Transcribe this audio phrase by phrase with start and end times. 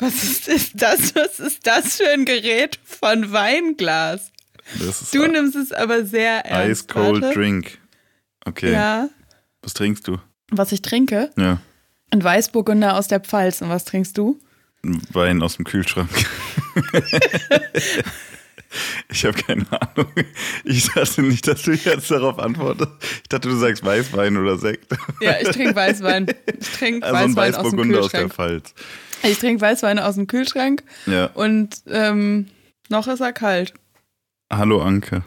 [0.00, 1.14] Was ist, ist das?
[1.14, 4.32] Was ist das für ein Gerät von Weinglas?
[5.12, 6.82] du nimmst es aber sehr ernst.
[6.82, 7.34] Ice Cold Warte.
[7.34, 7.78] Drink.
[8.44, 8.72] Okay.
[8.72, 9.08] Ja.
[9.62, 10.18] Was trinkst du?
[10.50, 11.30] Was ich trinke?
[11.36, 11.60] Ja.
[12.10, 13.62] Ein Weißburgunder aus der Pfalz.
[13.62, 14.40] Und was trinkst du?
[14.82, 16.08] Wein aus dem Kühlschrank.
[19.10, 20.12] ich habe keine Ahnung.
[20.64, 22.90] Ich dachte nicht, dass du jetzt darauf antwortest.
[23.22, 24.92] Ich dachte, du sagst Weißwein oder Sekt.
[25.20, 26.26] Ja, ich trinke Weißwein.
[26.60, 28.04] Ich trinke also Weißwein ein aus dem Kühlschrank.
[28.04, 28.74] aus der Pfalz.
[29.22, 30.82] Ich trinke Weißwein aus dem Kühlschrank.
[31.06, 31.26] Ja.
[31.26, 32.46] Und ähm,
[32.88, 33.74] noch ist er kalt.
[34.52, 35.24] Hallo Anke.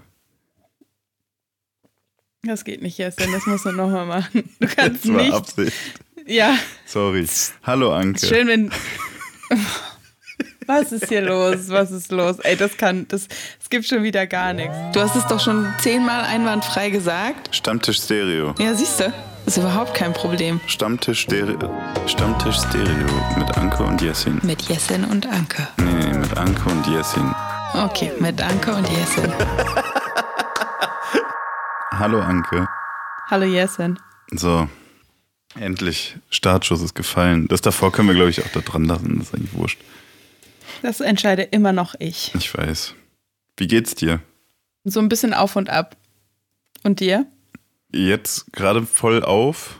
[2.43, 4.49] Das geht nicht jetzt, denn das musst du nochmal machen.
[4.59, 5.33] Du kannst das war nicht.
[5.33, 5.73] Absicht.
[6.25, 6.57] Ja.
[6.85, 7.25] Sorry.
[7.63, 8.25] Hallo Anke.
[8.25, 8.71] Schön, wenn.
[10.67, 11.69] Was ist hier los?
[11.69, 12.39] Was ist los?
[12.39, 13.27] Ey, das kann, das,
[13.61, 14.75] es gibt schon wieder gar nichts.
[14.93, 17.55] Du hast es doch schon zehnmal einwandfrei gesagt.
[17.55, 18.53] Stammtisch Stereo.
[18.59, 19.13] Ja, siehst du,
[19.45, 20.59] ist überhaupt kein Problem.
[20.67, 21.69] Stammtisch Stereo.
[22.07, 24.39] Stammtisch Stereo mit Anke und Jessin.
[24.43, 25.67] Mit Jessin und Anke.
[25.77, 27.33] Nee, nee, mit Anke und Jessin.
[27.73, 29.31] Okay, mit Anke und Jessin.
[31.91, 32.67] Hallo Anke.
[33.29, 33.99] Hallo Jessin.
[34.31, 34.67] So,
[35.59, 36.17] endlich.
[36.29, 37.47] Startschuss ist gefallen.
[37.47, 39.19] Das davor können wir, glaube ich, auch da dran lassen.
[39.19, 39.79] Das ist eigentlich wurscht.
[40.83, 42.35] Das entscheide immer noch ich.
[42.35, 42.93] Ich weiß.
[43.55, 44.19] Wie geht's dir?
[44.83, 45.95] So ein bisschen auf und ab.
[46.83, 47.25] Und dir?
[47.89, 49.79] Jetzt gerade voll auf.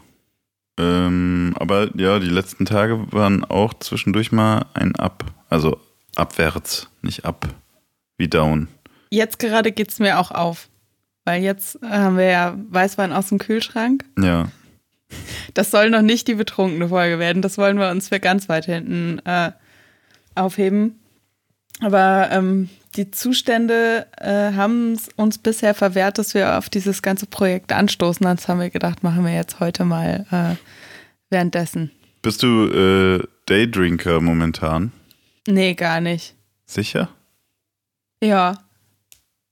[0.80, 5.26] Ähm, aber ja, die letzten Tage waren auch zwischendurch mal ein Ab.
[5.50, 5.78] Also
[6.16, 7.50] abwärts, nicht ab,
[8.18, 8.70] wie down.
[9.10, 10.70] Jetzt gerade geht's mir auch auf.
[11.26, 14.06] Weil jetzt haben wir ja Weißwein aus dem Kühlschrank.
[14.18, 14.48] Ja.
[15.54, 17.42] Das soll noch nicht die betrunkene Folge werden.
[17.42, 19.52] Das wollen wir uns für ganz weit hinten äh,
[20.36, 21.00] aufheben.
[21.80, 27.72] Aber ähm, die Zustände äh, haben uns bisher verwehrt, dass wir auf dieses ganze Projekt
[27.72, 28.24] anstoßen.
[28.24, 30.56] Das haben wir gedacht, machen wir jetzt heute mal äh,
[31.30, 31.92] währenddessen.
[32.22, 34.92] Bist du äh, Daydrinker momentan?
[35.48, 36.36] Nee, gar nicht.
[36.66, 37.10] Sicher?
[38.24, 38.64] Ja,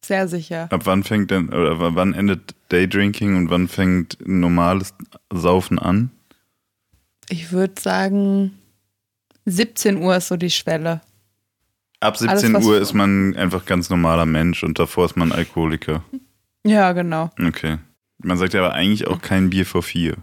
[0.04, 0.68] sehr sicher.
[0.72, 4.94] Ab wann fängt denn, oder wann endet Daydrinking und wann fängt normales
[5.32, 6.12] Saufen an?
[7.30, 8.58] Ich würde sagen,
[9.46, 11.02] 17 Uhr ist so die Schwelle.
[12.00, 16.04] Ab 17 Alles, Uhr ist man einfach ganz normaler Mensch und davor ist man Alkoholiker.
[16.66, 17.30] Ja, genau.
[17.40, 17.78] Okay.
[18.18, 20.18] Man sagt ja aber eigentlich auch kein Bier vor vier.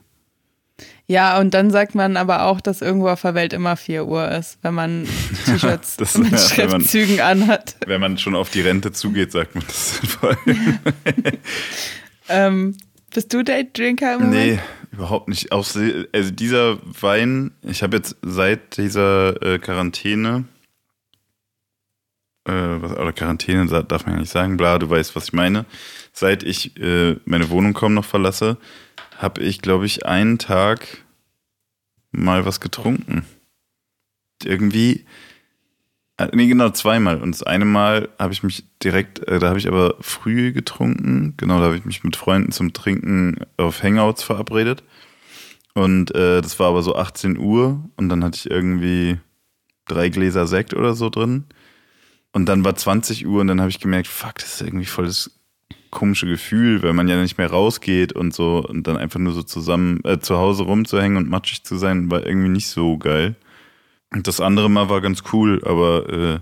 [1.06, 4.30] Ja, und dann sagt man aber auch, dass irgendwo auf der Welt immer 4 Uhr
[4.30, 5.08] ist, wenn man
[5.46, 7.76] T-Shirts ja, mit Schriftzügen man, anhat.
[7.86, 10.36] Wenn man schon auf die Rente zugeht, sagt man das vor
[12.28, 12.76] ähm,
[13.12, 14.46] bist du Date-Drinker im Moment?
[14.46, 14.58] Nee,
[14.98, 15.52] überhaupt nicht.
[15.52, 15.80] Also
[16.30, 20.44] dieser Wein, ich habe jetzt seit dieser äh, Quarantäne,
[22.44, 25.66] äh, oder Quarantäne darf man ja nicht sagen, bla, du weißt, was ich meine.
[26.12, 28.58] Seit ich äh, meine Wohnung kaum noch verlasse,
[29.16, 31.04] habe ich, glaube ich, einen Tag
[32.10, 33.24] mal was getrunken.
[34.42, 35.04] Irgendwie,
[36.32, 37.20] nee, genau, zweimal.
[37.20, 41.34] Und das eine Mal habe ich mich direkt, äh, da habe ich aber früh getrunken.
[41.36, 44.82] Genau, da habe ich mich mit Freunden zum Trinken auf Hangouts verabredet.
[45.74, 49.18] Und äh, das war aber so 18 Uhr und dann hatte ich irgendwie
[49.86, 51.44] drei Gläser Sekt oder so drin.
[52.32, 55.06] Und dann war 20 Uhr und dann habe ich gemerkt, fuck, das ist irgendwie voll
[55.06, 55.30] das
[55.90, 59.42] komische Gefühl, weil man ja nicht mehr rausgeht und so und dann einfach nur so
[59.42, 63.36] zusammen äh, zu Hause rumzuhängen und matschig zu sein, war irgendwie nicht so geil.
[64.10, 66.40] Und das andere Mal war ganz cool, aber äh,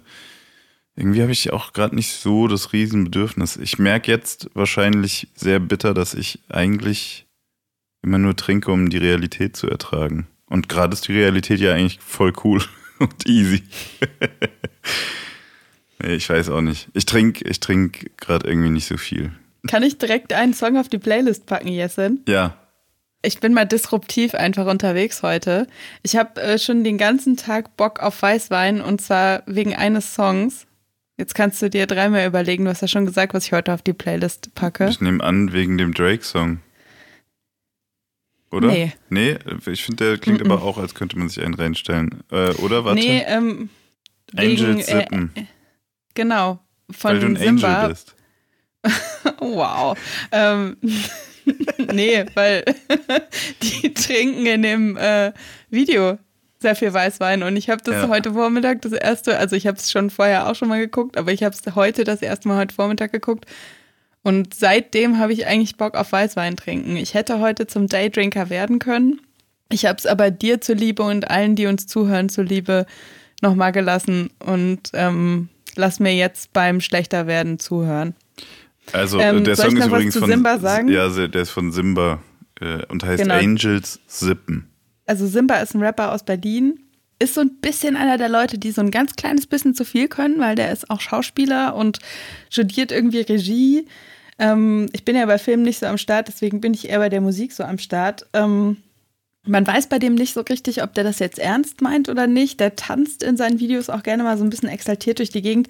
[0.95, 3.57] irgendwie habe ich auch gerade nicht so das Riesenbedürfnis.
[3.57, 7.27] Ich merke jetzt wahrscheinlich sehr bitter, dass ich eigentlich
[8.03, 10.27] immer nur trinke, um die Realität zu ertragen.
[10.47, 12.63] Und gerade ist die Realität ja eigentlich voll cool
[12.99, 13.63] und easy.
[15.99, 16.89] Nee, ich weiß auch nicht.
[16.93, 19.33] Ich trinke ich trink gerade irgendwie nicht so viel.
[19.67, 22.23] Kann ich direkt einen Song auf die Playlist packen, Jessen?
[22.29, 22.57] Ja.
[23.27, 25.67] Ich bin mal disruptiv einfach unterwegs heute.
[26.03, 30.67] Ich habe äh, schon den ganzen Tag Bock auf Weißwein und zwar wegen eines Songs.
[31.17, 33.83] Jetzt kannst du dir dreimal überlegen, du hast ja schon gesagt, was ich heute auf
[33.83, 34.89] die Playlist packe.
[34.89, 36.61] Ich nehme an, wegen dem Drake-Song.
[38.53, 38.69] Oder?
[38.69, 38.93] Nee.
[39.09, 40.53] Nee, ich finde, der klingt mm -mm.
[40.53, 42.23] aber auch, als könnte man sich einen reinstellen.
[42.31, 42.85] Äh, oder?
[42.85, 43.01] Warte.
[43.01, 43.71] Nee, ähm.
[44.37, 45.33] Angel Zippen.
[45.35, 45.45] Äh,
[46.15, 46.61] Genau.
[46.91, 47.75] Von Weil du ein Simba.
[47.75, 48.15] Angel bist.
[49.41, 49.99] wow.
[50.33, 50.77] Ähm,
[51.93, 52.65] nee, weil
[53.63, 55.33] die trinken in dem äh,
[55.71, 56.19] Video
[56.59, 58.09] sehr viel Weißwein und ich habe das ja.
[58.09, 61.33] heute Vormittag das erste, also ich habe es schon vorher auch schon mal geguckt, aber
[61.33, 63.47] ich habe es heute das erste Mal heute Vormittag geguckt
[64.23, 66.97] und seitdem habe ich eigentlich Bock auf Weißwein trinken.
[66.97, 69.21] Ich hätte heute zum Daydrinker werden können.
[69.69, 72.87] Ich habe es aber dir zuliebe und allen, die uns zuhören, zuliebe
[73.43, 78.15] nochmal gelassen und ähm, lass mir jetzt beim Schlechter-Werden zuhören.
[78.93, 80.89] Also, ähm, der Song ist übrigens von Simba sagen?
[80.89, 82.21] Ja, der ist von Simba
[82.61, 83.35] äh, und heißt genau.
[83.35, 84.69] Angels Sippen.
[85.07, 86.81] Also, Simba ist ein Rapper aus Berlin
[87.19, 90.09] ist so ein bisschen einer der Leute, die so ein ganz kleines bisschen zu viel
[90.09, 91.99] können, weil der ist auch Schauspieler und
[92.51, 93.87] studiert irgendwie Regie.
[94.39, 97.09] Ähm, ich bin ja bei Filmen nicht so am Start, deswegen bin ich eher bei
[97.09, 98.27] der Musik so am Start.
[98.35, 98.79] Ähm,
[99.45, 102.61] man weiß bei dem nicht so richtig, ob der das jetzt ernst meint oder nicht.
[102.61, 105.69] Der tanzt in seinen Videos auch gerne mal so ein bisschen exaltiert durch die Gegend.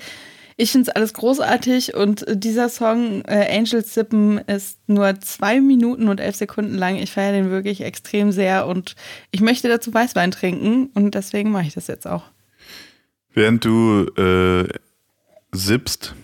[0.58, 6.08] Ich finde es alles großartig und dieser Song äh, Angels Sippen ist nur zwei Minuten
[6.08, 6.97] und elf Sekunden lang.
[6.97, 8.97] Ich feiere den wirklich extrem sehr und
[9.31, 12.25] ich möchte dazu Weißwein trinken und deswegen mache ich das jetzt auch.
[13.35, 14.67] Während du äh,
[15.53, 16.14] sippst,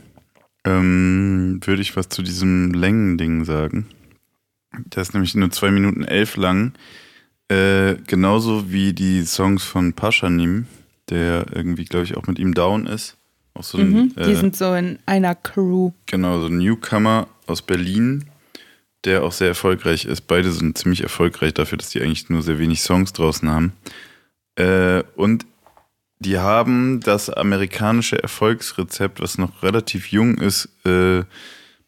[0.65, 3.87] ähm, würde ich was zu diesem Längending sagen.
[4.73, 6.73] Der ist nämlich nur zwei Minuten elf lang.
[7.49, 10.65] Äh, genauso wie die Songs von Paschanim,
[11.11, 13.19] der irgendwie, glaube ich, auch mit ihm down ist.
[13.55, 15.93] Auch so ein, mhm, die äh, sind so in einer Crew.
[16.07, 18.25] Genau, so ein Newcomer aus Berlin,
[19.05, 20.23] der auch sehr erfolgreich ist.
[20.23, 23.73] Beide sind ziemlich erfolgreich dafür, dass die eigentlich nur sehr wenig Songs draußen haben.
[24.57, 25.47] Äh, und
[26.19, 31.25] die haben das amerikanische Erfolgsrezept, was noch relativ jung ist, äh,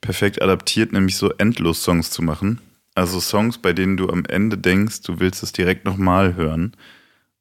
[0.01, 2.61] perfekt adaptiert, nämlich so Endlos-Songs zu machen.
[2.95, 6.73] Also Songs, bei denen du am Ende denkst, du willst es direkt nochmal hören.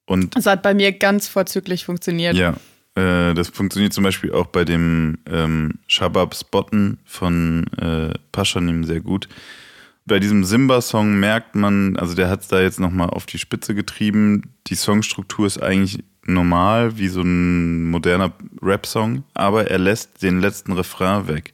[0.06, 2.36] Und das hat bei mir ganz vorzüglich funktioniert.
[2.36, 2.56] Ja,
[2.96, 9.02] äh, das funktioniert zum Beispiel auch bei dem ähm, Shabab Spotten von äh, Paschanim sehr
[9.02, 9.28] gut.
[10.06, 13.74] Bei diesem Simba-Song merkt man, also der hat es da jetzt nochmal auf die Spitze
[13.74, 14.54] getrieben.
[14.68, 20.74] Die Songstruktur ist eigentlich normal, wie so ein moderner Rap-Song, aber er lässt den letzten
[20.74, 21.54] Refrain weg.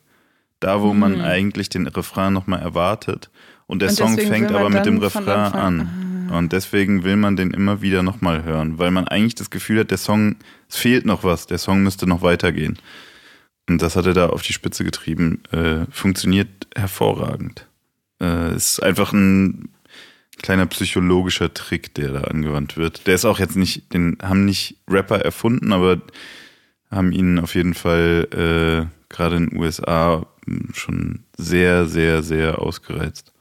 [0.59, 0.99] Da, wo mhm.
[0.99, 3.29] man eigentlich den Refrain nochmal erwartet.
[3.65, 6.08] Und der Und Song fängt aber mit dem Refrain an.
[6.29, 6.37] Ah.
[6.37, 9.91] Und deswegen will man den immer wieder nochmal hören, weil man eigentlich das Gefühl hat,
[9.91, 10.35] der Song,
[10.69, 12.77] es fehlt noch was, der Song müsste noch weitergehen.
[13.67, 15.43] Und das hat er da auf die Spitze getrieben.
[15.51, 17.67] Äh, funktioniert hervorragend.
[18.21, 19.69] Äh, ist einfach ein
[20.41, 23.05] kleiner psychologischer Trick, der da angewandt wird.
[23.05, 26.01] Der ist auch jetzt nicht, den haben nicht Rapper erfunden, aber
[26.89, 30.25] haben ihn auf jeden Fall äh, gerade in den USA
[30.73, 33.31] schon sehr, sehr, sehr ausgereizt.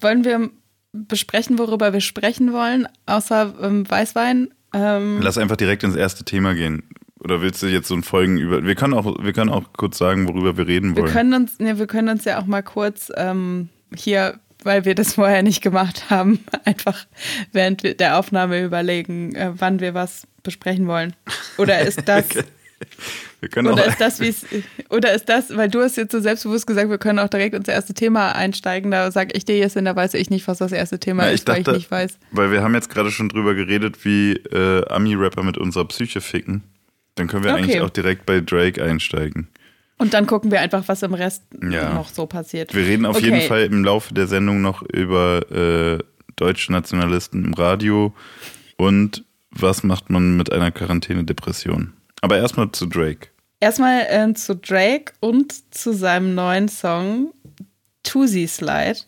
[0.00, 0.50] Wollen wir
[0.92, 4.48] besprechen, worüber wir sprechen wollen, außer ähm, Weißwein?
[4.72, 6.82] Ähm Lass einfach direkt ins erste Thema gehen.
[7.20, 8.64] Oder willst du jetzt so ein Folgen über.
[8.64, 11.06] Wir können auch, wir können auch kurz sagen, worüber wir reden wollen.
[11.06, 14.94] Wir können uns, ne, wir können uns ja auch mal kurz ähm, hier weil wir
[14.94, 17.06] das vorher nicht gemacht haben, einfach
[17.52, 21.14] während der Aufnahme überlegen, äh, wann wir was besprechen wollen.
[21.56, 22.26] Oder ist das.
[23.56, 24.34] Oder ist das, wie
[24.90, 27.68] oder ist das, weil du hast jetzt so selbstbewusst gesagt, wir können auch direkt ins
[27.68, 28.90] erste Thema einsteigen.
[28.90, 31.48] Da sage ich dir jetzt, da weiß ich nicht, was das erste Thema Na, ist,
[31.48, 32.18] dachte, weil ich nicht weiß.
[32.32, 36.64] Weil wir haben jetzt gerade schon drüber geredet, wie äh, Ami-Rapper mit unserer Psyche ficken.
[37.14, 37.62] Dann können wir okay.
[37.62, 39.48] eigentlich auch direkt bei Drake einsteigen.
[39.98, 41.92] Und dann gucken wir einfach, was im Rest ja.
[41.92, 42.74] noch so passiert.
[42.74, 43.26] Wir reden auf okay.
[43.26, 45.98] jeden Fall im Laufe der Sendung noch über äh,
[46.36, 48.14] deutsche Nationalisten im Radio
[48.76, 51.94] und was macht man mit einer Quarantäne-Depression.
[52.20, 53.28] Aber erstmal zu Drake.
[53.60, 57.32] Erstmal äh, zu Drake und zu seinem neuen Song
[58.02, 58.98] Tusi Slide.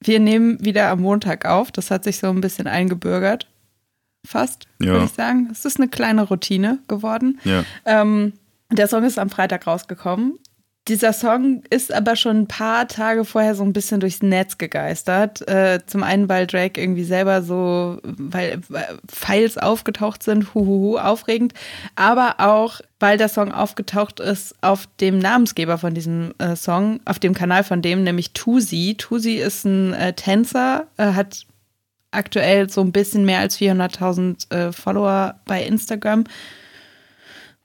[0.00, 1.72] Wir nehmen wieder am Montag auf.
[1.72, 3.48] Das hat sich so ein bisschen eingebürgert.
[4.26, 4.92] Fast, ja.
[4.92, 5.48] würde ich sagen.
[5.50, 7.40] Es ist eine kleine Routine geworden.
[7.44, 7.64] Ja.
[7.84, 8.34] Ähm,
[8.70, 10.38] der Song ist am Freitag rausgekommen.
[10.88, 15.46] Dieser Song ist aber schon ein paar Tage vorher so ein bisschen durchs Netz gegeistert.
[15.46, 18.62] Äh, zum einen, weil Drake irgendwie selber so, weil
[19.06, 21.52] Files aufgetaucht sind, huhuhu, aufregend.
[21.94, 27.18] Aber auch, weil der Song aufgetaucht ist auf dem Namensgeber von diesem äh, Song, auf
[27.18, 28.94] dem Kanal von dem, nämlich Tusi.
[28.96, 31.44] Tusi ist ein äh, Tänzer, äh, hat
[32.12, 36.24] aktuell so ein bisschen mehr als 400.000 äh, Follower bei Instagram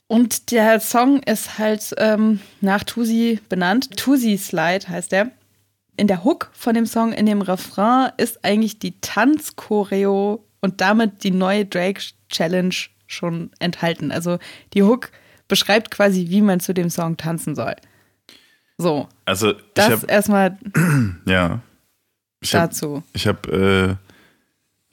[0.07, 3.97] und der Song ist halt ähm, nach Tusi benannt.
[3.97, 5.31] Tusi Slide heißt der.
[5.95, 11.23] In der Hook von dem Song, in dem Refrain, ist eigentlich die Tanzchoreo und damit
[11.23, 12.73] die neue Drake Challenge
[13.05, 14.11] schon enthalten.
[14.11, 14.39] Also
[14.73, 15.11] die Hook
[15.47, 17.75] beschreibt quasi, wie man zu dem Song tanzen soll.
[18.77, 19.07] So.
[19.25, 20.57] Also das erstmal
[21.25, 21.61] ja.
[22.41, 22.97] Ich dazu.
[22.97, 24.02] Hab, ich habe äh,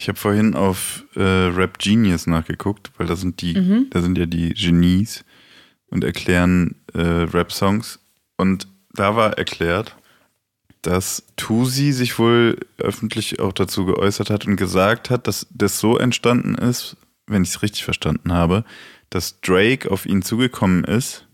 [0.01, 3.89] ich habe vorhin auf äh, Rap Genius nachgeguckt, weil da sind die, mhm.
[3.91, 5.27] da sind ja die Genies
[5.91, 8.01] und erklären äh, Rap-Songs.
[8.39, 9.95] Und da war erklärt,
[10.81, 15.99] dass Tusi sich wohl öffentlich auch dazu geäußert hat und gesagt hat, dass das so
[15.99, 18.65] entstanden ist, wenn ich es richtig verstanden habe,
[19.11, 21.27] dass Drake auf ihn zugekommen ist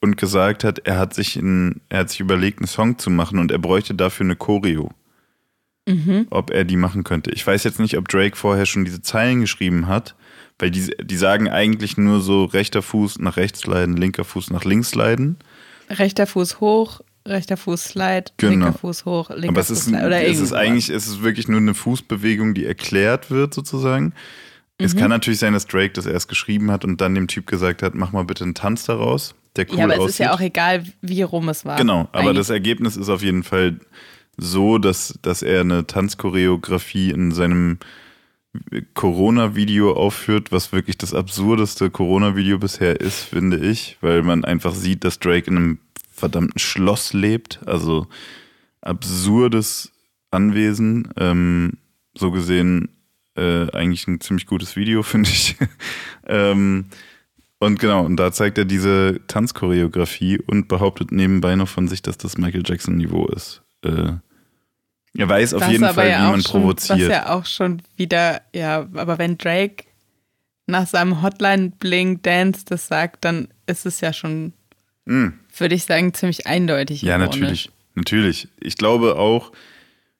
[0.00, 3.38] und gesagt hat, er hat sich in, er hat sich überlegt, einen Song zu machen
[3.38, 4.90] und er bräuchte dafür eine Choreo
[5.86, 6.26] mhm.
[6.30, 7.30] ob er die machen könnte.
[7.30, 10.14] Ich weiß jetzt nicht, ob Drake vorher schon diese Zeilen geschrieben hat,
[10.58, 14.64] weil die, die sagen eigentlich nur so rechter Fuß nach rechts leiden, linker Fuß nach
[14.64, 15.38] links leiden.
[15.90, 18.52] Rechter Fuß hoch, rechter Fuß slide, genau.
[18.52, 20.06] linker Fuß hoch, linker Aber es Fuß ist, slide.
[20.06, 24.06] Oder es ist eigentlich, es ist wirklich nur eine Fußbewegung, die erklärt wird sozusagen.
[24.78, 24.84] Mhm.
[24.86, 27.82] Es kann natürlich sein, dass Drake das erst geschrieben hat und dann dem Typ gesagt
[27.82, 30.08] hat, mach mal bitte einen Tanz daraus, der cool Ja, aber aussieht.
[30.08, 31.76] es ist ja auch egal, wie rum es war.
[31.76, 32.36] Genau, aber Eigentlich.
[32.38, 33.78] das Ergebnis ist auf jeden Fall
[34.36, 37.78] so, dass, dass er eine Tanzchoreografie in seinem
[38.94, 45.04] Corona-Video aufführt, was wirklich das absurdeste Corona-Video bisher ist, finde ich, weil man einfach sieht,
[45.04, 45.78] dass Drake in einem
[46.12, 48.06] verdammten Schloss lebt, also
[48.80, 49.92] absurdes
[50.30, 51.08] Anwesen.
[51.16, 51.72] Ähm,
[52.16, 52.90] so gesehen
[53.36, 55.56] äh, eigentlich ein ziemlich gutes Video, finde ich.
[56.26, 56.86] ähm,
[57.58, 62.18] und genau, und da zeigt er diese Tanzchoreografie und behauptet nebenbei noch von sich, dass
[62.18, 63.62] das Michael Jackson-Niveau ist.
[63.82, 64.14] Äh,
[65.16, 67.00] er weiß auf jeden Fall, ja wie man schon, provoziert.
[67.00, 69.84] Was ja auch schon wieder, ja, aber wenn Drake
[70.66, 74.52] nach seinem Hotline-Bling Dance das sagt, dann ist es ja schon,
[75.06, 75.28] Mm.
[75.58, 77.02] würde ich sagen, ziemlich eindeutig.
[77.02, 77.34] Ja, ironisch.
[77.40, 77.70] natürlich.
[77.94, 78.48] Natürlich.
[78.60, 79.52] Ich glaube auch,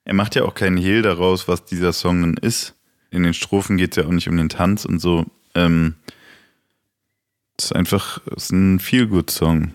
[0.05, 2.75] er macht ja auch keinen Hehl daraus, was dieser Song dann ist.
[3.09, 5.25] In den Strophen geht es ja auch nicht um den Tanz und so.
[5.55, 5.95] Ähm,
[7.57, 9.73] es ist einfach es ist ein Feel-Good-Song.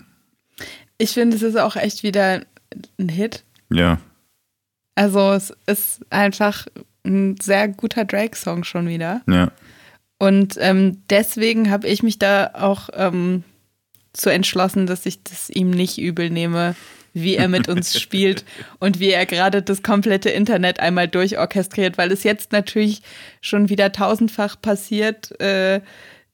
[0.97, 2.45] Ich finde, es ist auch echt wieder
[2.99, 3.43] ein Hit.
[3.69, 3.99] Ja.
[4.95, 6.67] Also es ist einfach
[7.05, 9.21] ein sehr guter Drake-Song schon wieder.
[9.27, 9.51] Ja.
[10.19, 13.43] Und ähm, deswegen habe ich mich da auch ähm,
[14.13, 16.75] zu entschlossen, dass ich das ihm nicht übel nehme,
[17.13, 18.45] wie er mit uns spielt
[18.79, 23.01] und wie er gerade das komplette Internet einmal durchorchestriert, weil es jetzt natürlich
[23.41, 25.81] schon wieder tausendfach passiert, äh,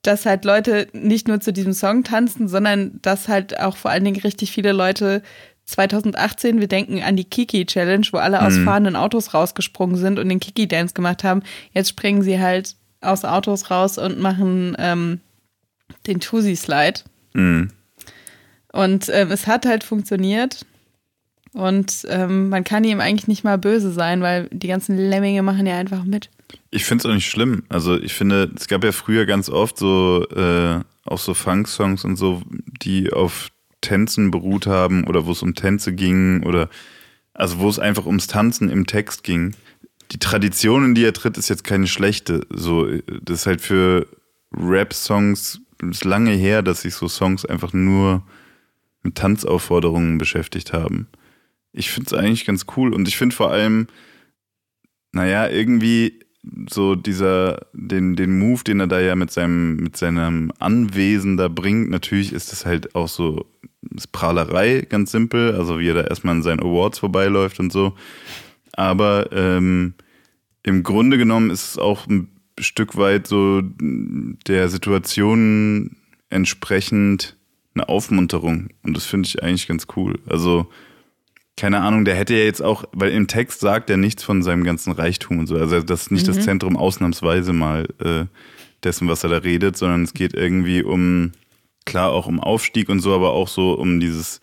[0.01, 4.05] dass halt Leute nicht nur zu diesem Song tanzen, sondern dass halt auch vor allen
[4.05, 5.21] Dingen richtig viele Leute
[5.67, 8.65] 2018, wir denken an die Kiki Challenge, wo alle aus Mhm.
[8.65, 11.43] fahrenden Autos rausgesprungen sind und den Kiki Dance gemacht haben.
[11.73, 15.19] Jetzt springen sie halt aus Autos raus und machen ähm,
[16.07, 17.01] den Tusi Slide.
[17.33, 17.69] Mhm.
[18.71, 20.65] Und ähm, es hat halt funktioniert.
[21.53, 25.65] Und ähm, man kann ihm eigentlich nicht mal böse sein, weil die ganzen Lemminge machen
[25.65, 26.29] ja einfach mit.
[26.69, 27.63] Ich finde es auch nicht schlimm.
[27.69, 32.15] Also ich finde, es gab ja früher ganz oft so, äh, auch so Funk-Songs und
[32.15, 32.41] so,
[32.83, 33.49] die auf
[33.81, 36.69] Tänzen beruht haben oder wo es um Tänze ging oder
[37.33, 39.55] also wo es einfach ums Tanzen im Text ging.
[40.11, 42.41] Die Tradition, in die er tritt, ist jetzt keine schlechte.
[42.49, 42.87] So,
[43.21, 44.07] das ist halt für
[44.55, 45.61] Rap-Songs
[46.03, 48.23] lange her, dass sich so Songs einfach nur
[49.03, 51.07] mit Tanzaufforderungen beschäftigt haben.
[51.71, 53.87] Ich finde es eigentlich ganz cool und ich finde vor allem,
[55.11, 56.19] naja, irgendwie
[56.69, 61.47] so dieser, den, den Move, den er da ja mit seinem, mit seinem Anwesen da
[61.47, 63.45] bringt, natürlich ist das halt auch so
[64.11, 67.93] Prahlerei, ganz simpel, also wie er da erstmal an seinen Awards vorbeiläuft und so.
[68.73, 69.93] Aber ähm,
[70.63, 75.95] im Grunde genommen ist es auch ein Stück weit so der Situation
[76.29, 77.37] entsprechend
[77.73, 78.69] eine Aufmunterung.
[78.83, 80.19] Und das finde ich eigentlich ganz cool.
[80.27, 80.67] Also,
[81.57, 84.63] keine Ahnung, der hätte ja jetzt auch, weil im Text sagt er nichts von seinem
[84.63, 85.55] ganzen Reichtum und so.
[85.55, 88.25] Also das ist nicht das Zentrum ausnahmsweise mal äh,
[88.83, 91.31] dessen, was er da redet, sondern es geht irgendwie um,
[91.85, 94.39] klar auch um Aufstieg und so, aber auch so um dieses,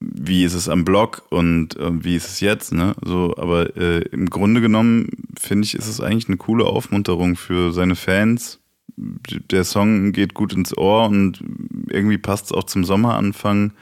[0.00, 2.96] wie ist es am Block und äh, wie ist es jetzt, ne?
[3.04, 7.72] So, aber äh, im Grunde genommen finde ich, ist es eigentlich eine coole Aufmunterung für
[7.72, 8.58] seine Fans.
[8.96, 11.40] Der Song geht gut ins Ohr und
[11.88, 13.72] irgendwie passt es auch zum Sommeranfang.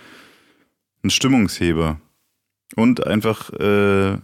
[1.02, 2.00] Ein Stimmungsheber.
[2.76, 4.14] Und einfach äh,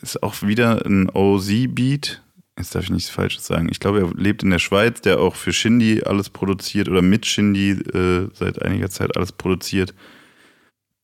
[0.00, 2.22] ist auch wieder ein OZ-Beat.
[2.56, 3.68] Jetzt darf ich nichts Falsches sagen.
[3.70, 7.26] Ich glaube, er lebt in der Schweiz, der auch für Shindy alles produziert oder mit
[7.26, 9.92] Shindy äh, seit einiger Zeit alles produziert.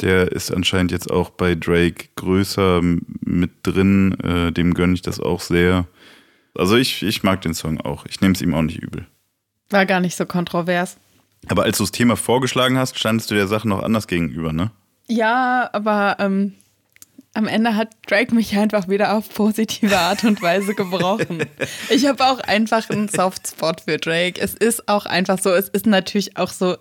[0.01, 4.19] Der ist anscheinend jetzt auch bei Drake größer mit drin.
[4.21, 5.87] Äh, dem gönne ich das auch sehr.
[6.55, 8.07] Also ich, ich mag den Song auch.
[8.07, 9.07] Ich nehme es ihm auch nicht übel.
[9.71, 10.99] War gar nicht so kontrovers.
[11.49, 14.71] Aber als du das Thema vorgeschlagen hast, standest du der Sache noch anders gegenüber, ne?
[15.11, 16.55] Ja, aber ähm,
[17.35, 21.45] am Ende hat Drake mich einfach wieder auf positive Art und Weise gebrochen.
[21.91, 24.41] Ich habe auch einfach einen Softspot für Drake.
[24.41, 26.77] Es ist auch einfach so, es ist natürlich auch so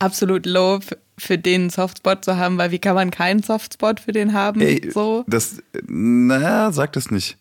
[0.00, 0.80] absolut low
[1.16, 4.60] für den einen Softspot zu haben, weil wie kann man keinen Softspot für den haben?
[4.60, 5.24] Ey, so.
[5.28, 7.38] Das, naja, sag das nicht.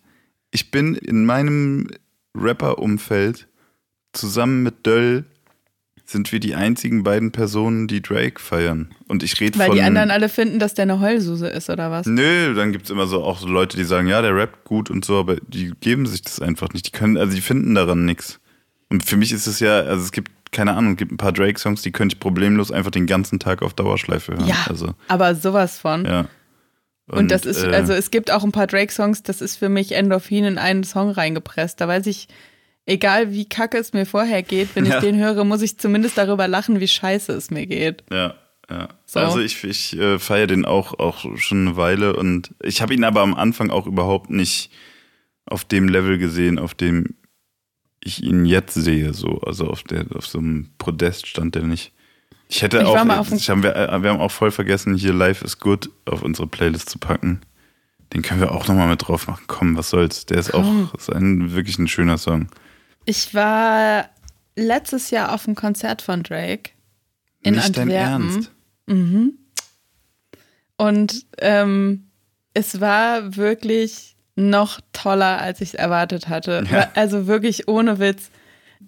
[0.51, 1.89] Ich bin in meinem
[2.35, 3.47] Rapper-Umfeld
[4.13, 5.25] zusammen mit Döll
[6.11, 8.89] sind wir die einzigen beiden Personen, die Drake feiern.
[9.07, 9.75] Und ich rede Weil von.
[9.75, 12.05] die anderen alle finden, dass der eine Heulsuse ist, oder was?
[12.05, 14.89] Nö, dann gibt es immer so auch so Leute, die sagen, ja, der rappt gut
[14.89, 16.87] und so, aber die geben sich das einfach nicht.
[16.87, 18.39] Die können, also die finden daran nichts.
[18.89, 21.31] Und für mich ist es ja, also es gibt, keine Ahnung, es gibt ein paar
[21.31, 24.47] Drake-Songs, die könnte ich problemlos einfach den ganzen Tag auf Dauerschleife hören.
[24.47, 26.05] Ja, Also, aber sowas von.
[26.05, 26.25] ja.
[27.07, 29.93] Und, das ist, äh, also es gibt auch ein paar Drake-Songs, das ist für mich
[29.93, 31.81] Endorphin in einen Song reingepresst.
[31.81, 32.27] Da weiß ich,
[32.85, 34.95] egal wie kacke es mir vorher geht, wenn Ja.
[34.97, 38.03] ich den höre, muss ich zumindest darüber lachen, wie scheiße es mir geht.
[38.11, 38.35] Ja,
[38.69, 38.89] ja.
[39.05, 39.19] So.
[39.19, 43.03] Also ich, ich äh, feiere den auch, auch schon eine Weile und ich habe ihn
[43.03, 44.71] aber am Anfang auch überhaupt nicht
[45.45, 47.15] auf dem Level gesehen, auf dem
[48.03, 49.41] ich ihn jetzt sehe, so.
[49.41, 51.91] Also auf, der, auf so einem Podest stand er nicht.
[52.49, 55.41] Ich hätte Ich auch, das haben wir, äh, wir haben auch voll vergessen, hier Live
[55.43, 57.41] is Good auf unsere Playlist zu packen.
[58.13, 59.43] Den können wir auch nochmal mit drauf machen.
[59.47, 60.25] Komm, was soll's.
[60.25, 60.89] Der ist Komm.
[60.91, 62.47] auch ist ein, wirklich ein schöner Song.
[63.05, 64.09] Ich war
[64.55, 66.71] letztes Jahr auf einem Konzert von Drake
[67.41, 67.91] in nicht Antwerpen.
[67.91, 68.51] Ernst.
[70.77, 72.07] Und ähm,
[72.53, 76.63] es war wirklich noch toller, als ich es erwartet hatte.
[76.71, 76.89] Ja.
[76.95, 78.29] Also wirklich ohne Witz.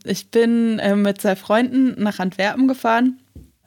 [0.03, 3.19] Ich bin äh, mit zwei Freunden nach Antwerpen gefahren.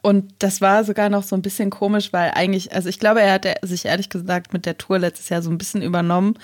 [0.03, 3.33] Und das war sogar noch so ein bisschen komisch, weil eigentlich, also ich glaube, er
[3.33, 6.39] hat sich ehrlich gesagt mit der Tour letztes Jahr so ein bisschen übernommen.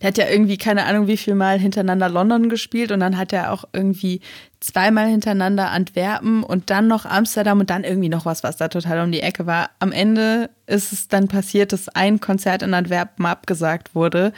[0.00, 3.32] Der hat ja irgendwie keine Ahnung, wie viel Mal hintereinander London gespielt und dann hat
[3.32, 4.20] er auch irgendwie
[4.60, 9.04] zweimal hintereinander Antwerpen und dann noch Amsterdam und dann irgendwie noch was, was da total
[9.04, 9.70] um die Ecke war.
[9.78, 14.32] Am Ende ist es dann passiert, dass ein Konzert in Antwerpen abgesagt wurde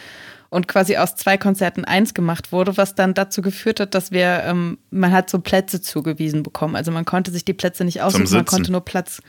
[0.49, 4.43] und quasi aus zwei Konzerten eins gemacht wurde, was dann dazu geführt hat, dass wir,
[4.45, 6.77] ähm, man hat so Plätze zugewiesen bekommen.
[6.77, 9.23] Also man konnte sich die Plätze nicht aussuchen, man konnte nur Platz,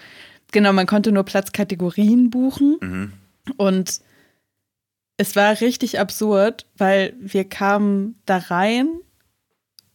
[0.52, 2.78] genau, man konnte nur Platzkategorien buchen.
[2.82, 3.14] Mhm.
[3.58, 4.02] Und
[5.18, 8.88] es war richtig absurd, weil wir kamen da rein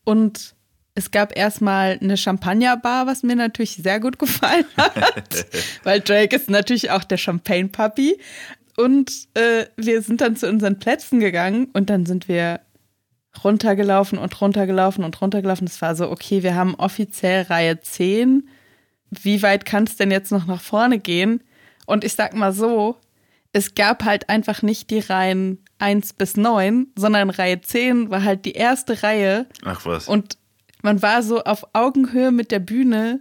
[0.05, 0.55] und
[0.95, 5.47] es gab erstmal eine Champagnerbar, was mir natürlich sehr gut gefallen hat,
[5.85, 8.19] weil Drake ist natürlich auch der Champagne-Puppy.
[8.77, 12.61] Und äh, wir sind dann zu unseren Plätzen gegangen und dann sind wir
[13.45, 15.67] runtergelaufen und runtergelaufen und runtergelaufen.
[15.67, 18.49] Es war so, okay, wir haben offiziell Reihe 10.
[19.11, 21.43] Wie weit kann es denn jetzt noch nach vorne gehen?
[21.87, 22.97] Und ich sag mal so,
[23.53, 28.45] es gab halt einfach nicht die Reihen 1 bis 9, sondern Reihe 10 war halt
[28.45, 30.09] die erste Reihe Ach was.
[30.09, 30.39] und
[30.83, 33.21] man war so auf Augenhöhe mit der Bühne,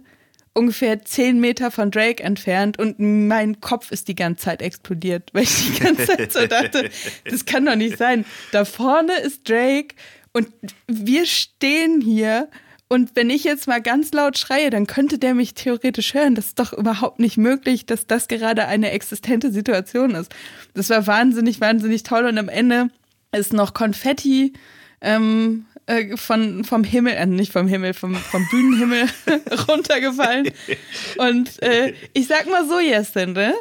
[0.54, 5.44] ungefähr 10 Meter von Drake entfernt und mein Kopf ist die ganze Zeit explodiert, weil
[5.44, 6.90] ich die ganze Zeit so dachte,
[7.24, 8.24] das kann doch nicht sein.
[8.50, 9.94] Da vorne ist Drake
[10.32, 10.48] und
[10.88, 12.48] wir stehen hier
[12.92, 16.34] und wenn ich jetzt mal ganz laut schreie, dann könnte der mich theoretisch hören.
[16.34, 20.30] Das ist doch überhaupt nicht möglich, dass das gerade eine existente Situation ist.
[20.74, 22.90] Das war wahnsinnig, wahnsinnig toll und am Ende
[23.34, 24.52] ist noch Konfetti
[25.00, 29.06] ähm, äh, von, vom Himmel, äh, nicht vom Himmel, vom, vom Bühnenhimmel
[29.68, 30.50] runtergefallen.
[31.16, 33.54] Und äh, ich sag mal so, Jesinde,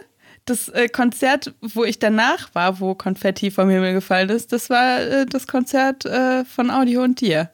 [0.43, 4.99] das äh, Konzert, wo ich danach war, wo Konfetti vom Himmel gefallen ist, das war
[4.99, 7.49] äh, das Konzert äh, von Audio und dir.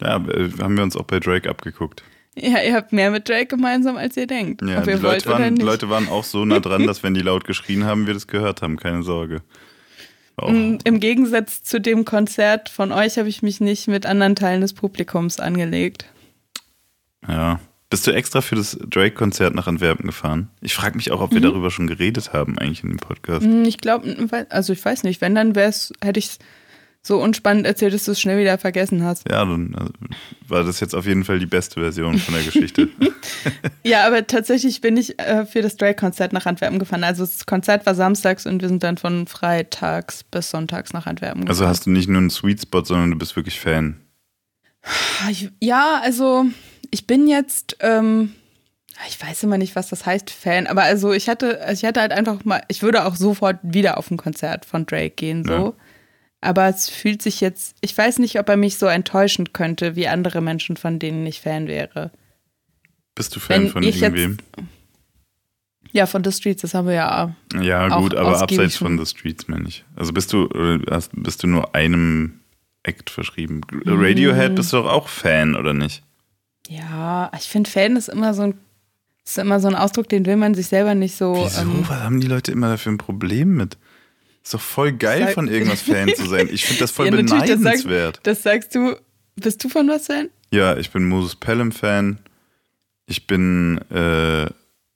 [0.00, 2.02] Ja, äh, haben wir uns auch bei Drake abgeguckt.
[2.36, 4.60] Ja, ihr habt mehr mit Drake gemeinsam, als ihr denkt.
[4.62, 5.56] Ja, ob die ihr wollt Leute, waren.
[5.56, 8.60] Leute waren auch so nah dran, dass wenn die laut geschrien haben, wir das gehört
[8.62, 8.76] haben.
[8.76, 9.42] Keine Sorge.
[10.36, 14.34] Auch, Mm, Im Gegensatz zu dem Konzert von euch habe ich mich nicht mit anderen
[14.34, 16.06] Teilen des Publikums angelegt.
[17.28, 17.60] ja.
[17.90, 20.48] Bist du extra für das Drake-Konzert nach Antwerpen gefahren?
[20.60, 21.44] Ich frage mich auch, ob wir Mhm.
[21.44, 23.44] darüber schon geredet haben, eigentlich in dem Podcast.
[23.44, 26.38] Hm, Ich glaube, also ich weiß nicht, wenn dann wär's, hätte ich es
[27.06, 29.28] so unspannend erzählt, dass du es schnell wieder vergessen hast.
[29.28, 29.92] Ja, dann also,
[30.48, 32.88] war das jetzt auf jeden Fall die beste Version von der Geschichte.
[33.86, 37.04] Ja, aber tatsächlich bin ich äh, für das Drake-Konzert nach Antwerpen gefahren.
[37.04, 41.42] Also das Konzert war samstags und wir sind dann von freitags bis sonntags nach Antwerpen
[41.42, 41.48] gefahren.
[41.50, 44.00] Also hast du nicht nur einen Sweet Spot, sondern du bist wirklich Fan.
[45.60, 46.46] Ja, also
[46.90, 48.32] ich bin jetzt, ähm,
[49.08, 52.00] ich weiß immer nicht, was das heißt, Fan, aber also ich hatte, also ich hatte
[52.00, 55.52] halt einfach mal, ich würde auch sofort wieder auf ein Konzert von Drake gehen, so.
[55.52, 55.72] Ja.
[56.44, 60.08] Aber es fühlt sich jetzt, ich weiß nicht, ob er mich so enttäuschen könnte, wie
[60.08, 62.10] andere Menschen, von denen ich Fan wäre.
[63.14, 64.36] Bist du Fan Wenn von jetzt- irgendwem?
[65.92, 67.34] Ja, von The Streets, das haben wir ja.
[67.60, 69.84] Ja, gut, aber abseits von The Streets, meine ich.
[69.94, 70.48] Also bist du,
[70.90, 72.40] hast, bist du nur einem
[72.82, 73.60] Act verschrieben?
[73.86, 76.02] Radiohead bist du doch auch Fan, oder nicht?
[76.68, 78.54] Ja, ich finde Fan ist immer so ein,
[79.24, 81.36] ist immer so ein Ausdruck, den will man sich selber nicht so.
[81.36, 81.60] Wieso?
[81.62, 83.78] ähm, Was haben die Leute immer dafür ein Problem mit?
[84.44, 86.48] Ist doch voll geil, Sag- von irgendwas Fan zu sein.
[86.52, 88.20] Ich finde das voll Ja, natürlich, das sagst- beneidenswert.
[88.24, 88.96] Das sagst du.
[89.36, 90.28] Bist du von was Fan?
[90.52, 92.18] Ja, ich bin Moses Pelham-Fan.
[93.06, 94.44] Ich bin, äh,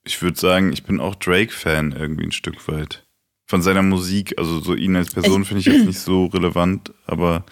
[0.05, 3.03] ich würde sagen, ich bin auch Drake-Fan irgendwie ein Stück weit.
[3.45, 7.43] Von seiner Musik, also so ihn als Person finde ich jetzt nicht so relevant, aber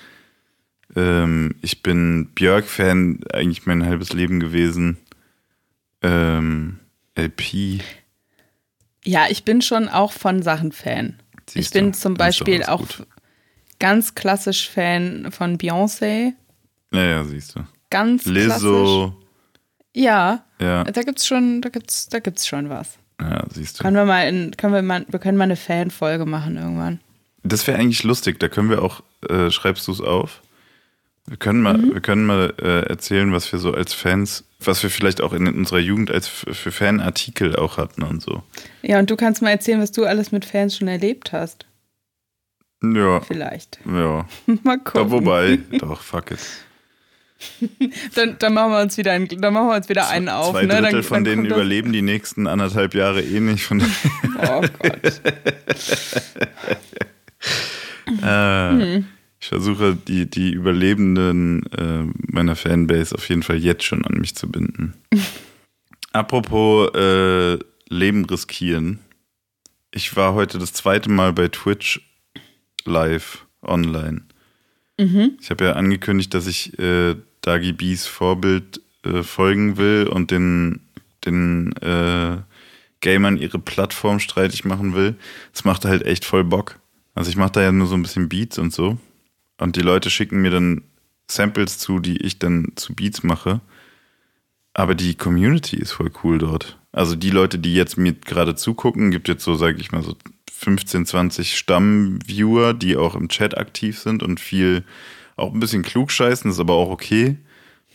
[0.95, 4.97] ähm, ich bin Björk-Fan eigentlich mein halbes Leben gewesen.
[6.01, 6.79] Ähm,
[7.17, 7.81] LP.
[9.03, 11.19] Ja, ich bin schon auch von Sachen Fan.
[11.49, 13.05] Ich Siehst bin du, zum Beispiel auch gut.
[13.79, 16.33] ganz klassisch Fan von Beyoncé.
[16.91, 17.62] Ja, ja, siehst du.
[17.89, 18.53] Ganz klassisch.
[18.63, 19.13] Lizzo.
[19.93, 22.97] Ja, Ja, da gibt's schon, da gibt's, da gibt's schon was.
[23.19, 23.83] ja, siehst du.
[23.83, 26.99] Können wir mal in, können wir mal, wir können mal eine Fanfolge machen irgendwann.
[27.43, 28.39] Das wäre eigentlich lustig.
[28.39, 30.41] Da können wir auch, äh, schreibst du es auf?
[31.30, 31.94] Wir können mal, Mhm.
[31.94, 35.46] wir können mal äh, erzählen, was wir so als Fans, was wir vielleicht auch in
[35.48, 38.44] unserer Jugend als für Fanartikel auch hatten und so.
[38.82, 41.66] Ja, und du kannst mal erzählen, was du alles mit Fans schon erlebt hast.
[42.82, 43.80] Ja, Vielleicht.
[43.86, 44.26] ja.
[44.63, 45.12] mal Da, gucken.
[45.12, 46.40] wobei, doch, fuck it.
[48.16, 50.52] dann, dann, machen wir uns wieder, einen, dann machen wir uns wieder einen auf.
[50.52, 50.70] Zwei ne?
[50.70, 53.63] Drittel dann, von denen überleben die nächsten anderthalb Jahre eh nicht.
[53.66, 55.22] Von oh Gott.
[58.24, 59.06] äh, hm.
[59.47, 64.36] Ich versuche, die, die Überlebenden äh, meiner Fanbase auf jeden Fall jetzt schon an mich
[64.36, 64.93] zu binden.
[66.12, 67.57] Apropos äh,
[67.88, 68.99] Leben riskieren.
[69.91, 72.01] Ich war heute das zweite Mal bei Twitch
[72.83, 74.23] live online.
[74.99, 75.38] Mhm.
[75.39, 80.81] Ich habe ja angekündigt, dass ich äh, Dagi B's Vorbild äh, folgen will und den,
[81.25, 82.36] den äh,
[82.99, 85.15] Gamern ihre Plattform streitig machen will.
[85.53, 86.79] Das macht halt echt voll Bock.
[87.15, 88.97] Also ich mache da ja nur so ein bisschen Beats und so.
[89.58, 90.84] Und die Leute schicken mir dann
[91.30, 93.62] Samples zu, die ich dann zu Beats mache.
[94.74, 96.80] Aber die Community ist voll cool dort.
[96.91, 100.15] Also die Leute, die jetzt mir gerade zugucken, gibt jetzt so, sage ich mal, so
[100.52, 104.84] 15, 20 Stammviewer, die auch im Chat aktiv sind und viel
[105.36, 107.38] auch ein bisschen klug scheißen, ist aber auch okay,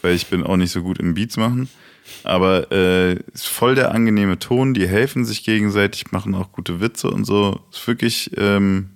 [0.01, 1.69] weil ich bin auch nicht so gut im Beats machen.
[2.25, 7.09] Aber äh, ist voll der angenehme Ton, die helfen sich gegenseitig, machen auch gute Witze
[7.11, 7.61] und so.
[7.71, 8.91] Ist wirklich, ähm,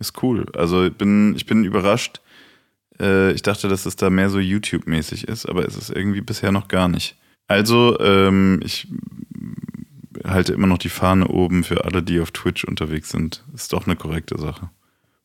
[0.00, 0.46] ist cool.
[0.54, 2.20] Also ich bin, ich bin überrascht.
[2.98, 6.52] Äh, ich dachte, dass es da mehr so YouTube-mäßig ist, aber es ist irgendwie bisher
[6.52, 7.16] noch gar nicht.
[7.46, 8.88] Also, ähm, ich
[10.24, 13.44] halte immer noch die Fahne oben für alle, die auf Twitch unterwegs sind.
[13.54, 14.70] Ist doch eine korrekte Sache.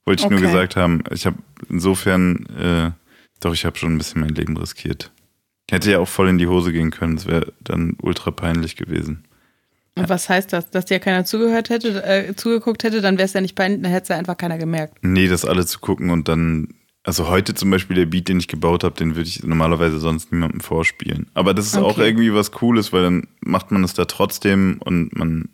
[0.05, 0.35] Wollte ich okay.
[0.35, 1.03] nur gesagt haben.
[1.11, 1.38] Ich habe
[1.69, 2.91] insofern, äh,
[3.41, 5.11] doch, ich habe schon ein bisschen mein Leben riskiert.
[5.69, 7.17] Hätte ja auch voll in die Hose gehen können.
[7.17, 9.25] Es wäre dann ultra peinlich gewesen.
[9.97, 10.69] Und was heißt das?
[10.69, 13.91] Dass dir keiner zugehört hätte, äh, zugeguckt hätte, dann wäre es ja nicht peinlich, dann
[13.91, 14.97] hätte es ja einfach keiner gemerkt.
[15.01, 18.49] Nee, das alle zu gucken und dann, also heute zum Beispiel der Beat, den ich
[18.49, 21.27] gebaut habe, den würde ich normalerweise sonst niemandem vorspielen.
[21.34, 21.86] Aber das ist okay.
[21.86, 25.49] auch irgendwie was Cooles, weil dann macht man es da trotzdem und man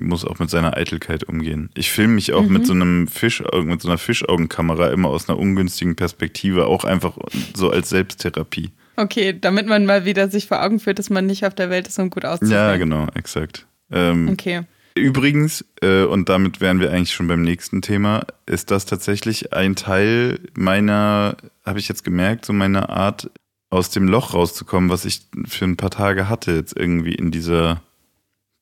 [0.00, 1.70] muss auch mit seiner Eitelkeit umgehen.
[1.74, 2.52] Ich filme mich auch mhm.
[2.52, 7.18] mit so einem Fisch, mit so einer Fischaugenkamera immer aus einer ungünstigen Perspektive, auch einfach
[7.54, 8.70] so als Selbsttherapie.
[8.96, 11.88] Okay, damit man mal wieder sich vor Augen führt, dass man nicht auf der Welt
[11.88, 12.56] ist, um gut auszusehen.
[12.56, 13.66] Ja, genau, exakt.
[13.90, 14.62] Ähm, okay.
[14.96, 19.74] Übrigens, äh, und damit wären wir eigentlich schon beim nächsten Thema, ist das tatsächlich ein
[19.74, 23.30] Teil meiner, habe ich jetzt gemerkt, so meiner Art,
[23.70, 27.82] aus dem Loch rauszukommen, was ich für ein paar Tage hatte, jetzt irgendwie in dieser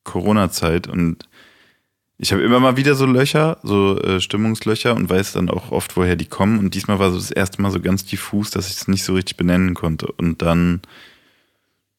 [0.03, 0.87] Corona-Zeit.
[0.87, 1.29] Und
[2.17, 5.97] ich habe immer mal wieder so Löcher, so äh, Stimmungslöcher und weiß dann auch oft,
[5.97, 6.59] woher die kommen.
[6.59, 9.13] Und diesmal war so das erste Mal so ganz diffus, dass ich es nicht so
[9.13, 10.07] richtig benennen konnte.
[10.07, 10.81] Und dann,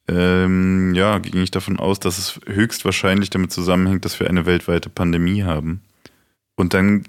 [0.09, 4.89] ähm, ja, ging ich davon aus, dass es höchstwahrscheinlich damit zusammenhängt, dass wir eine weltweite
[4.89, 5.83] Pandemie haben.
[6.57, 7.05] Und dann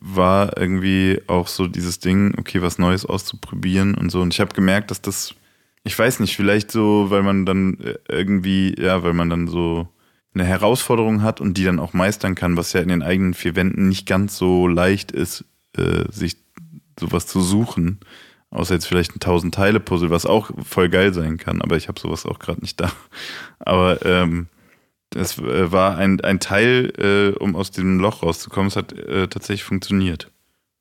[0.00, 4.20] war irgendwie auch so dieses Ding, okay, was Neues auszuprobieren und so.
[4.20, 5.34] Und ich habe gemerkt, dass das,
[5.82, 9.88] ich weiß nicht, vielleicht so, weil man dann äh, irgendwie, ja, weil man dann so
[10.36, 13.56] eine Herausforderung hat und die dann auch meistern kann, was ja in den eigenen vier
[13.56, 15.44] Wänden nicht ganz so leicht ist,
[15.76, 16.36] äh, sich
[17.00, 18.00] sowas zu suchen.
[18.50, 22.26] Außer jetzt vielleicht ein Tausend-Teile-Puzzle, was auch voll geil sein kann, aber ich habe sowas
[22.26, 22.92] auch gerade nicht da.
[23.58, 24.46] Aber ähm,
[25.10, 28.68] das äh, war ein, ein Teil, äh, um aus dem Loch rauszukommen.
[28.68, 30.30] Es hat äh, tatsächlich funktioniert.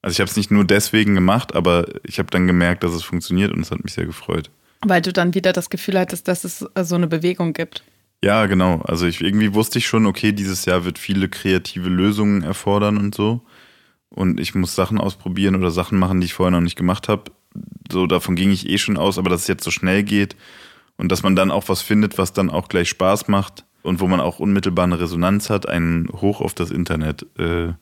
[0.02, 3.04] Also ich habe es nicht nur deswegen gemacht, aber ich habe dann gemerkt, dass es
[3.04, 4.52] funktioniert und es hat mich sehr gefreut.
[4.82, 7.84] Weil du dann wieder das Gefühl hattest, dass es äh, so eine Bewegung gibt.
[8.26, 8.82] Ja, genau.
[8.82, 13.14] Also ich irgendwie wusste ich schon, okay, dieses Jahr wird viele kreative Lösungen erfordern und
[13.14, 13.42] so.
[14.10, 17.26] Und ich muss Sachen ausprobieren oder Sachen machen, die ich vorher noch nicht gemacht habe.
[17.92, 20.36] So, davon ging ich eh schon aus, aber dass es jetzt so schnell geht
[20.98, 24.08] und dass man dann auch was findet, was dann auch gleich Spaß macht und wo
[24.08, 27.28] man auch unmittelbar eine Resonanz hat, ein Hoch auf das Internet.
[27.38, 27.74] Äh,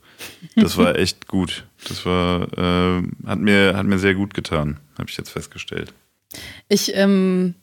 [0.58, 1.66] das war echt gut.
[1.88, 5.94] Das war, äh, hat, mir, hat mir sehr gut getan, habe ich jetzt festgestellt.
[6.68, 7.56] Ich ähm,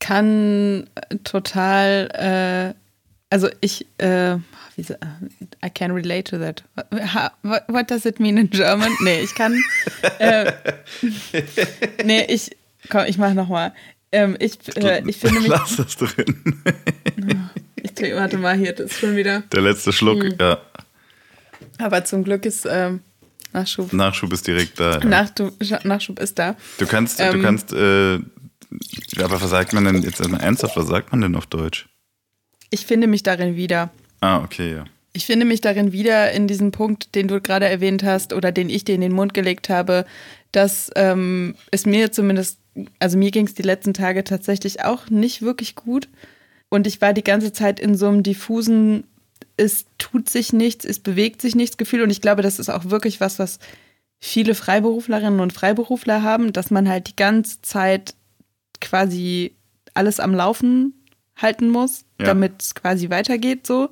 [0.00, 0.88] kann
[1.24, 2.74] total, äh,
[3.30, 4.36] also ich, äh,
[4.76, 4.82] wie,
[5.64, 6.62] I can relate to that.
[7.42, 8.92] What, what, does it mean in German?
[9.00, 9.60] Nee, ich kann,
[10.18, 10.52] äh,
[12.04, 12.56] nee, ich,
[12.88, 13.72] komm, ich mach nochmal.
[14.10, 15.48] Ähm, ich, äh, ich finde mich.
[15.48, 16.62] Lass das drin.
[17.82, 19.42] ich trinke, warte mal, hier, das ist schon wieder.
[19.52, 20.34] Der letzte Schluck, hm.
[20.40, 20.58] ja.
[21.78, 23.00] Aber zum Glück ist ähm,
[23.52, 23.92] Nachschub.
[23.92, 24.98] Nachschub ist direkt da.
[24.98, 25.04] Ja.
[25.04, 26.56] Nachschub, Nachschub ist da.
[26.78, 28.18] Du kannst, ähm, du kannst äh,
[29.16, 31.88] aber was sagt man denn jetzt mal ernsthaft, was sagt man denn auf Deutsch?
[32.70, 33.90] Ich finde mich darin wieder.
[34.20, 34.84] Ah, okay, ja.
[35.12, 38.70] Ich finde mich darin wieder in diesem Punkt, den du gerade erwähnt hast oder den
[38.70, 40.04] ich dir in den Mund gelegt habe,
[40.52, 42.58] dass ähm, es mir zumindest,
[42.98, 46.08] also mir ging es die letzten Tage tatsächlich auch nicht wirklich gut.
[46.68, 49.04] Und ich war die ganze Zeit in so einem diffusen,
[49.56, 52.02] es tut sich nichts, es bewegt sich nichts Gefühl.
[52.02, 53.58] Und ich glaube, das ist auch wirklich was, was
[54.20, 58.14] viele Freiberuflerinnen und Freiberufler haben, dass man halt die ganze Zeit
[58.80, 59.54] quasi
[59.94, 60.94] alles am Laufen
[61.36, 62.26] halten muss, ja.
[62.26, 63.90] damit es quasi weitergeht so.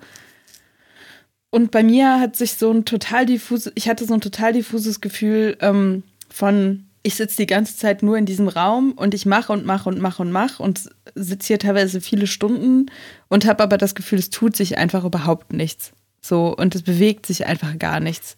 [1.51, 5.01] Und bei mir hat sich so ein total diffuses, ich hatte so ein total diffuses
[5.01, 9.53] Gefühl ähm, von, ich sitze die ganze Zeit nur in diesem Raum und ich mache
[9.53, 12.91] und mache und mache und mache und sitze hier teilweise viele Stunden
[13.29, 15.93] und habe aber das Gefühl, es tut sich einfach überhaupt nichts.
[16.21, 18.37] So, und es bewegt sich einfach gar nichts.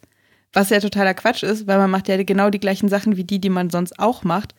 [0.53, 3.41] Was ja totaler Quatsch ist, weil man macht ja genau die gleichen Sachen wie die,
[3.41, 4.55] die man sonst auch macht.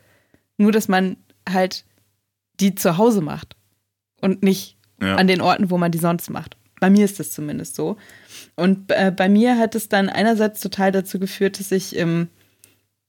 [0.58, 1.18] Nur, dass man
[1.54, 1.86] halt
[2.60, 3.56] die zu Hause macht
[4.22, 5.16] und nicht ja.
[5.16, 6.58] an den Orten, wo man die sonst macht.
[6.80, 7.98] Bei mir ist das zumindest so.
[8.56, 12.30] Und äh, bei mir hat es dann einerseits total dazu geführt, dass ich ähm,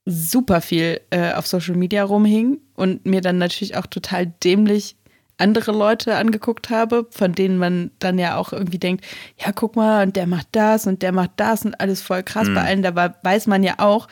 [0.04, 4.96] super viel äh, auf Social Media rumhing und mir dann natürlich auch total dämlich
[5.38, 9.04] andere Leute angeguckt habe, von denen man dann ja auch irgendwie denkt,
[9.38, 12.48] ja, guck mal, und der macht das und der macht das und alles voll krass
[12.48, 12.54] mhm.
[12.54, 12.82] bei allen.
[12.82, 14.08] Da weiß man ja auch,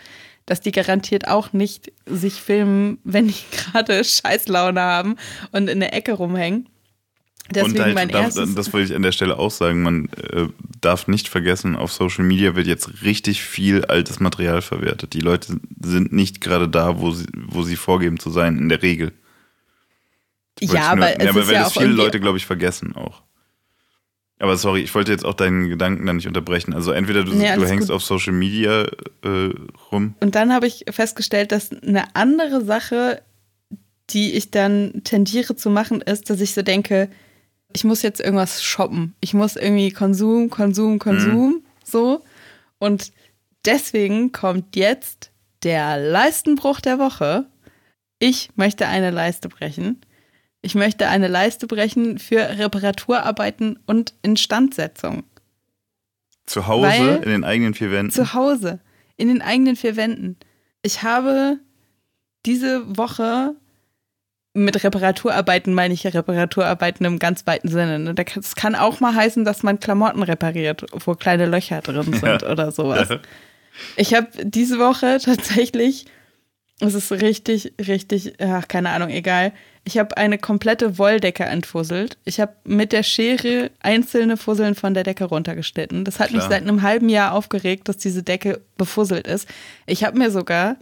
[0.49, 5.17] dass die garantiert auch nicht sich filmen, wenn die gerade Scheißlaune haben
[5.53, 6.69] und in der Ecke rumhängen.
[7.51, 10.49] Deswegen und halt, mein darf, das wollte ich an der Stelle auch sagen, man äh,
[10.81, 15.15] darf nicht vergessen, auf Social Media wird jetzt richtig viel altes Material verwertet.
[15.15, 18.83] Die Leute sind nicht gerade da, wo sie, wo sie vorgeben zu sein, in der
[18.83, 19.13] Regel.
[20.61, 23.23] Ja, aber, nur, ja, aber weil ja das viele Leute, glaube ich, vergessen auch.
[24.41, 26.73] Aber sorry, ich wollte jetzt auch deinen Gedanken da nicht unterbrechen.
[26.73, 27.97] Also entweder du, nee, du hängst gut.
[27.97, 28.85] auf Social Media
[29.25, 29.51] äh,
[29.91, 30.15] rum.
[30.21, 33.23] Und dann habe ich festgestellt, dass eine andere Sache,
[34.11, 37.11] die ich dann tendiere zu machen, ist, dass ich so denke,
[37.73, 39.15] ich muss jetzt irgendwas shoppen.
[39.21, 41.63] Ich muss irgendwie Konsum, Konsum, Konsum, mhm.
[41.85, 42.25] so.
[42.79, 43.13] Und
[43.65, 45.31] deswegen kommt jetzt
[45.65, 47.47] der Leistenbruch der Woche.
[48.21, 50.01] Ich möchte eine Leiste brechen.
[50.61, 55.25] Ich möchte eine Leiste brechen für Reparaturarbeiten und Instandsetzung.
[56.47, 58.11] Zu Hause, Weil, in den eigenen vier Wänden?
[58.11, 58.81] Zu Hause,
[59.17, 60.37] in den eigenen vier Wänden.
[60.83, 61.59] Ich habe
[62.47, 63.55] diese Woche
[64.55, 67.99] mit Reparaturarbeiten meine ich ja Reparaturarbeiten im ganz weiten Sinne.
[67.99, 68.15] Ne?
[68.15, 72.51] Das kann auch mal heißen, dass man Klamotten repariert, wo kleine Löcher drin sind ja.
[72.51, 73.09] oder sowas.
[73.09, 73.21] Ja.
[73.97, 76.07] Ich habe diese Woche tatsächlich,
[76.81, 79.53] es ist richtig, richtig, ach, keine Ahnung, egal.
[79.89, 82.19] Ich habe eine komplette Wolldecke entfusselt.
[82.27, 86.05] Ich habe mit der Schere einzelne Fusseln von der Decke runtergeschnitten.
[86.05, 86.43] Das hat Klar.
[86.43, 89.49] mich seit einem halben Jahr aufgeregt, dass diese Decke befusselt ist.
[89.87, 90.77] Ich habe mir sogar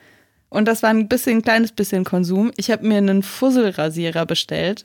[0.49, 2.51] und das war ein bisschen, ein kleines bisschen Konsum.
[2.57, 4.83] Ich habe mir einen Fusselrasierer bestellt.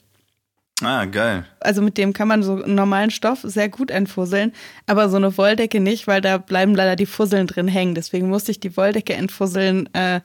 [0.83, 1.47] Ah, geil.
[1.59, 4.53] Also mit dem kann man so normalen Stoff sehr gut entfusseln,
[4.85, 7.95] aber so eine Wolldecke nicht, weil da bleiben leider die Fusseln drin hängen.
[7.95, 9.91] Deswegen musste ich die Wolldecke entfusseln.
[9.95, 10.21] Äh,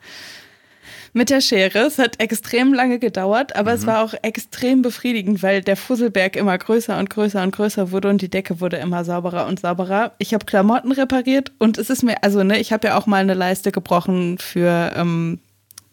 [1.16, 1.78] mit der Schere.
[1.78, 3.78] Es hat extrem lange gedauert, aber mhm.
[3.78, 8.10] es war auch extrem befriedigend, weil der Fusselberg immer größer und größer und größer wurde
[8.10, 10.12] und die Decke wurde immer sauberer und sauberer.
[10.18, 13.22] Ich habe Klamotten repariert und es ist mir, also ne, ich habe ja auch mal
[13.22, 15.40] eine Leiste gebrochen für, ähm,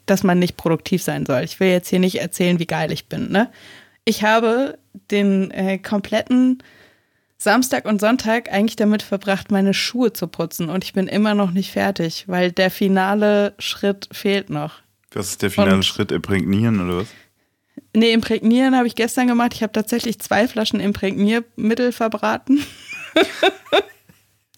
[0.05, 1.43] dass man nicht produktiv sein soll.
[1.43, 3.49] Ich will jetzt hier nicht erzählen, wie geil ich bin, ne?
[4.03, 4.77] Ich habe
[5.09, 6.61] den äh, kompletten
[7.37, 11.51] Samstag und Sonntag eigentlich damit verbracht, meine Schuhe zu putzen und ich bin immer noch
[11.51, 14.82] nicht fertig, weil der finale Schritt fehlt noch.
[15.13, 16.11] Was ist der finale und, Schritt?
[16.11, 17.07] Imprägnieren oder was?
[17.95, 19.53] Nee, Imprägnieren habe ich gestern gemacht.
[19.53, 22.63] Ich habe tatsächlich zwei Flaschen Imprägniermittel verbraten.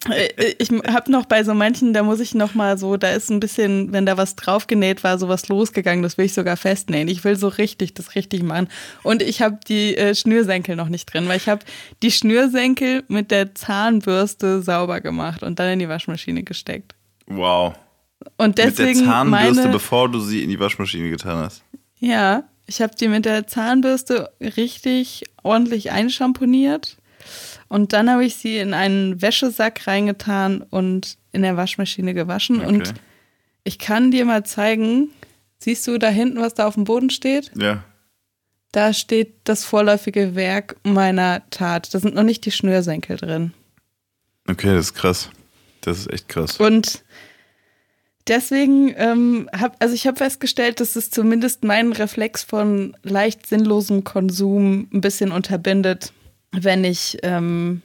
[0.10, 3.30] Äh, ich habe noch bei so manchen, da muss ich noch mal so, da ist
[3.32, 6.04] ein bisschen, wenn da was draufgenäht war, sowas losgegangen.
[6.04, 7.08] Das will ich sogar festnähen.
[7.08, 8.68] Ich will so richtig, das richtig machen.
[9.04, 11.66] Und ich habe die äh, Schnürsenkel noch nicht drin, weil ich habe
[12.04, 16.94] die Schnürsenkel mit der Zahnbürste sauber gemacht und dann in die Waschmaschine gesteckt.
[17.28, 17.74] Wow.
[18.38, 21.64] Und deswegen mit der Zahnbürste, meine, bevor du sie in die Waschmaschine getan hast.
[22.00, 26.98] Ja, ich habe die mit der Zahnbürste richtig ordentlich einschamponiert.
[27.68, 32.58] Und dann habe ich sie in einen Wäschesack reingetan und in der Waschmaschine gewaschen.
[32.58, 32.68] Okay.
[32.68, 32.94] Und
[33.64, 35.10] ich kann dir mal zeigen,
[35.58, 37.52] siehst du da hinten, was da auf dem Boden steht?
[37.56, 37.84] Ja.
[38.72, 41.94] Da steht das vorläufige Werk meiner Tat.
[41.94, 43.54] Da sind noch nicht die Schnürsenkel drin.
[44.48, 45.30] Okay, das ist krass.
[45.82, 46.58] Das ist echt krass.
[46.60, 47.04] Und
[48.28, 54.04] Deswegen ähm, habe, also ich habe festgestellt, dass es zumindest meinen Reflex von leicht sinnlosem
[54.04, 56.12] Konsum ein bisschen unterbindet,
[56.52, 57.84] wenn ich ähm,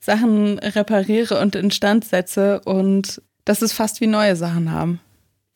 [0.00, 5.00] Sachen repariere und instand setze und dass es fast wie neue Sachen haben.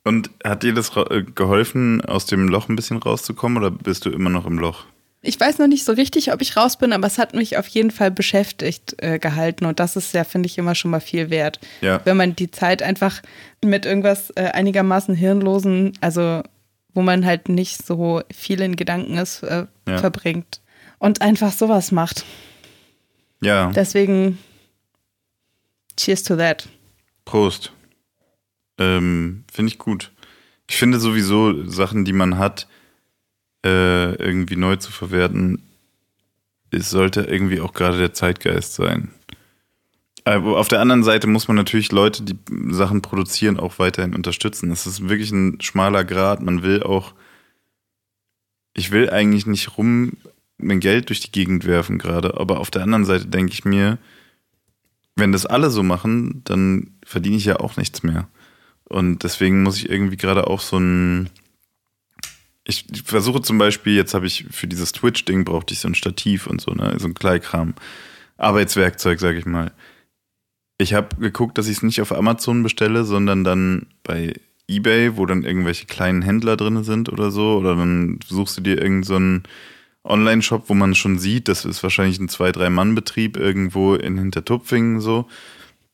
[0.04, 4.10] Und hat dir das äh, geholfen, aus dem Loch ein bisschen rauszukommen oder bist du
[4.10, 4.86] immer noch im Loch?
[5.20, 7.66] Ich weiß noch nicht so richtig, ob ich raus bin, aber es hat mich auf
[7.66, 11.28] jeden Fall beschäftigt äh, gehalten und das ist ja, finde ich, immer schon mal viel
[11.28, 11.58] wert.
[11.80, 12.00] Ja.
[12.04, 13.20] Wenn man die Zeit einfach
[13.64, 16.42] mit irgendwas äh, einigermaßen hirnlosen, also
[16.94, 19.98] wo man halt nicht so viel in Gedanken ist, äh, ja.
[19.98, 20.60] verbringt
[20.98, 22.24] und einfach sowas macht.
[23.40, 23.72] Ja.
[23.72, 24.38] Deswegen,
[25.96, 26.68] cheers to that.
[27.24, 27.72] Prost.
[28.78, 30.12] Ähm, finde ich gut.
[30.68, 32.68] Ich finde sowieso Sachen, die man hat,
[33.64, 35.62] äh, irgendwie neu zu verwerten,
[36.70, 39.10] es sollte irgendwie auch gerade der Zeitgeist sein.
[40.24, 42.36] auf der anderen Seite muss man natürlich Leute, die
[42.70, 44.70] Sachen produzieren, auch weiterhin unterstützen.
[44.70, 46.42] Es ist wirklich ein schmaler Grad.
[46.42, 47.14] Man will auch,
[48.74, 50.12] ich will eigentlich nicht rum
[50.58, 53.98] mein Geld durch die Gegend werfen gerade, aber auf der anderen Seite denke ich mir,
[55.16, 58.28] wenn das alle so machen, dann verdiene ich ja auch nichts mehr.
[58.84, 61.30] Und deswegen muss ich irgendwie gerade auch so ein.
[62.70, 66.46] Ich versuche zum Beispiel, jetzt habe ich für dieses Twitch-Ding brauchte ich so ein Stativ
[66.46, 67.74] und so, ne, so ein Kleinkram.
[68.36, 69.72] Arbeitswerkzeug, sag ich mal.
[70.76, 74.34] Ich habe geguckt, dass ich es nicht auf Amazon bestelle, sondern dann bei
[74.68, 77.56] eBay, wo dann irgendwelche kleinen Händler drin sind oder so.
[77.56, 79.42] Oder dann suchst du dir irgendeinen
[80.04, 84.18] so Online-Shop, wo man schon sieht, das ist wahrscheinlich ein zwei, drei Mann-Betrieb irgendwo in
[84.18, 85.26] Hintertupfingen so.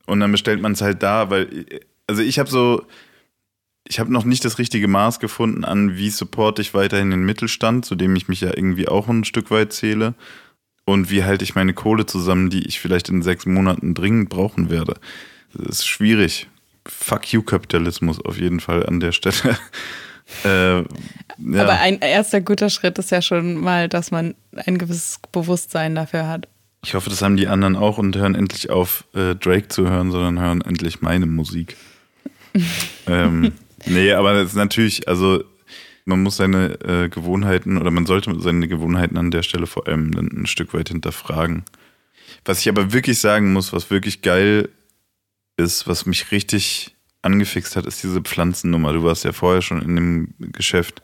[0.06, 1.66] Und dann bestellt man es halt da, weil,
[2.06, 2.84] also ich habe so,
[3.86, 7.84] ich habe noch nicht das richtige Maß gefunden an, wie supporte ich weiterhin den Mittelstand,
[7.84, 10.14] zu dem ich mich ja irgendwie auch ein Stück weit zähle.
[10.86, 14.70] Und wie halte ich meine Kohle zusammen, die ich vielleicht in sechs Monaten dringend brauchen
[14.70, 14.94] werde.
[15.54, 16.48] Das ist schwierig.
[16.86, 19.58] Fuck you, Kapitalismus auf jeden Fall an der Stelle.
[20.42, 20.84] Äh, ja.
[21.60, 26.26] Aber ein erster guter Schritt ist ja schon mal, dass man ein gewisses Bewusstsein dafür
[26.26, 26.48] hat.
[26.82, 30.10] Ich hoffe, das haben die anderen auch und hören endlich auf, äh, Drake zu hören,
[30.10, 31.76] sondern hören endlich meine Musik.
[33.06, 33.52] ähm,
[33.86, 35.44] nee, aber das ist natürlich, also
[36.04, 40.12] man muss seine äh, Gewohnheiten oder man sollte seine Gewohnheiten an der Stelle vor allem
[40.12, 41.64] dann ein Stück weit hinterfragen.
[42.44, 44.68] Was ich aber wirklich sagen muss, was wirklich geil
[45.56, 48.92] ist, was mich richtig angefixt hat, ist diese Pflanzennummer.
[48.92, 51.02] Du warst ja vorher schon in dem Geschäft.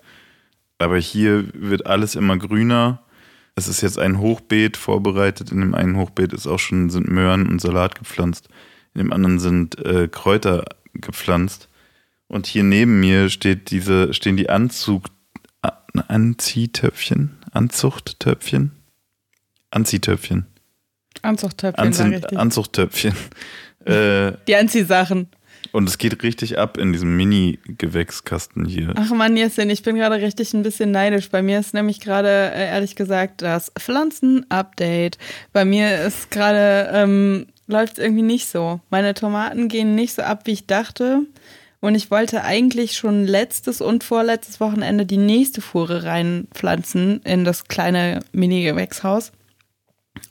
[0.79, 3.03] Aber hier wird alles immer grüner.
[3.55, 5.51] Es ist jetzt ein Hochbeet vorbereitet.
[5.51, 8.49] In dem einen Hochbeet ist auch schon sind Möhren und Salat gepflanzt.
[8.95, 10.65] In dem anderen sind äh, Kräuter
[10.95, 11.70] gepflanzt.
[12.31, 15.07] Und hier neben mir steht diese, stehen die Anzug,
[16.07, 18.71] Anziehtöpfchen, Anzuchttöpfchen,
[19.73, 20.47] Anziehtöpfchen.
[21.23, 23.15] Anzuchttöpfchen, Anzie Anzuchttöpfchen.
[23.87, 25.29] Äh, die Anziehsachen.
[25.73, 28.93] Und es geht richtig ab in diesem Mini-Gewächskasten hier.
[28.95, 31.31] Ach man, Jessin, ich bin gerade richtig ein bisschen neidisch.
[31.31, 35.17] Bei mir ist nämlich gerade, äh, ehrlich gesagt, das Pflanzen-Update.
[35.55, 38.81] Bei mir ist gerade, ähm, läuft es irgendwie nicht so.
[38.91, 41.23] Meine Tomaten gehen nicht so ab, wie ich dachte.
[41.81, 47.65] Und ich wollte eigentlich schon letztes und vorletztes Wochenende die nächste Fuhre reinpflanzen in das
[47.65, 49.33] kleine Mini-Gewächshaus.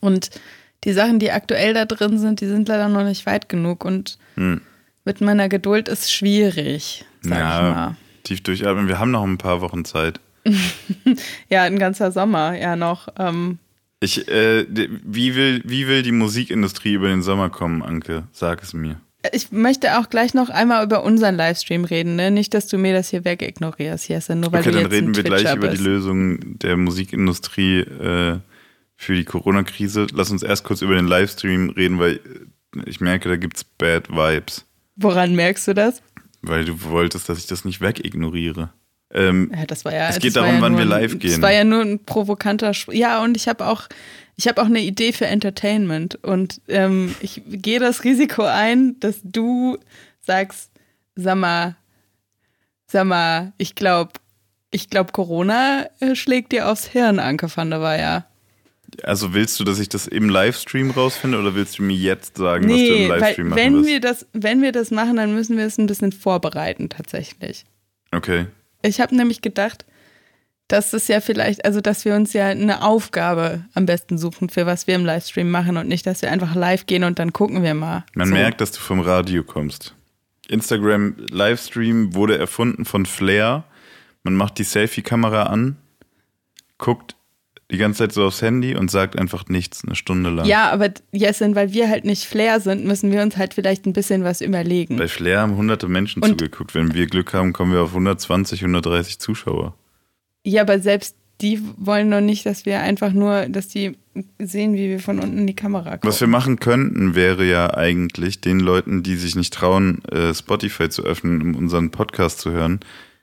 [0.00, 0.30] Und
[0.84, 3.84] die Sachen, die aktuell da drin sind, die sind leider noch nicht weit genug.
[3.84, 4.60] Und hm
[5.04, 7.96] mit meiner Geduld ist schwierig, sag ja, ich mal.
[8.22, 8.88] Tief durchatmen.
[8.88, 10.20] Wir haben noch ein paar Wochen Zeit.
[11.48, 13.08] ja, ein ganzer Sommer, ja noch.
[13.18, 13.58] Ähm.
[14.00, 18.24] Ich, äh, wie, will, wie will die Musikindustrie über den Sommer kommen, Anke?
[18.32, 19.00] Sag es mir.
[19.32, 22.30] Ich möchte auch gleich noch einmal über unseren Livestream reden, ne?
[22.30, 25.16] Nicht, dass du mir das hier wegignorierst, Jesse, nur weil okay, du jetzt dann reden
[25.16, 25.56] wir gleich bist.
[25.56, 28.38] über die Lösung der Musikindustrie äh,
[28.96, 30.06] für die Corona-Krise.
[30.14, 32.20] Lass uns erst kurz über den Livestream reden, weil
[32.86, 34.64] ich merke, da gibt es Bad Vibes.
[34.96, 36.02] Woran merkst du das?
[36.42, 38.70] Weil du wolltest, dass ich das nicht wegignoriere.
[39.12, 40.08] Ähm, ja, das war ja.
[40.08, 41.32] Es geht darum, ja wann wir live gehen.
[41.32, 42.70] Es war ja nur ein provokanter.
[42.70, 43.88] Sp ja, und ich habe auch,
[44.40, 49.20] ich habe auch eine Idee für Entertainment und ähm, ich gehe das Risiko ein, dass
[49.22, 49.76] du
[50.22, 50.70] sagst,
[51.14, 51.76] sag mal,
[52.86, 54.12] sag mal, ich glaube,
[54.70, 58.24] ich glaube, Corona äh, schlägt dir aufs Hirn, Anke van der Weyer.
[59.02, 62.64] Also willst du, dass ich das im Livestream rausfinde oder willst du mir jetzt sagen,
[62.64, 65.34] nee, was du im Livestream weil, machen wenn wir das, Wenn wir das machen, dann
[65.34, 67.66] müssen wir es ein bisschen vorbereiten tatsächlich.
[68.10, 68.46] Okay.
[68.80, 69.84] Ich habe nämlich gedacht,
[70.70, 74.66] dass es ja vielleicht, also dass wir uns ja eine Aufgabe am besten suchen, für
[74.66, 77.62] was wir im Livestream machen und nicht, dass wir einfach live gehen und dann gucken
[77.62, 78.04] wir mal.
[78.14, 78.34] Man so.
[78.34, 79.94] merkt, dass du vom Radio kommst.
[80.48, 83.64] Instagram Livestream wurde erfunden von Flair.
[84.22, 85.76] Man macht die Selfie-Kamera an,
[86.78, 87.16] guckt
[87.70, 90.46] die ganze Zeit so aufs Handy und sagt einfach nichts eine Stunde lang.
[90.46, 93.92] Ja, aber Jessin, weil wir halt nicht Flair sind, müssen wir uns halt vielleicht ein
[93.92, 94.96] bisschen was überlegen.
[94.96, 96.74] Bei Flair haben hunderte Menschen und zugeguckt.
[96.74, 99.74] Wenn wir Glück haben, kommen wir auf 120, 130 Zuschauer.
[100.44, 103.96] Ja, aber selbst die wollen doch nicht, dass wir einfach nur, dass die
[104.38, 106.02] sehen, wie wir von unten in die Kamera kommen.
[106.02, 110.88] Was wir machen könnten, wäre ja eigentlich den Leuten, die sich nicht trauen, äh, Spotify
[110.90, 112.80] zu öffnen, um unseren Podcast zu hören,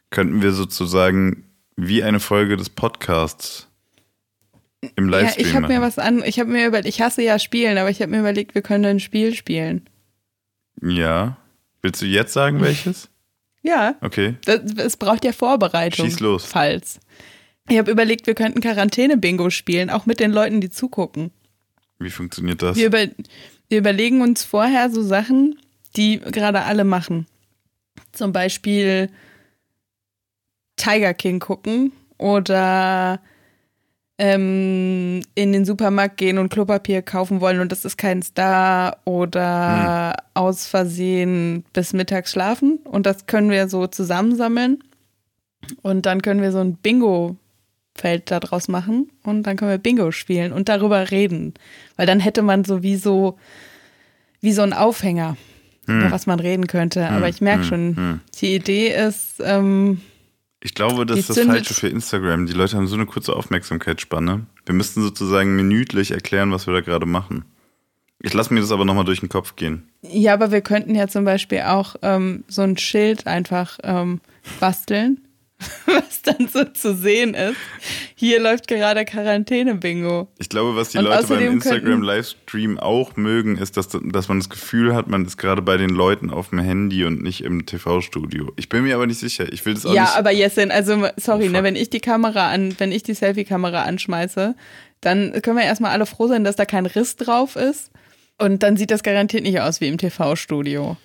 [0.10, 1.44] könnten wir sozusagen
[1.76, 3.68] wie eine Folge des Podcasts
[4.96, 5.46] im Livestream.
[5.46, 7.90] Ja, ich habe mir was an, ich habe mir überlegt, ich hasse ja Spielen, aber
[7.90, 9.88] ich habe mir überlegt, wir können ein Spiel spielen.
[10.82, 11.38] Ja.
[11.82, 13.10] Willst du jetzt sagen, welches?
[13.62, 13.96] ja.
[14.02, 14.36] Okay.
[14.46, 16.06] es braucht ja Vorbereitung.
[16.06, 16.46] Schieß los.
[16.46, 17.00] Falls.
[17.70, 21.32] Ich habe überlegt, wir könnten Quarantäne-Bingo spielen, auch mit den Leuten, die zugucken.
[22.00, 22.78] Wie funktioniert das?
[22.78, 23.08] Wir, über,
[23.70, 25.60] wir überlegen uns vorher so Sachen,
[25.96, 27.28] die gerade alle machen.
[28.12, 29.10] Zum Beispiel
[30.78, 33.20] Tiger King gucken oder
[34.20, 40.16] ähm, in den Supermarkt gehen und Klopapier kaufen wollen und das ist kein Star oder
[40.18, 40.26] hm.
[40.34, 42.80] aus Versehen bis mittags schlafen.
[42.84, 44.84] Und das können wir so zusammensammeln.
[45.82, 46.78] Und dann können wir so ein
[47.98, 51.54] Bingo-Feld daraus machen und dann können wir Bingo spielen und darüber reden.
[51.96, 53.38] Weil dann hätte man sowieso
[54.40, 55.38] wie so ein Aufhänger,
[55.86, 56.00] hm.
[56.00, 57.08] über was man reden könnte.
[57.08, 57.16] Hm.
[57.16, 57.68] Aber ich merke hm.
[57.68, 58.20] schon, hm.
[58.40, 60.02] die Idee ist, ähm,
[60.60, 62.48] ich glaube, das ist das Falsche für Instagram.
[62.48, 64.48] Die Leute haben so eine kurze Aufmerksamkeitsspanne.
[64.66, 67.46] Wir müssten sozusagen minütlich erklären, was wir da gerade machen.
[68.20, 69.88] Ich lasse mir das aber nochmal durch den Kopf gehen.
[70.02, 74.20] Ja, aber wir könnten ja zum Beispiel auch ähm, so ein Schild einfach ähm,
[74.60, 75.27] basteln
[75.86, 77.58] was dann so zu sehen ist.
[78.16, 80.28] Hier läuft gerade Quarantäne-Bingo.
[80.38, 84.50] Ich glaube, was die Und Leute beim Instagram-Livestream auch mögen, ist, dass, dass man das
[84.50, 88.52] Gefühl hat, man ist gerade bei den Leuten auf dem Handy und nicht im TV-Studio.
[88.56, 89.52] Ich bin mir aber nicht sicher.
[89.52, 90.14] Ich will das auch ja, nicht.
[90.14, 93.16] Ja, aber Jessin, also sorry, oh, ne, wenn ich die Kamera an, wenn ich die
[93.16, 94.56] Selfie-Kamera anschmeiße,
[95.02, 97.92] dann können wir erstmal alle froh sein, dass da kein Riss drauf ist.
[98.38, 100.98] Und dann sieht das garantiert nicht aus wie im TV-Studio.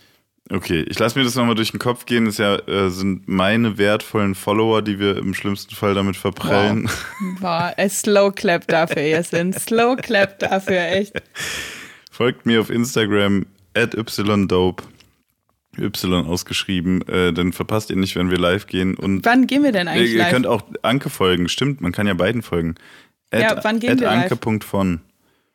[0.51, 2.27] Okay, ich lasse mir das nochmal durch den Kopf gehen.
[2.27, 6.91] Das ja, äh, sind meine wertvollen Follower, die wir im schlimmsten Fall damit verprellen.
[7.21, 9.53] Wow, wow ein Slow Clap dafür, Jessin.
[9.53, 11.23] Slow Clap dafür, echt.
[12.11, 14.83] Folgt mir auf Instagram at ydope.
[15.79, 18.95] Y ausgeschrieben, äh, dann verpasst ihr nicht, wenn wir live gehen.
[18.95, 20.31] Und wann gehen wir denn eigentlich ihr, live?
[20.31, 22.75] Könnt auch Anke folgen, stimmt, man kann ja beiden folgen.
[23.31, 24.31] At, ja, wann gehen wir live?
[24.31, 25.01] Anke.von.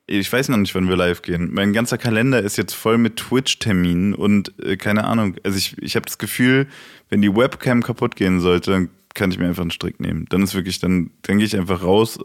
[0.10, 1.50] Ich weiß noch nicht, wann wir live gehen.
[1.54, 5.36] Mein ganzer Kalender ist jetzt voll mit Twitch-Terminen und äh, keine Ahnung.
[5.44, 6.68] Also ich, ich habe das Gefühl,
[7.10, 10.26] wenn die Webcam kaputt gehen sollte, dann kann ich mir einfach einen Strick nehmen.
[10.30, 12.20] Dann ist wirklich, dann, dann gehe ich einfach raus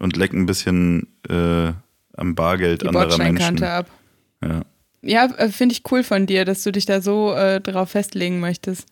[0.00, 1.72] und leck ein bisschen äh,
[2.16, 3.62] am Bargeld die anderer Menschen.
[3.62, 3.88] ab.
[4.42, 4.62] Ja,
[5.02, 8.40] ja äh, finde ich cool von dir, dass du dich da so äh, drauf festlegen
[8.40, 8.86] möchtest.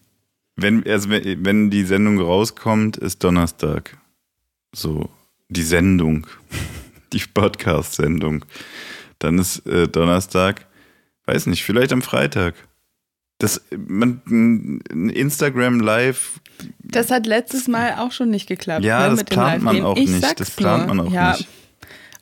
[0.55, 3.99] Wenn, also wenn die Sendung rauskommt, ist Donnerstag.
[4.73, 5.11] So,
[5.49, 6.27] die Sendung
[7.13, 8.45] die Podcast-Sendung.
[9.19, 10.67] Dann ist äh, Donnerstag,
[11.27, 12.55] weiß nicht, vielleicht am Freitag.
[13.39, 16.41] Das, man, Instagram Live.
[16.83, 18.85] Das hat letztes Mal auch schon nicht geklappt.
[18.85, 20.41] Ja, ne, das plant man auch ich nicht.
[20.41, 20.95] Das plant nur.
[20.95, 21.33] man auch ja.
[21.33, 21.47] nicht.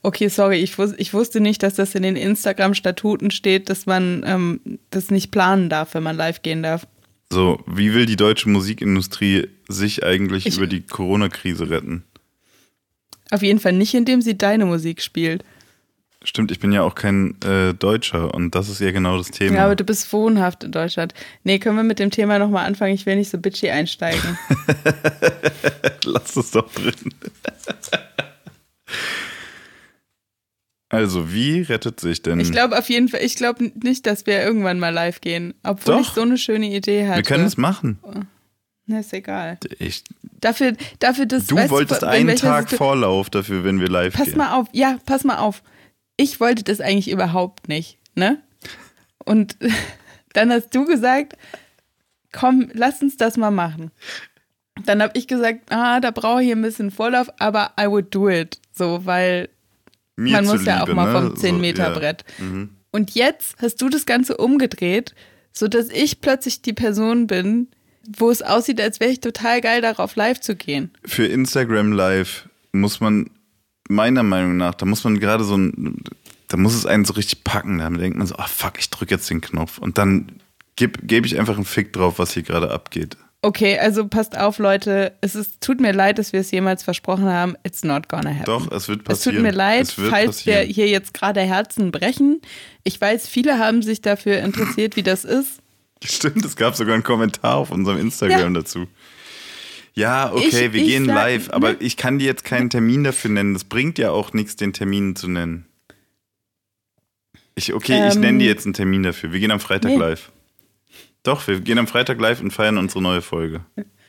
[0.03, 4.23] Okay, sorry, ich, wus ich wusste nicht, dass das in den Instagram-Statuten steht, dass man
[4.27, 4.61] ähm,
[4.91, 6.87] das nicht planen darf, wenn man live gehen darf.
[7.33, 12.05] So, wie will die deutsche Musikindustrie sich eigentlich ich, über die Corona-Krise retten?
[13.35, 15.43] Auf jeden Fall nicht, indem sie deine Musik spielt.
[16.23, 19.57] Stimmt, ich bin ja auch kein äh, Deutscher und das ist ja genau das Thema.
[19.57, 21.15] Ja, aber du bist wohnhaft in Deutschland.
[21.43, 22.95] Nee, können wir mit dem Thema nochmal anfangen?
[22.95, 24.39] Ich will nicht so bitchy einsteigen.
[26.05, 26.95] Lass es doch drin.
[30.89, 32.39] also, wie rettet sich denn.
[32.39, 35.95] Ich glaube auf jeden Fall, ich glaube nicht, dass wir irgendwann mal live gehen, obwohl
[35.97, 36.01] doch.
[36.03, 37.17] ich so eine schöne Idee hatte.
[37.17, 37.99] Wir können es machen.
[38.87, 39.59] Na, ist egal.
[39.79, 40.05] Ich,
[40.41, 41.47] dafür, dafür das.
[41.47, 44.35] Du wolltest du, einen Tag Vorlauf dafür, wenn wir live pass gehen.
[44.35, 45.63] Pass mal auf, ja, pass mal auf.
[46.17, 48.43] Ich wollte das eigentlich überhaupt nicht, ne?
[49.25, 49.57] Und
[50.35, 51.37] dann hast du gesagt,
[52.33, 53.91] komm, lass uns das mal machen.
[54.85, 58.29] Dann habe ich gesagt, ah, da brauche ich ein bisschen Vorlauf, aber I would do
[58.29, 58.61] it.
[58.73, 59.49] So, weil
[60.17, 61.13] Mir man muss ja auch mal ne?
[61.13, 62.25] vom 10-Meter-Brett.
[62.37, 62.51] So, ja.
[62.51, 62.71] mhm.
[62.91, 65.15] Und jetzt hast du das Ganze umgedreht,
[65.53, 67.69] sodass ich plötzlich die Person bin,
[68.17, 70.91] wo es aussieht, als wäre ich total geil darauf, live zu gehen.
[71.05, 73.31] Für Instagram Live muss man,
[73.89, 76.03] meiner Meinung nach, da muss man gerade so ein,
[76.49, 77.79] da muss es einen so richtig packen.
[77.79, 79.79] Da denkt man so, ah oh, fuck, ich drücke jetzt den Knopf.
[79.79, 80.41] Und dann
[80.77, 83.17] gebe geb ich einfach einen Fick drauf, was hier gerade abgeht.
[83.45, 85.13] Okay, also passt auf, Leute.
[85.21, 87.57] Es ist, tut mir leid, dass wir es jemals versprochen haben.
[87.63, 88.47] It's not gonna happen.
[88.47, 89.37] Doch, es wird passieren.
[89.37, 90.67] Es tut mir leid, falls passieren.
[90.67, 92.41] wir hier jetzt gerade Herzen brechen.
[92.85, 95.61] Ich weiß, viele haben sich dafür interessiert, wie das ist.
[96.05, 98.61] Stimmt, es gab sogar einen Kommentar auf unserem Instagram ja.
[98.61, 98.87] dazu.
[99.95, 101.77] Ja, okay, ich, wir ich gehen sag, live, aber ne?
[101.81, 103.55] ich kann dir jetzt keinen Termin dafür nennen.
[103.55, 105.67] Das bringt ja auch nichts, den Termin zu nennen.
[107.55, 109.33] Ich, okay, ähm, ich nenne dir jetzt einen Termin dafür.
[109.33, 109.97] Wir gehen am Freitag nee.
[109.97, 110.33] live.
[111.23, 113.65] Doch, wir gehen am Freitag live und feiern unsere neue Folge.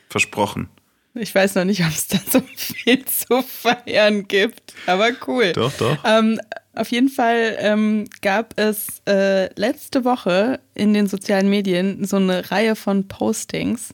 [0.10, 0.70] Versprochen.
[1.16, 5.54] Ich weiß noch nicht, ob es da so viel zu feiern gibt, aber cool.
[5.54, 5.98] Doch, doch.
[6.04, 6.40] Ähm,
[6.74, 12.52] auf jeden Fall ähm, gab es äh, letzte Woche in den sozialen Medien so eine
[12.52, 13.94] Reihe von Postings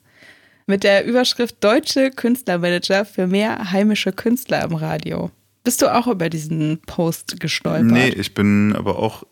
[0.65, 5.29] mit der Überschrift Deutsche Künstlermanager für mehr heimische Künstler im Radio.
[5.63, 7.91] Bist du auch über diesen Post gestolpert?
[7.91, 9.23] Nee, ich bin aber auch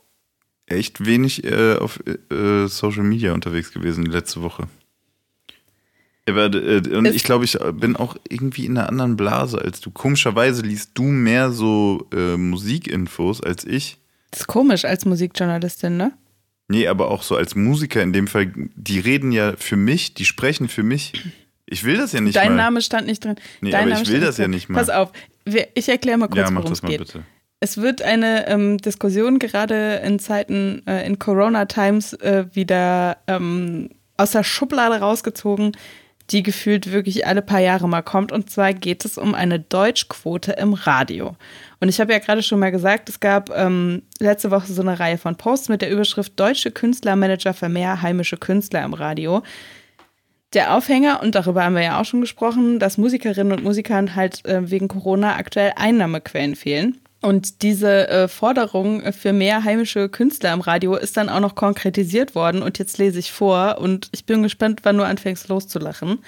[0.68, 4.68] echt wenig äh, auf äh, Social Media unterwegs gewesen letzte Woche.
[6.36, 9.92] Äh, und ich glaube, ich bin auch irgendwie in einer anderen Blase als du.
[9.92, 13.98] Komischerweise liest du mehr so äh, Musikinfos als ich.
[14.32, 16.14] Das ist komisch als Musikjournalistin, ne?
[16.68, 20.26] Nee, aber auch so als Musiker in dem Fall, die reden ja für mich, die
[20.26, 21.14] sprechen für mich.
[21.66, 22.58] Ich will das ja nicht Dein mal.
[22.58, 23.36] Name stand nicht drin.
[23.62, 24.80] Nee, Dein aber Name ich will das ja nicht mal.
[24.80, 25.12] Pass auf,
[25.74, 27.00] Ich erkläre mal kurz, ja, worum es geht.
[27.00, 27.24] Bitte.
[27.60, 34.32] Es wird eine ähm, Diskussion gerade in Zeiten, äh, in Corona-Times äh, wieder ähm, aus
[34.32, 35.74] der Schublade rausgezogen,
[36.32, 38.32] die gefühlt wirklich alle paar Jahre mal kommt.
[38.32, 41.36] Und zwar geht es um eine Deutschquote im Radio.
[41.80, 45.00] Und ich habe ja gerade schon mal gesagt, es gab ähm, letzte Woche so eine
[45.00, 49.44] Reihe von Posts mit der Überschrift Deutsche Künstlermanager für mehr heimische Künstler im Radio.
[50.54, 54.46] Der Aufhänger, und darüber haben wir ja auch schon gesprochen, dass Musikerinnen und Musikern halt
[54.46, 57.00] äh, wegen Corona aktuell Einnahmequellen fehlen.
[57.22, 62.34] Und diese äh, Forderung für mehr heimische Künstler im Radio ist dann auch noch konkretisiert
[62.34, 62.62] worden.
[62.62, 66.20] Und jetzt lese ich vor und ich bin gespannt, wann du anfängst loszulachen.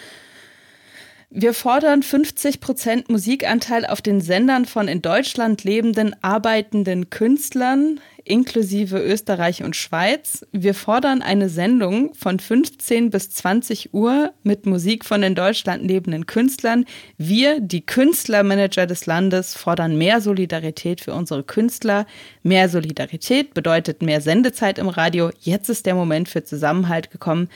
[1.33, 8.99] Wir fordern 50 Prozent Musikanteil auf den Sendern von in Deutschland lebenden arbeitenden Künstlern inklusive
[8.99, 10.45] Österreich und Schweiz.
[10.51, 16.25] Wir fordern eine Sendung von 15 bis 20 Uhr mit Musik von in Deutschland lebenden
[16.25, 16.85] Künstlern.
[17.17, 22.05] Wir, die Künstlermanager des Landes, fordern mehr Solidarität für unsere Künstler.
[22.43, 25.31] Mehr Solidarität bedeutet mehr Sendezeit im Radio.
[25.39, 27.49] Jetzt ist der Moment für Zusammenhalt gekommen.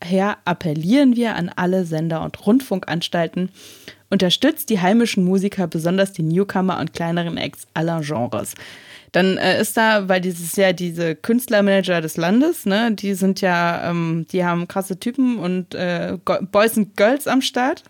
[0.00, 3.50] Daher appellieren wir an alle Sender und Rundfunkanstalten,
[4.08, 8.54] unterstützt die heimischen Musiker, besonders die Newcomer und kleineren Acts aller Genres.
[9.12, 13.90] Dann äh, ist da, weil dieses Jahr diese Künstlermanager des Landes, ne, die sind ja,
[13.90, 16.16] ähm, die haben krasse Typen und äh,
[16.50, 17.84] Boys und Girls am Start.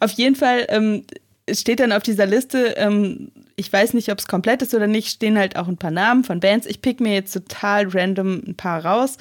[0.00, 1.04] Auf jeden Fall ähm,
[1.50, 5.08] steht dann auf dieser Liste, ähm, ich weiß nicht, ob es komplett ist oder nicht,
[5.08, 6.64] stehen halt auch ein paar Namen von Bands.
[6.64, 9.18] Ich pick mir jetzt total random ein paar raus.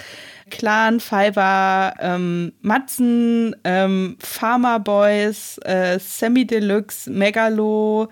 [0.52, 8.10] Clan, Fiverr, ähm, Matzen, ähm, Pharma Boys, äh, Semi Deluxe, Megalo,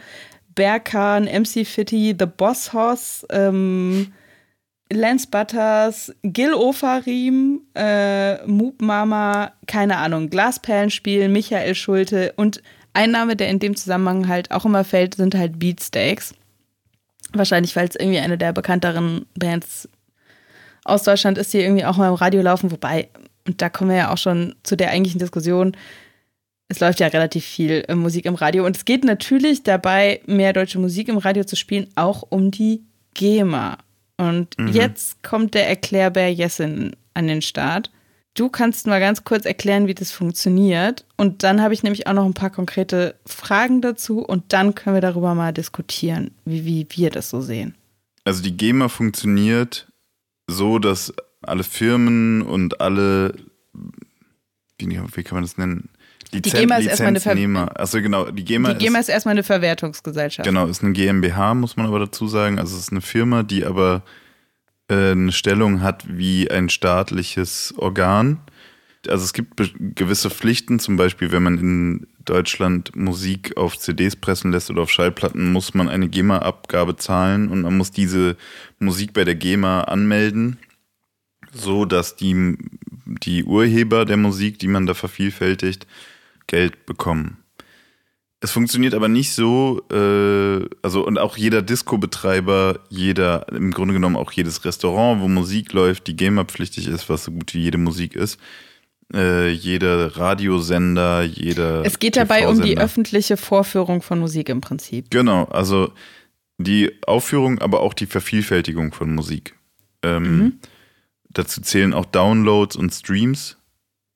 [0.55, 4.11] Berkan, MC Fitty, The Boss Hoss, ähm,
[4.91, 12.63] Lance Butters, Gil Ofarim, äh, Moop Mama, keine Ahnung, Glasperlenspiel, Michael Schulte und
[12.95, 16.33] ein Name, der in dem Zusammenhang halt auch immer fällt, sind halt Beatsteaks.
[17.33, 19.89] Wahrscheinlich, weil es irgendwie eine der bekannteren Bands
[20.85, 23.09] aus Deutschland ist, die irgendwie auch mal im Radio laufen, wobei,
[23.47, 25.75] und da kommen wir ja auch schon zu der eigentlichen Diskussion,
[26.67, 30.53] es läuft ja relativ viel äh, Musik im Radio und es geht natürlich dabei, mehr
[30.53, 32.83] deutsche Musik im Radio zu spielen, auch um die
[33.13, 33.77] GEMA.
[34.17, 34.69] Und mhm.
[34.69, 37.91] jetzt kommt der Erklärbär Jessin an den Start.
[38.35, 41.05] Du kannst mal ganz kurz erklären, wie das funktioniert.
[41.15, 44.97] Und dann habe ich nämlich auch noch ein paar konkrete Fragen dazu und dann können
[44.97, 47.75] wir darüber mal diskutieren, wie, wie wir das so sehen.
[48.25, 49.87] Also die GEMA funktioniert
[50.47, 53.35] so, dass alle Firmen und alle,
[54.77, 55.89] wie, wie kann man das nennen?
[56.31, 59.13] Lizen die GEMA ist erstmal eine Ver also genau, die GEMA, die GEMA ist, ist,
[59.13, 60.45] erstmal eine Verwertungsgesellschaft.
[60.45, 62.59] Genau, ist eine GmbH, muss man aber dazu sagen.
[62.59, 64.03] Also es ist eine Firma, die aber
[64.87, 68.39] eine Stellung hat wie ein staatliches Organ.
[69.07, 69.53] Also es gibt
[69.95, 74.89] gewisse Pflichten, zum Beispiel, wenn man in Deutschland Musik auf CDs pressen lässt oder auf
[74.89, 78.35] Schallplatten, muss man eine GEMA-Abgabe zahlen und man muss diese
[78.79, 80.57] Musik bei der GEMA anmelden,
[81.53, 82.57] so dass die,
[83.05, 85.85] die Urheber der Musik, die man da vervielfältigt,
[86.47, 87.37] Geld bekommen.
[88.45, 94.15] Es funktioniert aber nicht so, äh, also und auch jeder Disco-Betreiber, jeder, im Grunde genommen
[94.15, 98.13] auch jedes Restaurant, wo Musik läuft, die GEMA-pflichtig ist, was so gut wie jede Musik
[98.13, 98.39] ist,
[99.11, 101.83] äh, jeder Radiosender, jeder.
[101.83, 105.09] Es geht dabei um die öffentliche Vorführung von Musik im Prinzip.
[105.09, 105.91] Genau, also
[106.59, 109.55] die Aufführung, aber auch die Vervielfältigung von Musik.
[110.03, 110.59] Ähm, mhm.
[111.29, 113.57] Dazu zählen auch Downloads und Streams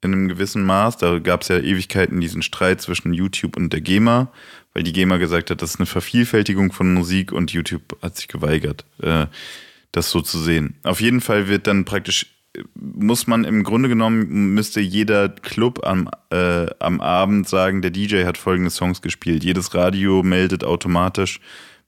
[0.01, 0.97] in einem gewissen Maß.
[0.97, 4.31] Da gab es ja Ewigkeiten diesen Streit zwischen YouTube und der GEMA,
[4.73, 8.27] weil die GEMA gesagt hat, das ist eine Vervielfältigung von Musik und YouTube hat sich
[8.27, 9.25] geweigert, äh,
[9.91, 10.75] das so zu sehen.
[10.83, 12.27] Auf jeden Fall wird dann praktisch,
[12.75, 18.23] muss man im Grunde genommen, müsste jeder Club am, äh, am Abend sagen, der DJ
[18.23, 19.43] hat folgende Songs gespielt.
[19.43, 21.39] Jedes Radio meldet automatisch,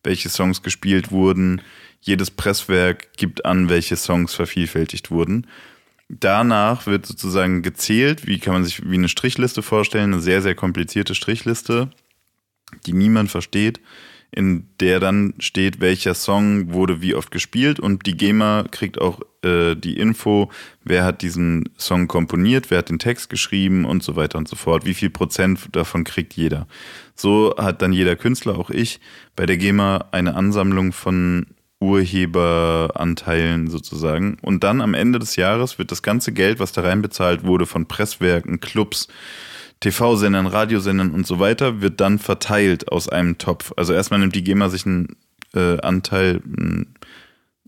[0.04, 1.62] welche Songs gespielt wurden.
[2.02, 5.46] Jedes Presswerk gibt an, welche Songs vervielfältigt wurden
[6.20, 10.56] danach wird sozusagen gezählt, wie kann man sich wie eine Strichliste vorstellen, eine sehr, sehr
[10.56, 11.90] komplizierte Strichliste,
[12.86, 13.80] die niemand versteht,
[14.34, 19.20] in der dann steht, welcher Song wurde wie oft gespielt und die GEMA kriegt auch
[19.44, 20.50] äh, die Info,
[20.84, 24.56] wer hat diesen Song komponiert, wer hat den Text geschrieben und so weiter und so
[24.56, 26.68] fort, wie viel Prozent davon kriegt jeder.
[27.14, 29.02] So hat dann jeder Künstler, auch ich,
[29.36, 31.48] bei der GEMA eine Ansammlung von
[31.82, 34.38] Urheberanteilen sozusagen.
[34.42, 37.88] Und dann am Ende des Jahres wird das ganze Geld, was da reinbezahlt wurde von
[37.88, 39.08] Presswerken, Clubs,
[39.82, 43.74] TV-Sendern, Radiosendern und so weiter, wird dann verteilt aus einem Topf.
[43.76, 45.18] Also erstmal nimmt die GEMA sich einen
[45.56, 46.94] äh, Anteil, einen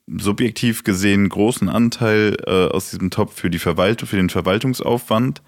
[0.07, 5.41] subjektiv gesehen großen Anteil äh, aus diesem Topf für die Verwaltung, für den Verwaltungsaufwand.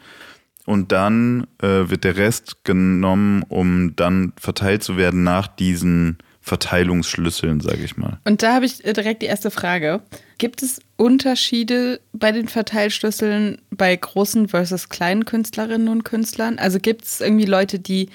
[0.65, 7.59] und dann äh, wird der Rest genommen, um dann verteilt zu werden nach diesen Verteilungsschlüsseln,
[7.59, 8.19] sage ich mal.
[8.23, 10.01] Und da habe ich äh, direkt die erste Frage.
[10.37, 16.59] Gibt es Unterschiede bei den Verteilschlüsseln bei großen versus kleinen Künstlerinnen und Künstlern?
[16.59, 18.09] Also gibt es irgendwie Leute, die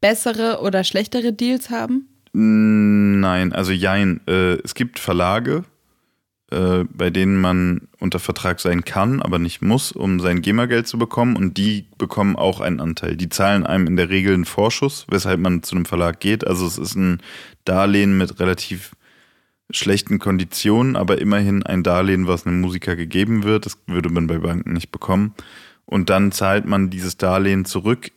[0.00, 2.08] bessere oder schlechtere Deals haben?
[2.32, 4.20] Nein, also jein.
[4.26, 5.64] Äh, es gibt Verlage,
[6.50, 10.98] äh, bei denen man unter Vertrag sein kann, aber nicht muss, um sein GEMA-Geld zu
[10.98, 11.36] bekommen.
[11.36, 13.16] Und die bekommen auch einen Anteil.
[13.16, 16.46] Die zahlen einem in der Regel einen Vorschuss, weshalb man zu einem Verlag geht.
[16.46, 17.20] Also es ist ein
[17.64, 18.92] Darlehen mit relativ
[19.70, 23.66] schlechten Konditionen, aber immerhin ein Darlehen, was einem Musiker gegeben wird.
[23.66, 25.34] Das würde man bei Banken nicht bekommen.
[25.84, 28.12] Und dann zahlt man dieses Darlehen zurück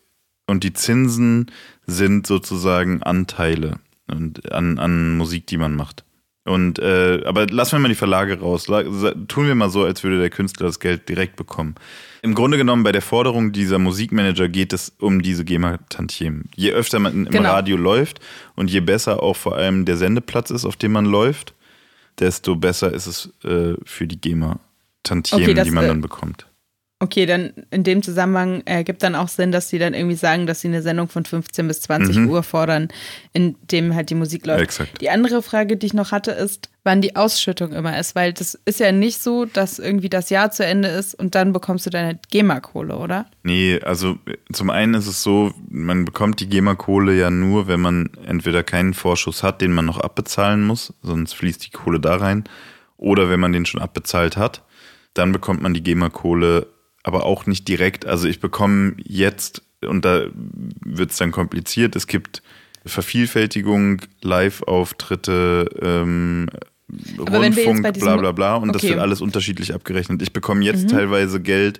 [0.48, 1.52] und die Zinsen
[1.86, 6.04] sind sozusagen Anteile an, an Musik, die man macht.
[6.50, 8.66] Und äh, aber lassen wir mal die Verlage raus.
[8.66, 11.76] Tun wir mal so, als würde der Künstler das Geld direkt bekommen.
[12.24, 16.50] Im Grunde genommen bei der Forderung dieser Musikmanager geht es um diese GEMA-Tantiemen.
[16.56, 17.52] Je öfter man im genau.
[17.52, 18.20] Radio läuft
[18.56, 21.54] und je besser auch vor allem der Sendeplatz ist, auf dem man läuft,
[22.18, 26.49] desto besser ist es äh, für die GEMA-Tantiemen, okay, die man äh, dann bekommt.
[27.02, 30.60] Okay, dann in dem Zusammenhang ergibt dann auch Sinn, dass sie dann irgendwie sagen, dass
[30.60, 32.30] sie eine Sendung von 15 bis 20 mhm.
[32.30, 32.90] Uhr fordern,
[33.32, 34.62] in dem halt die Musik läuft.
[34.62, 35.00] Exakt.
[35.00, 38.60] Die andere Frage, die ich noch hatte, ist, wann die Ausschüttung immer ist, weil das
[38.66, 41.90] ist ja nicht so, dass irgendwie das Jahr zu Ende ist und dann bekommst du
[41.90, 43.28] deine GEMA-Kohle, oder?
[43.44, 44.18] Nee, also
[44.52, 48.94] zum einen ist es so, man bekommt die GEMA-Kohle ja nur, wenn man entweder keinen
[48.94, 52.44] Vorschuss hat, den man noch abbezahlen muss, sonst fließt die Kohle da rein,
[52.98, 54.64] oder wenn man den schon abbezahlt hat,
[55.14, 56.68] dann bekommt man die GEMA-Kohle
[57.04, 58.06] aber auch nicht direkt.
[58.06, 60.26] Also ich bekomme jetzt, und da
[60.86, 62.42] wird es dann kompliziert, es gibt
[62.86, 66.48] Vervielfältigung, Live-Auftritte, ähm,
[67.20, 68.56] Rundfunk, bla bla bla.
[68.56, 68.80] Und okay.
[68.80, 70.22] das wird alles unterschiedlich abgerechnet.
[70.22, 70.88] Ich bekomme jetzt mhm.
[70.90, 71.80] teilweise Geld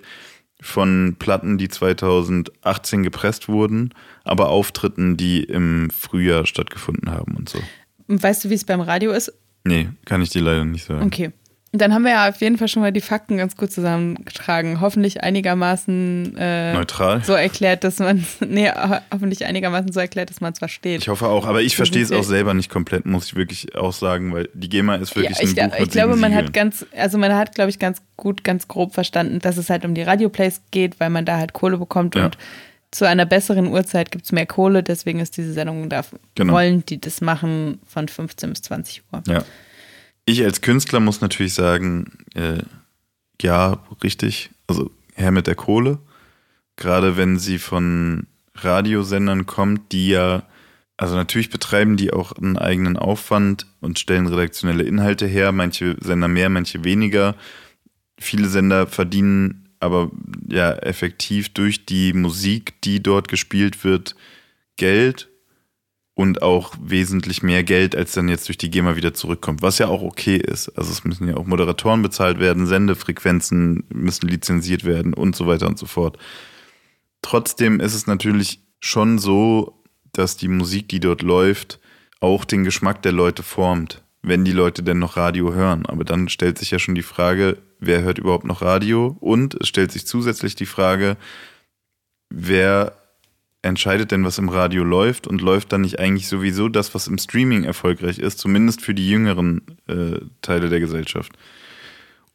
[0.60, 3.94] von Platten, die 2018 gepresst wurden,
[4.24, 7.58] aber Auftritten, die im Frühjahr stattgefunden haben und so.
[8.08, 9.32] Weißt du, wie es beim Radio ist?
[9.64, 11.04] Nee, kann ich dir leider nicht sagen.
[11.04, 11.32] Okay.
[11.72, 14.80] Dann haben wir ja auf jeden Fall schon mal die Fakten ganz gut zusammengetragen.
[14.80, 17.22] Hoffentlich einigermaßen äh, neutral.
[17.24, 18.68] So erklärt, dass man nee,
[19.12, 21.02] hoffentlich einigermaßen so erklärt, dass man es versteht.
[21.02, 23.92] Ich hoffe auch, aber ich verstehe es auch selber nicht komplett, muss ich wirklich auch
[23.92, 26.84] sagen, weil die GEMA ist wirklich ja, ich, ein Buch Ich glaube, man hat ganz,
[26.96, 30.02] also man hat, glaube ich, ganz gut, ganz grob verstanden, dass es halt um die
[30.02, 32.24] Radioplays geht, weil man da halt Kohle bekommt ja.
[32.24, 32.38] und
[32.90, 36.04] zu einer besseren Uhrzeit gibt es mehr Kohle, deswegen ist diese Sendung da.
[36.34, 36.54] Genau.
[36.54, 39.22] Wollen die das machen von 15 bis 20 Uhr.
[39.28, 39.44] Ja.
[40.30, 42.62] Ich als Künstler muss natürlich sagen, äh,
[43.42, 44.50] ja, richtig.
[44.68, 45.98] Also her mit der Kohle.
[46.76, 50.44] Gerade wenn sie von Radiosendern kommt, die ja,
[50.96, 55.50] also natürlich betreiben die auch einen eigenen Aufwand und stellen redaktionelle Inhalte her.
[55.50, 57.34] Manche Sender mehr, manche weniger.
[58.16, 60.12] Viele Sender verdienen aber
[60.48, 64.14] ja effektiv durch die Musik, die dort gespielt wird,
[64.76, 65.29] Geld
[66.20, 69.88] und auch wesentlich mehr Geld, als dann jetzt durch die GEMA wieder zurückkommt, was ja
[69.88, 70.68] auch okay ist.
[70.76, 75.66] Also es müssen ja auch Moderatoren bezahlt werden, Sendefrequenzen müssen lizenziert werden und so weiter
[75.66, 76.18] und so fort.
[77.22, 81.80] Trotzdem ist es natürlich schon so, dass die Musik, die dort läuft,
[82.20, 85.86] auch den Geschmack der Leute formt, wenn die Leute denn noch Radio hören.
[85.86, 89.16] Aber dann stellt sich ja schon die Frage, wer hört überhaupt noch Radio?
[89.20, 91.16] Und es stellt sich zusätzlich die Frage,
[92.28, 92.99] wer
[93.62, 97.18] entscheidet denn, was im Radio läuft und läuft dann nicht eigentlich sowieso das, was im
[97.18, 101.32] Streaming erfolgreich ist, zumindest für die jüngeren äh, Teile der Gesellschaft.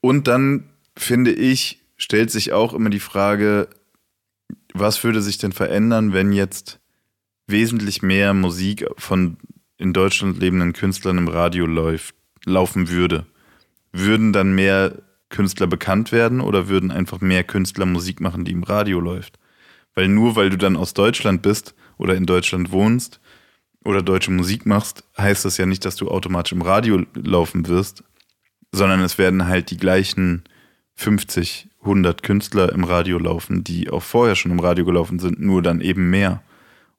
[0.02, 0.66] Und dann,
[0.96, 3.68] finde ich, stellt sich auch immer die Frage,
[4.74, 6.80] was würde sich denn verändern, wenn jetzt
[7.48, 9.38] wesentlich mehr Musik von
[9.78, 12.16] in Deutschland lebenden Künstlern im Radio läuft,
[12.46, 13.26] laufen würde?
[13.92, 18.64] Würden dann mehr Künstler bekannt werden oder würden einfach mehr Künstler Musik machen, die im
[18.64, 19.40] Radio läuft?
[19.96, 23.20] Weil nur weil du dann aus Deutschland bist oder in Deutschland wohnst
[23.84, 28.04] oder deutsche Musik machst, heißt das ja nicht, dass du automatisch im Radio laufen wirst,
[28.72, 30.44] sondern es werden halt die gleichen
[30.96, 35.62] 50, 100 Künstler im Radio laufen, die auch vorher schon im Radio gelaufen sind, nur
[35.62, 36.42] dann eben mehr.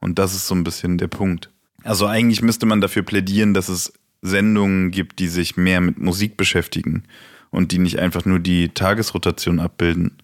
[0.00, 1.50] Und das ist so ein bisschen der Punkt.
[1.82, 3.92] Also eigentlich müsste man dafür plädieren, dass es
[4.22, 7.04] Sendungen gibt, die sich mehr mit Musik beschäftigen
[7.50, 10.18] und die nicht einfach nur die Tagesrotation abbilden,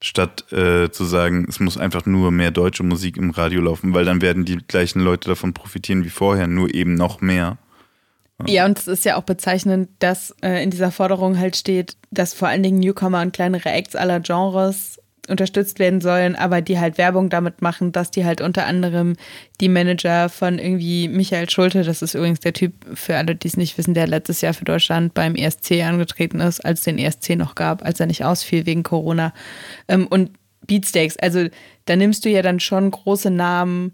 [0.00, 4.04] statt äh, zu sagen, es muss einfach nur mehr deutsche Musik im Radio laufen, weil
[4.04, 7.58] dann werden die gleichen Leute davon profitieren wie vorher, nur eben noch mehr.
[8.46, 12.34] Ja, und es ist ja auch bezeichnend, dass äh, in dieser Forderung halt steht, dass
[12.34, 16.98] vor allen Dingen Newcomer und kleinere Acts aller Genres unterstützt werden sollen, aber die halt
[16.98, 19.16] Werbung damit machen, dass die halt unter anderem
[19.60, 23.56] die Manager von irgendwie Michael Schulte, das ist übrigens der Typ, für alle, die es
[23.56, 27.36] nicht wissen, der letztes Jahr für Deutschland beim ESC angetreten ist, als es den ESC
[27.36, 29.32] noch gab, als er nicht ausfiel wegen Corona.
[29.88, 30.30] Ähm, und
[30.66, 31.46] Beatsteaks, also
[31.86, 33.92] da nimmst du ja dann schon große Namen,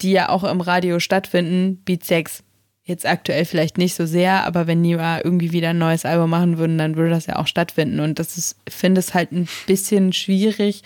[0.00, 1.82] die ja auch im Radio stattfinden.
[1.84, 2.44] Beatsteaks
[2.84, 6.30] jetzt aktuell vielleicht nicht so sehr, aber wenn die mal irgendwie wieder ein neues Album
[6.30, 8.00] machen würden, dann würde das ja auch stattfinden.
[8.00, 10.82] Und das ist, finde es halt ein bisschen schwierig,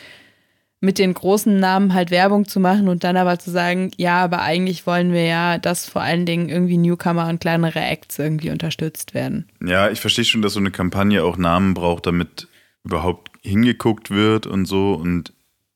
[0.80, 4.42] mit den großen Namen halt Werbung zu machen und dann aber zu sagen, ja, aber
[4.42, 9.12] eigentlich wollen wir ja, dass vor allen Dingen irgendwie Newcomer und kleinere Acts irgendwie unterstützt
[9.12, 9.49] werden.
[9.61, 12.46] Ja, ich verstehe schon, dass so eine Kampagne auch Namen braucht, damit
[12.84, 14.92] überhaupt hingeguckt wird und so.
[14.92, 15.32] Und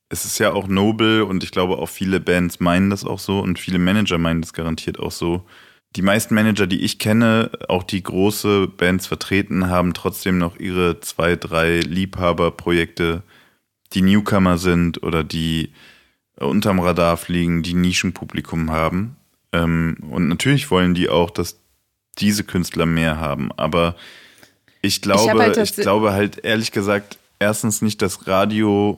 [0.07, 3.39] es ist ja auch nobel und ich glaube auch viele Bands meinen das auch so
[3.39, 5.43] und viele Manager meinen das garantiert auch so.
[5.95, 10.99] Die meisten Manager, die ich kenne, auch die große Bands vertreten, haben trotzdem noch ihre
[11.01, 13.21] zwei, drei Liebhaberprojekte
[13.93, 15.71] die Newcomer sind oder die
[16.37, 19.17] unterm Radar fliegen, die Nischenpublikum haben.
[19.51, 21.59] Ähm, und natürlich wollen die auch, dass
[22.17, 23.51] diese Künstler mehr haben.
[23.57, 23.95] Aber
[24.81, 28.97] ich glaube, ich, halt ich glaube halt ehrlich gesagt, erstens nicht, dass Radio,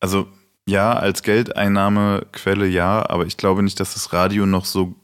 [0.00, 0.28] also
[0.66, 4.94] ja, als Geldeinnahmequelle ja, aber ich glaube nicht, dass das Radio noch so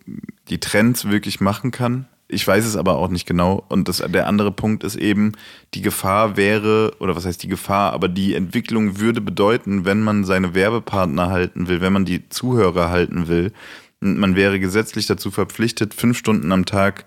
[0.49, 2.07] die Trends wirklich machen kann.
[2.27, 3.65] Ich weiß es aber auch nicht genau.
[3.69, 5.33] Und das, der andere Punkt ist eben,
[5.75, 10.25] die Gefahr wäre, oder was heißt die Gefahr, aber die Entwicklung würde bedeuten, wenn man
[10.25, 13.53] seine Werbepartner halten will, wenn man die Zuhörer halten will,
[14.01, 17.05] man wäre gesetzlich dazu verpflichtet, fünf Stunden am Tag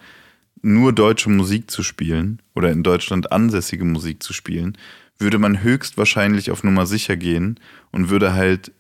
[0.62, 4.78] nur deutsche Musik zu spielen oder in Deutschland ansässige Musik zu spielen,
[5.20, 7.60] würde man höchstwahrscheinlich auf Nummer sicher gehen
[7.92, 8.72] und würde halt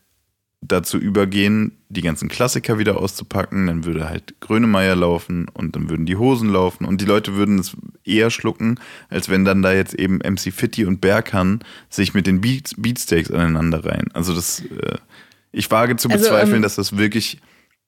[0.62, 6.06] dazu übergehen, die ganzen Klassiker wieder auszupacken, dann würde halt Grönemeyer laufen und dann würden
[6.06, 6.86] die Hosen laufen.
[6.86, 8.80] Und die Leute würden es eher schlucken,
[9.10, 13.32] als wenn dann da jetzt eben MC Fitti und Berkan sich mit den Beat, Beatsteaks
[13.32, 14.10] aneinander reihen.
[14.14, 14.98] Also das, äh,
[15.52, 17.40] ich wage zu also, bezweifeln, ähm, dass das wirklich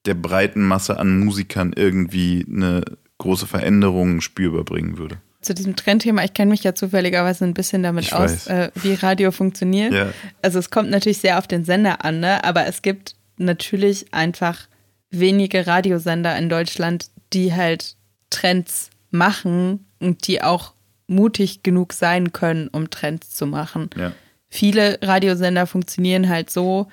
[0.06, 2.84] der breiten Masse an Musikern irgendwie eine
[3.18, 7.84] große Veränderung spürbar bringen würde zu diesem Trendthema, ich kenne mich ja zufälligerweise ein bisschen
[7.84, 9.94] damit ich aus, äh, wie Radio funktioniert.
[9.94, 10.12] Ja.
[10.42, 12.44] Also es kommt natürlich sehr auf den Sender an, ne?
[12.44, 14.68] aber es gibt natürlich einfach
[15.12, 17.96] wenige Radiosender in Deutschland, die halt
[18.30, 20.74] Trends machen und die auch
[21.08, 23.90] mutig genug sein können, um Trends zu machen.
[23.96, 24.12] Ja.
[24.50, 26.88] Viele Radiosender funktionieren halt so,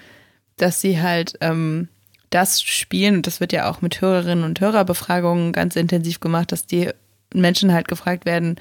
[0.57, 1.89] dass sie halt ähm,
[2.31, 6.67] das spielen, und das wird ja auch mit Hörerinnen und Hörerbefragungen ganz intensiv gemacht, dass
[6.67, 6.91] die
[7.35, 8.57] Menschen halt gefragt werden,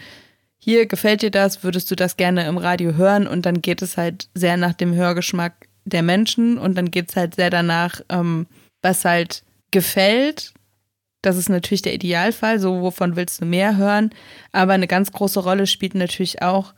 [0.57, 3.27] hier gefällt dir das, würdest du das gerne im Radio hören?
[3.27, 7.15] Und dann geht es halt sehr nach dem Hörgeschmack der Menschen und dann geht es
[7.15, 8.47] halt sehr danach, ähm,
[8.81, 10.53] was halt gefällt.
[11.21, 14.09] Das ist natürlich der Idealfall, so wovon willst du mehr hören.
[14.51, 16.73] Aber eine ganz große Rolle spielt natürlich auch,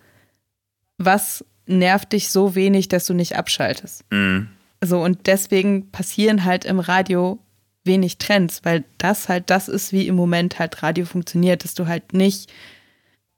[0.97, 4.03] was nervt dich so wenig, dass du nicht abschaltest.
[4.11, 4.49] Mhm.
[4.83, 7.39] So, und deswegen passieren halt im Radio
[7.87, 11.87] wenig Trends, weil das halt das ist, wie im Moment halt Radio funktioniert, dass du
[11.87, 12.51] halt nicht,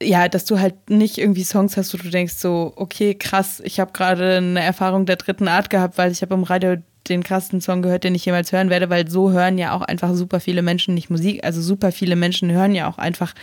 [0.01, 3.79] ja, dass du halt nicht irgendwie Songs hast, wo du denkst so, okay, krass, ich
[3.79, 6.77] habe gerade eine Erfahrung der dritten Art gehabt, weil ich habe im Radio
[7.07, 10.13] den krassesten Song gehört, den ich jemals hören werde, weil so hören ja auch einfach
[10.13, 13.33] super viele Menschen nicht Musik, also super viele Menschen hören ja auch einfach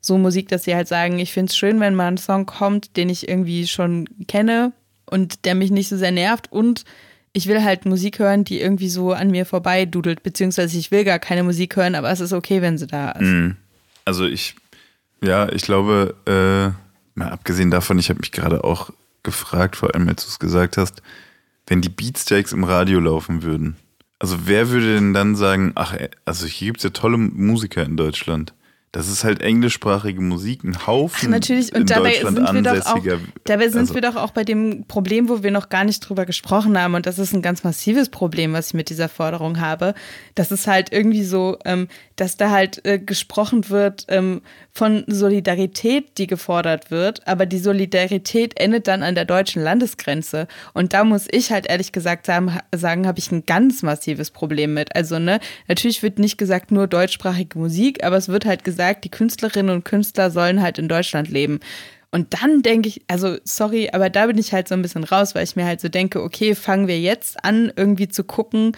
[0.00, 2.96] so Musik, dass sie halt sagen, ich finde es schön, wenn mal ein Song kommt,
[2.96, 4.72] den ich irgendwie schon kenne
[5.06, 6.84] und der mich nicht so sehr nervt und
[7.32, 11.04] ich will halt Musik hören, die irgendwie so an mir vorbei dudelt, beziehungsweise ich will
[11.04, 13.22] gar keine Musik hören, aber es ist okay, wenn sie da ist.
[13.22, 13.56] Mhm.
[14.04, 14.56] Also ich,
[15.22, 18.90] ja, ich glaube, äh, mal abgesehen davon, ich habe mich gerade auch
[19.22, 21.02] gefragt, vor allem als du es gesagt hast,
[21.66, 23.76] wenn die Beatsteaks im Radio laufen würden,
[24.18, 27.96] also wer würde denn dann sagen, ach, also hier gibt es ja tolle Musiker in
[27.96, 28.52] Deutschland.
[28.92, 31.28] Das ist halt englischsprachige Musik, ein Haufen.
[31.28, 33.04] Ach, natürlich, und dabei sind, wir doch auch,
[33.44, 36.26] dabei sind also, wir doch auch bei dem Problem, wo wir noch gar nicht drüber
[36.26, 36.96] gesprochen haben.
[36.96, 39.94] Und das ist ein ganz massives Problem, was ich mit dieser Forderung habe.
[40.34, 41.86] Das ist halt irgendwie so, ähm,
[42.16, 47.28] dass da halt äh, gesprochen wird ähm, von Solidarität, die gefordert wird.
[47.28, 50.48] Aber die Solidarität endet dann an der deutschen Landesgrenze.
[50.74, 54.74] Und da muss ich halt ehrlich gesagt sagen, sagen habe ich ein ganz massives Problem
[54.74, 54.96] mit.
[54.96, 55.38] Also, ne,
[55.68, 59.74] natürlich wird nicht gesagt nur deutschsprachige Musik, aber es wird halt gesagt, gesagt, die Künstlerinnen
[59.74, 61.60] und Künstler sollen halt in Deutschland leben.
[62.10, 65.34] Und dann denke ich, also sorry, aber da bin ich halt so ein bisschen raus,
[65.34, 68.72] weil ich mir halt so denke, okay, fangen wir jetzt an, irgendwie zu gucken,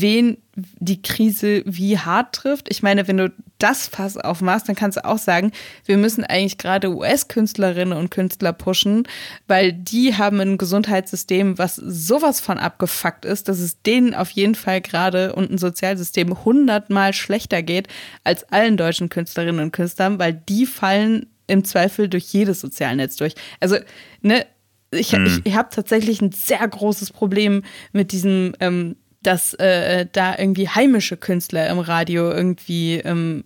[0.00, 2.68] wen die Krise wie hart trifft.
[2.70, 5.52] Ich meine, wenn du das Fass aufmachst, dann kannst du auch sagen,
[5.84, 9.08] wir müssen eigentlich gerade US-Künstlerinnen und Künstler pushen,
[9.46, 14.54] weil die haben ein Gesundheitssystem, was sowas von abgefuckt ist, dass es denen auf jeden
[14.54, 17.88] Fall gerade und ein Sozialsystem hundertmal schlechter geht
[18.22, 23.34] als allen deutschen Künstlerinnen und Künstlern, weil die fallen im Zweifel durch jedes Sozialnetz durch.
[23.60, 23.76] Also,
[24.22, 24.46] ne,
[24.90, 25.26] ich, hm.
[25.26, 30.68] ich, ich habe tatsächlich ein sehr großes Problem mit diesem ähm, dass äh, da irgendwie
[30.68, 33.44] heimische Künstler im Radio irgendwie ähm,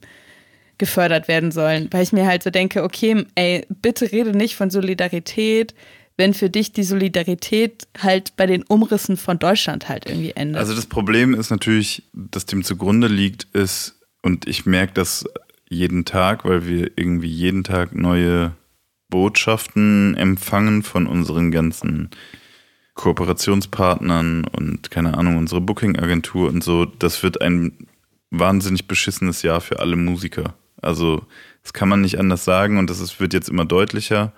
[0.78, 1.88] gefördert werden sollen.
[1.90, 5.74] Weil ich mir halt so denke, okay, ey, bitte rede nicht von Solidarität,
[6.16, 10.58] wenn für dich die Solidarität halt bei den Umrissen von Deutschland halt irgendwie endet.
[10.58, 15.24] Also das Problem ist natürlich, das dem zugrunde liegt, ist, und ich merke das
[15.68, 18.52] jeden Tag, weil wir irgendwie jeden Tag neue
[19.10, 22.10] Botschaften empfangen von unseren ganzen
[22.98, 26.84] Kooperationspartnern und keine Ahnung, unsere Booking-Agentur und so.
[26.84, 27.72] Das wird ein
[28.30, 30.54] wahnsinnig beschissenes Jahr für alle Musiker.
[30.82, 31.24] Also,
[31.62, 34.32] das kann man nicht anders sagen und das ist, wird jetzt immer deutlicher.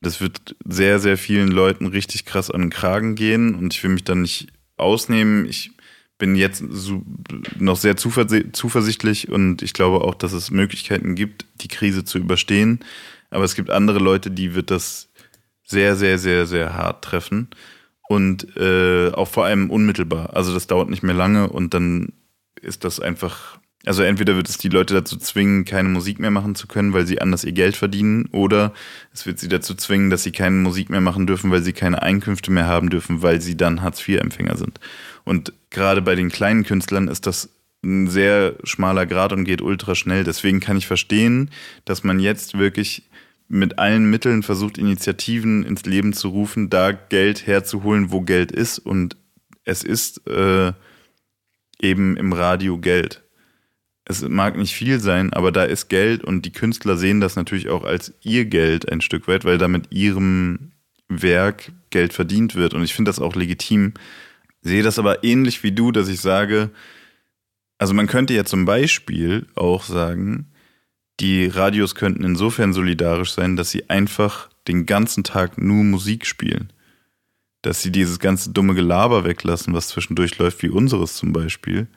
[0.00, 3.90] Das wird sehr, sehr vielen Leuten richtig krass an den Kragen gehen und ich will
[3.90, 4.48] mich da nicht
[4.78, 5.44] ausnehmen.
[5.44, 5.72] Ich
[6.16, 6.64] bin jetzt
[7.58, 12.80] noch sehr zuversichtlich und ich glaube auch, dass es Möglichkeiten gibt, die Krise zu überstehen.
[13.28, 15.10] Aber es gibt andere Leute, die wird das
[15.62, 17.48] sehr, sehr, sehr, sehr hart treffen
[18.08, 20.34] und äh, auch vor allem unmittelbar.
[20.34, 22.12] Also das dauert nicht mehr lange und dann
[22.60, 26.54] ist das einfach also entweder wird es die Leute dazu zwingen, keine Musik mehr machen
[26.54, 28.74] zu können, weil sie anders ihr Geld verdienen, oder
[29.14, 32.02] es wird sie dazu zwingen, dass sie keine Musik mehr machen dürfen, weil sie keine
[32.02, 34.80] Einkünfte mehr haben dürfen, weil sie dann Hartz-IV-Empfänger sind.
[35.24, 37.50] Und gerade bei den kleinen Künstlern ist das
[37.84, 40.24] ein sehr schmaler Grad und geht ultra schnell.
[40.24, 41.50] Deswegen kann ich verstehen,
[41.84, 43.04] dass man jetzt wirklich
[43.48, 48.78] mit allen Mitteln versucht, Initiativen ins Leben zu rufen, da Geld herzuholen, wo Geld ist.
[48.78, 49.16] Und
[49.64, 50.72] es ist äh,
[51.80, 53.22] eben im Radio Geld
[54.08, 57.68] es mag nicht viel sein, aber da ist Geld und die Künstler sehen das natürlich
[57.68, 60.72] auch als ihr Geld ein Stück weit, weil damit ihrem
[61.08, 62.72] Werk Geld verdient wird.
[62.72, 63.92] Und ich finde das auch legitim.
[64.62, 66.70] Sehe das aber ähnlich wie du, dass ich sage,
[67.76, 70.46] also man könnte ja zum Beispiel auch sagen,
[71.20, 76.72] die Radios könnten insofern solidarisch sein, dass sie einfach den ganzen Tag nur Musik spielen.
[77.62, 81.88] Dass sie dieses ganze dumme Gelaber weglassen, was zwischendurch läuft, wie unseres zum Beispiel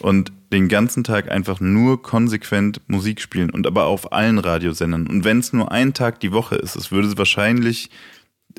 [0.00, 5.06] und den ganzen Tag einfach nur konsequent Musik spielen und aber auf allen Radiosendern.
[5.06, 7.90] Und wenn es nur ein Tag die Woche ist, es würde wahrscheinlich,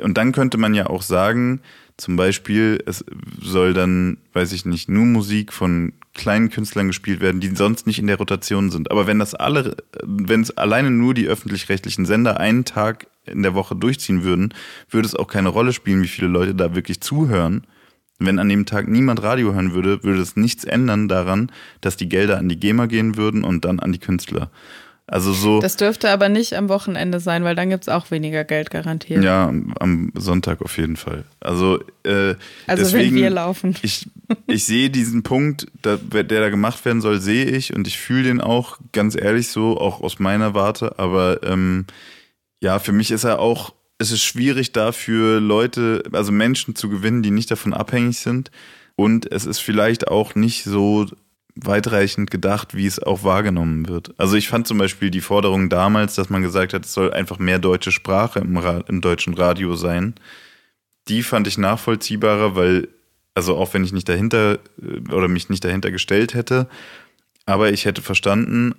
[0.01, 1.61] und dann könnte man ja auch sagen,
[1.97, 3.03] zum Beispiel, es
[3.41, 7.97] soll dann, weiß ich nicht, nur Musik von kleinen Künstlern gespielt werden, die sonst nicht
[7.97, 8.91] in der Rotation sind.
[8.91, 13.55] Aber wenn das alle, wenn es alleine nur die öffentlich-rechtlichen Sender einen Tag in der
[13.55, 14.53] Woche durchziehen würden,
[14.89, 17.65] würde es auch keine Rolle spielen, wie viele Leute da wirklich zuhören
[18.19, 21.51] wenn an dem Tag niemand Radio hören würde, würde es nichts ändern daran,
[21.81, 24.51] dass die Gelder an die GEMA gehen würden und dann an die Künstler.
[25.11, 25.59] Also so.
[25.59, 29.23] Das dürfte aber nicht am Wochenende sein, weil dann gibt es auch weniger Geld garantiert.
[29.23, 31.23] Ja, am Sonntag auf jeden Fall.
[31.39, 32.35] Also, äh,
[32.67, 33.75] also deswegen, wenn wir laufen.
[33.81, 34.07] Ich,
[34.47, 38.23] ich sehe diesen Punkt, der, der da gemacht werden soll, sehe ich und ich fühle
[38.23, 40.99] den auch, ganz ehrlich so, auch aus meiner Warte.
[40.99, 41.85] Aber ähm,
[42.61, 47.21] ja, für mich ist er auch es ist schwierig dafür Leute, also Menschen zu gewinnen,
[47.21, 48.49] die nicht davon abhängig sind.
[48.95, 51.05] Und es ist vielleicht auch nicht so
[51.65, 54.13] weitreichend gedacht, wie es auch wahrgenommen wird.
[54.17, 57.39] Also ich fand zum Beispiel die Forderung damals, dass man gesagt hat, es soll einfach
[57.39, 60.15] mehr deutsche Sprache im, Ra im deutschen Radio sein.
[61.07, 62.87] Die fand ich nachvollziehbarer, weil,
[63.33, 66.67] also auch wenn ich nicht dahinter äh, oder mich nicht dahinter gestellt hätte,
[67.45, 68.75] aber ich hätte verstanden,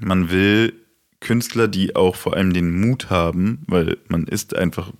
[0.00, 0.74] man will
[1.22, 4.92] Künstler, die auch vor allem den Mut haben, weil man ist einfach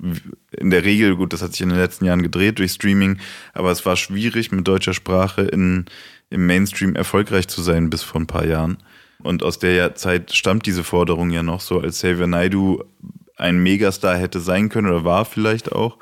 [0.51, 3.18] in der Regel, gut, das hat sich in den letzten Jahren gedreht durch Streaming,
[3.53, 5.85] aber es war schwierig mit deutscher Sprache in,
[6.31, 8.79] im Mainstream erfolgreich zu sein bis vor ein paar Jahren.
[9.23, 12.83] Und aus der Zeit stammt diese Forderung ja noch so, als Xavier Naidu
[13.37, 15.99] ein Megastar hätte sein können oder war vielleicht auch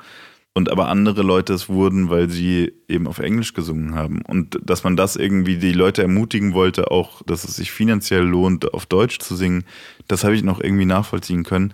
[0.53, 4.21] und aber andere Leute es wurden, weil sie eben auf Englisch gesungen haben.
[4.27, 8.73] Und dass man das irgendwie die Leute ermutigen wollte, auch, dass es sich finanziell lohnt,
[8.73, 9.63] auf Deutsch zu singen,
[10.07, 11.73] das habe ich noch irgendwie nachvollziehen können.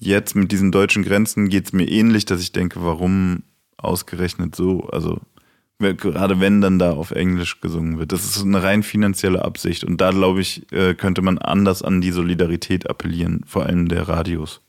[0.00, 3.44] Jetzt mit diesen deutschen Grenzen geht es mir ähnlich, dass ich denke, warum
[3.76, 4.88] ausgerechnet so?
[4.88, 5.20] Also
[5.78, 8.12] gerade wenn dann da auf Englisch gesungen wird.
[8.12, 9.84] Das ist eine rein finanzielle Absicht.
[9.84, 14.08] Und da, glaube ich, äh, könnte man anders an die Solidarität appellieren, vor allem der
[14.08, 14.60] Radios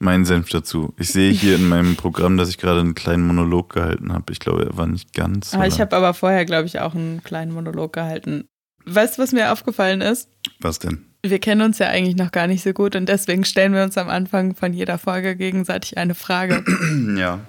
[0.00, 0.94] mein Senf dazu.
[0.98, 4.32] Ich sehe hier in meinem Programm, dass ich gerade einen kleinen Monolog gehalten habe.
[4.32, 5.52] Ich glaube, er war nicht ganz.
[5.52, 8.48] So ich habe aber vorher, glaube ich, auch einen kleinen Monolog gehalten.
[8.86, 10.30] Weißt du, was mir aufgefallen ist?
[10.58, 11.04] Was denn?
[11.22, 13.98] Wir kennen uns ja eigentlich noch gar nicht so gut und deswegen stellen wir uns
[13.98, 16.64] am Anfang von jeder Folge gegenseitig eine Frage.
[17.16, 17.40] ja.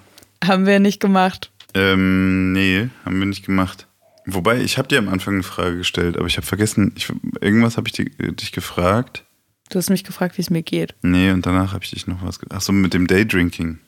[0.44, 1.52] Haben wir nicht gemacht.
[1.74, 3.88] Ähm, nee, haben wir nicht gemacht.
[4.26, 7.78] Wobei, ich habe dir am Anfang eine Frage gestellt, aber ich habe vergessen, ich, irgendwas
[7.78, 9.24] habe ich dich gefragt.
[9.72, 10.96] Du hast mich gefragt, wie es mir geht.
[11.02, 12.40] Nee, und danach habe ich dich noch was.
[12.50, 13.80] Ach so, mit dem Daydrinking.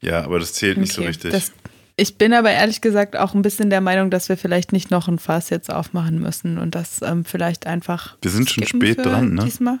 [0.00, 1.30] Ja, aber das zählt okay, nicht so richtig.
[1.30, 1.52] Das,
[1.96, 5.06] ich bin aber ehrlich gesagt auch ein bisschen der Meinung, dass wir vielleicht nicht noch
[5.06, 8.16] ein Fass jetzt aufmachen müssen und das ähm, vielleicht einfach.
[8.20, 9.44] Wir sind schon spät dran, ne?
[9.44, 9.78] Diesmal.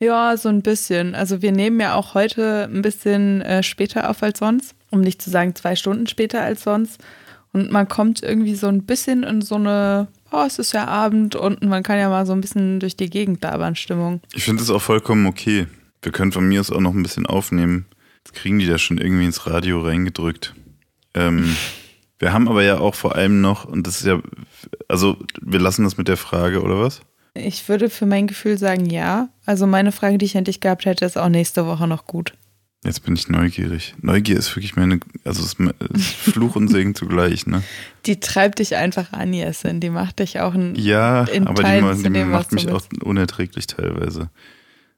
[0.00, 1.14] Ja, so ein bisschen.
[1.14, 5.22] Also wir nehmen ja auch heute ein bisschen äh, später auf als sonst, um nicht
[5.22, 7.00] zu sagen zwei Stunden später als sonst.
[7.52, 11.36] Und man kommt irgendwie so ein bisschen in so eine oh, es ist ja Abend
[11.36, 14.20] und man kann ja mal so ein bisschen durch die Gegend labern, Stimmung.
[14.34, 15.66] Ich finde es auch vollkommen okay.
[16.02, 17.86] Wir können von mir aus auch noch ein bisschen aufnehmen.
[18.24, 20.54] Jetzt kriegen die das schon irgendwie ins Radio reingedrückt.
[21.14, 21.56] Ähm,
[22.18, 24.20] wir haben aber ja auch vor allem noch, und das ist ja,
[24.88, 27.00] also wir lassen das mit der Frage, oder was?
[27.34, 29.28] Ich würde für mein Gefühl sagen, ja.
[29.46, 32.34] Also meine Frage, die ich an dich gehabt hätte, ist auch nächste Woche noch gut.
[32.82, 33.94] Jetzt bin ich neugierig.
[34.00, 37.62] Neugier ist wirklich meine, also es ist Fluch und Segen zugleich, ne?
[38.06, 39.80] Die treibt dich einfach an, Jessen.
[39.80, 40.74] Die macht dich auch ein.
[40.76, 44.30] Ja, aber die, die dem, macht mich auch unerträglich teilweise.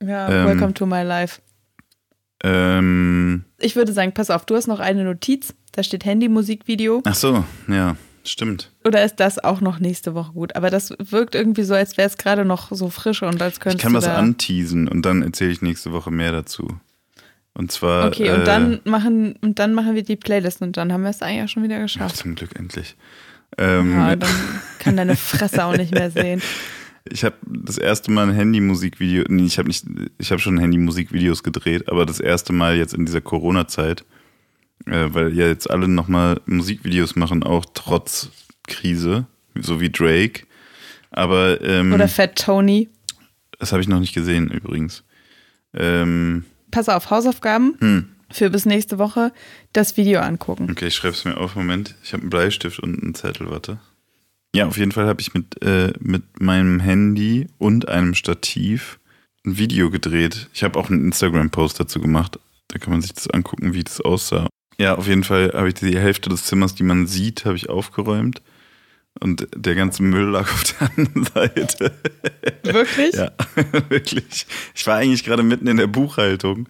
[0.00, 1.40] Ja, ähm, welcome to my life.
[2.44, 5.54] Ähm, ich würde sagen, pass auf, du hast noch eine Notiz.
[5.72, 7.02] Da steht Handy-Musikvideo.
[7.04, 7.96] Ach so, ja.
[8.24, 8.70] Stimmt.
[8.84, 10.54] Oder ist das auch noch nächste Woche gut?
[10.54, 13.78] Aber das wirkt irgendwie so, als wäre es gerade noch so frisch und als könnte
[13.78, 16.78] Ich kann was anteasen und dann erzähle ich nächste Woche mehr dazu.
[17.54, 18.06] Und zwar.
[18.06, 21.10] Okay, und äh, dann machen und dann machen wir die Playlist und dann haben wir
[21.10, 22.16] es eigentlich auch schon wieder geschafft.
[22.16, 22.96] Ja, zum Glück endlich.
[23.58, 24.30] Ähm, ja, dann
[24.78, 26.42] kann deine Fresse auch nicht mehr sehen.
[27.10, 29.84] Ich habe das erste Mal ein Handy-Musikvideo, nee, ich habe nicht,
[30.18, 34.04] ich habe schon Handy-Musikvideos gedreht, aber das erste Mal jetzt in dieser Corona-Zeit
[34.86, 38.30] äh, weil ja jetzt alle nochmal Musikvideos machen, auch trotz
[38.66, 40.44] Krise, so wie Drake.
[41.10, 42.88] Aber ähm, oder Fat Tony.
[43.58, 45.04] Das habe ich noch nicht gesehen übrigens.
[45.74, 48.08] Ähm, Pass auf, Hausaufgaben hm.
[48.32, 49.32] für bis nächste Woche
[49.72, 50.68] das Video angucken.
[50.70, 51.54] Okay, ich schreibe es mir auf.
[51.54, 53.78] Moment, ich habe einen Bleistift und einen Zettel, warte.
[54.54, 58.98] Ja, auf jeden Fall habe ich mit, äh, mit meinem Handy und einem Stativ
[59.46, 60.48] ein Video gedreht.
[60.52, 62.38] Ich habe auch einen Instagram-Post dazu gemacht.
[62.68, 64.48] Da kann man sich das angucken, wie das aussah.
[64.78, 67.68] Ja, auf jeden Fall habe ich die Hälfte des Zimmers, die man sieht, habe ich
[67.68, 68.42] aufgeräumt.
[69.22, 71.92] Und der ganze Müll lag auf der anderen Seite.
[72.64, 73.14] Wirklich?
[73.14, 73.30] ja,
[73.88, 74.46] wirklich.
[74.74, 76.68] Ich war eigentlich gerade mitten in der Buchhaltung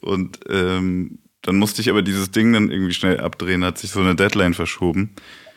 [0.00, 4.00] und ähm, dann musste ich aber dieses Ding dann irgendwie schnell abdrehen, hat sich so
[4.00, 5.10] eine Deadline verschoben.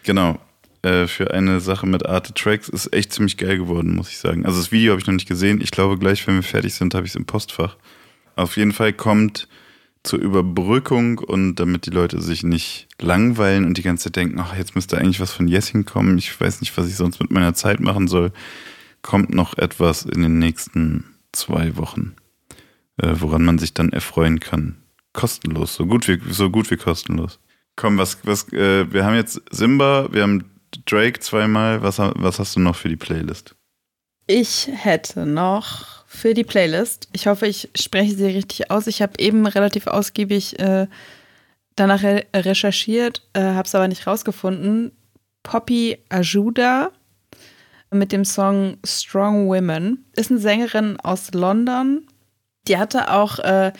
[0.03, 0.39] Genau.
[0.83, 4.45] Äh, für eine Sache mit Arte Tracks ist echt ziemlich geil geworden, muss ich sagen.
[4.45, 5.61] Also das Video habe ich noch nicht gesehen.
[5.61, 7.75] Ich glaube, gleich, wenn wir fertig sind, habe ich es im Postfach.
[8.35, 9.47] Auf jeden Fall kommt
[10.05, 14.55] zur Überbrückung und damit die Leute sich nicht langweilen und die ganze Zeit denken, ach,
[14.55, 17.53] jetzt müsste eigentlich was von Jessing kommen, ich weiß nicht, was ich sonst mit meiner
[17.53, 18.31] Zeit machen soll,
[19.01, 22.15] kommt noch etwas in den nächsten zwei Wochen,
[22.97, 24.77] äh, woran man sich dann erfreuen kann.
[25.13, 27.39] Kostenlos, so gut wie, so gut wie kostenlos.
[27.75, 30.45] Komm, was, was, äh, wir haben jetzt Simba, wir haben
[30.85, 33.55] Drake zweimal, was, was hast du noch für die Playlist?
[34.27, 37.09] Ich hätte noch für die Playlist.
[37.11, 38.87] Ich hoffe, ich spreche sie richtig aus.
[38.87, 40.87] Ich habe eben relativ ausgiebig äh,
[41.75, 44.91] danach re recherchiert, äh, habe es aber nicht rausgefunden.
[45.43, 46.91] Poppy Ajuda
[47.91, 52.07] mit dem Song Strong Women ist eine Sängerin aus London.
[52.67, 53.71] Die hatte auch äh,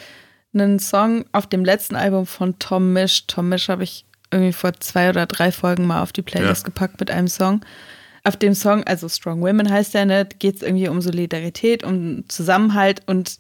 [0.54, 3.26] einen Song auf dem letzten Album von Tom Misch.
[3.28, 6.66] Tom Misch habe ich irgendwie vor zwei oder drei Folgen mal auf die Playlist ja.
[6.66, 7.62] gepackt mit einem Song
[8.26, 12.28] auf dem Song, also Strong Women heißt der, ne, geht es irgendwie um Solidarität, um
[12.28, 13.38] Zusammenhalt und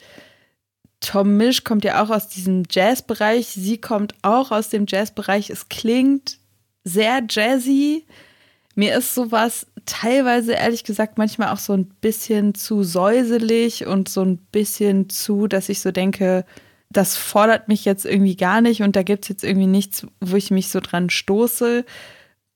[0.99, 3.47] Tom Misch kommt ja auch aus diesem Jazzbereich.
[3.47, 5.49] Sie kommt auch aus dem Jazzbereich.
[5.49, 6.39] Es klingt
[6.83, 8.05] sehr jazzy.
[8.75, 14.21] Mir ist sowas teilweise, ehrlich gesagt, manchmal auch so ein bisschen zu säuselig und so
[14.21, 16.45] ein bisschen zu, dass ich so denke,
[16.89, 20.35] das fordert mich jetzt irgendwie gar nicht und da gibt es jetzt irgendwie nichts, wo
[20.35, 21.85] ich mich so dran stoße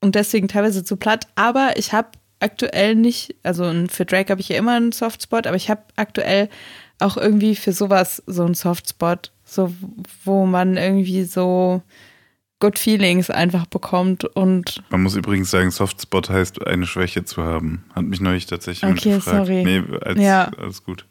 [0.02, 1.28] und deswegen teilweise zu platt.
[1.36, 2.10] Aber ich habe
[2.40, 6.50] aktuell nicht, also für Drake habe ich ja immer einen Softspot, aber ich habe aktuell
[7.00, 9.74] auch irgendwie für sowas so einen Softspot, so
[10.24, 11.82] wo man irgendwie so
[12.60, 14.84] Good Feelings einfach bekommt und.
[14.90, 17.86] Man muss übrigens sagen, Softspot heißt eine Schwäche zu haben.
[17.96, 19.48] Hat mich neulich tatsächlich okay, gefragt.
[19.48, 19.64] Sorry.
[19.64, 20.52] Nee, als, ja.
[20.58, 21.06] alles gut.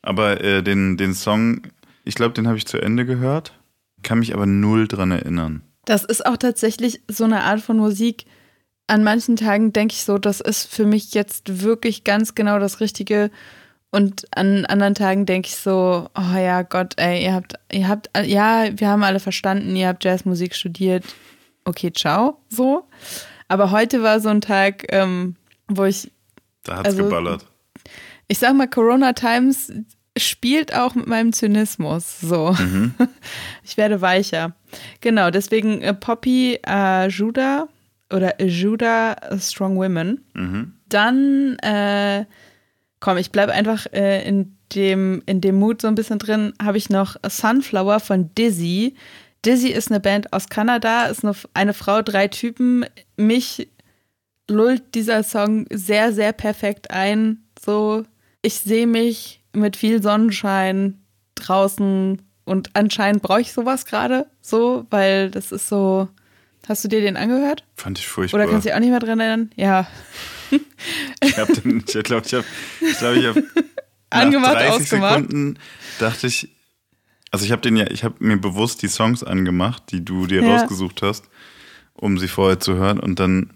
[0.00, 1.60] Aber äh, den, den Song,
[2.04, 3.52] ich glaube, den habe ich zu Ende gehört,
[4.02, 5.62] kann mich aber null dran erinnern.
[5.84, 8.24] Das ist auch tatsächlich so eine Art von Musik.
[8.86, 12.80] An manchen Tagen denke ich so, das ist für mich jetzt wirklich ganz genau das
[12.80, 13.30] Richtige.
[13.90, 18.10] Und an anderen Tagen denke ich so, oh ja Gott, ey, ihr habt, ihr habt,
[18.24, 21.04] ja, wir haben alle verstanden, ihr habt Jazzmusik studiert.
[21.64, 22.88] Okay, ciao, so.
[23.48, 25.36] Aber heute war so ein Tag, ähm,
[25.68, 26.10] wo ich.
[26.64, 27.46] Da hat's also, geballert.
[28.28, 29.70] Ich sag mal, Corona Times
[30.16, 32.20] spielt auch mit meinem Zynismus.
[32.20, 32.52] So.
[32.58, 32.94] Mhm.
[33.64, 34.54] Ich werde weicher.
[35.00, 37.68] Genau, deswegen äh, Poppy äh, Judah
[38.12, 40.24] oder Judah Strong Women.
[40.34, 40.74] Mhm.
[40.88, 42.24] Dann, äh,
[43.00, 46.78] komm, ich bleibe einfach äh, in, dem, in dem Mut so ein bisschen drin, habe
[46.78, 48.94] ich noch Sunflower von Dizzy.
[49.44, 52.84] Dizzy ist eine Band aus Kanada, ist eine, eine Frau, drei Typen.
[53.16, 53.68] Mich
[54.48, 57.44] lullt dieser Song sehr, sehr perfekt ein.
[57.64, 58.04] So,
[58.42, 60.98] ich sehe mich mit viel Sonnenschein
[61.34, 66.08] draußen und anscheinend brauche ich sowas gerade so, weil das ist so.
[66.68, 67.64] Hast du dir den angehört?
[67.76, 68.40] Fand ich furchtbar.
[68.40, 69.50] Oder kannst du dich auch nicht mehr dran erinnern?
[69.56, 69.86] Ja.
[71.22, 72.44] ich den, ich glaube, ich habe,
[72.80, 73.44] ich glaube, ich habe
[74.10, 75.14] angemacht, 30 ausgemacht.
[75.14, 75.58] Sekunden
[75.98, 76.48] dachte ich,
[77.30, 80.42] Also ich habe den ja, ich habe mir bewusst die Songs angemacht, die du dir
[80.42, 80.56] ja.
[80.56, 81.24] rausgesucht hast,
[81.94, 83.50] um sie vorher zu hören und dann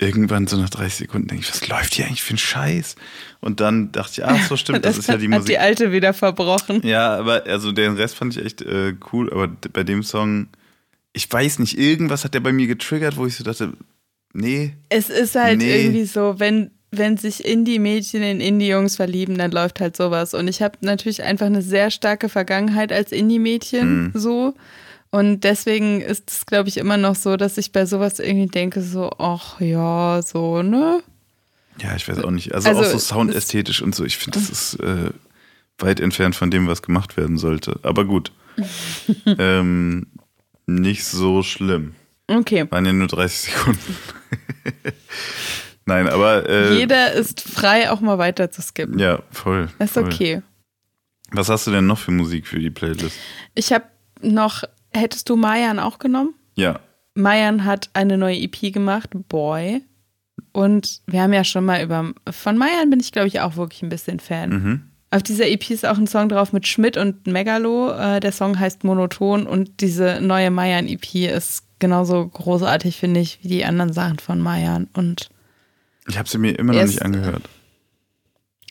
[0.00, 2.96] irgendwann so nach 30 Sekunden denke ich, was läuft hier eigentlich für ein Scheiß?
[3.40, 5.42] Und dann dachte ich, ach so stimmt, das, das ist ja die Musik.
[5.42, 6.80] Hat die alte wieder verbrochen.
[6.84, 10.48] Ja, aber also den Rest fand ich echt äh, cool, aber bei dem Song,
[11.14, 13.72] ich weiß nicht, irgendwas hat der bei mir getriggert, wo ich so dachte,
[14.34, 14.74] nee.
[14.90, 15.82] Es ist halt nee.
[15.82, 20.32] irgendwie so, wenn wenn sich Indie-Mädchen in Indie-Jungs verlieben, dann läuft halt sowas.
[20.32, 24.12] Und ich habe natürlich einfach eine sehr starke Vergangenheit als Indie-Mädchen mhm.
[24.14, 24.54] so.
[25.10, 28.82] Und deswegen ist es, glaube ich, immer noch so, dass ich bei sowas irgendwie denke,
[28.82, 31.02] so, ach ja, so, ne?
[31.80, 32.54] Ja, ich weiß auch nicht.
[32.54, 34.04] Also, also auch so soundästhetisch und so.
[34.04, 35.10] Ich finde, das ist äh,
[35.78, 37.78] weit entfernt von dem, was gemacht werden sollte.
[37.82, 38.32] Aber gut.
[39.38, 40.06] ähm,
[40.66, 41.94] nicht so schlimm.
[42.26, 42.66] Okay.
[42.70, 43.96] Waren ja nur 30 Sekunden.
[45.86, 46.48] Nein, aber.
[46.48, 48.98] Äh, Jeder ist frei, auch mal weiter zu skippen.
[48.98, 49.68] Ja, voll.
[49.78, 50.04] Ist voll.
[50.04, 50.42] okay.
[51.32, 53.18] Was hast du denn noch für Musik für die Playlist?
[53.54, 53.84] Ich habe
[54.22, 56.34] noch Hättest du Mayan auch genommen?
[56.54, 56.80] Ja.
[57.14, 59.82] Mayan hat eine neue EP gemacht, Boy.
[60.52, 62.12] Und wir haben ja schon mal über.
[62.30, 64.50] Von Mayan bin ich, glaube ich, auch wirklich ein bisschen Fan.
[64.50, 64.82] Mhm.
[65.14, 67.92] Auf dieser EP ist auch ein Song drauf mit Schmidt und Megalo.
[67.92, 73.46] Äh, der Song heißt Monoton und diese neue Mayan-EP ist genauso großartig, finde ich, wie
[73.46, 74.88] die anderen Sachen von Mayan.
[74.92, 75.28] Und
[76.08, 77.48] ich habe sie mir immer noch nicht angehört.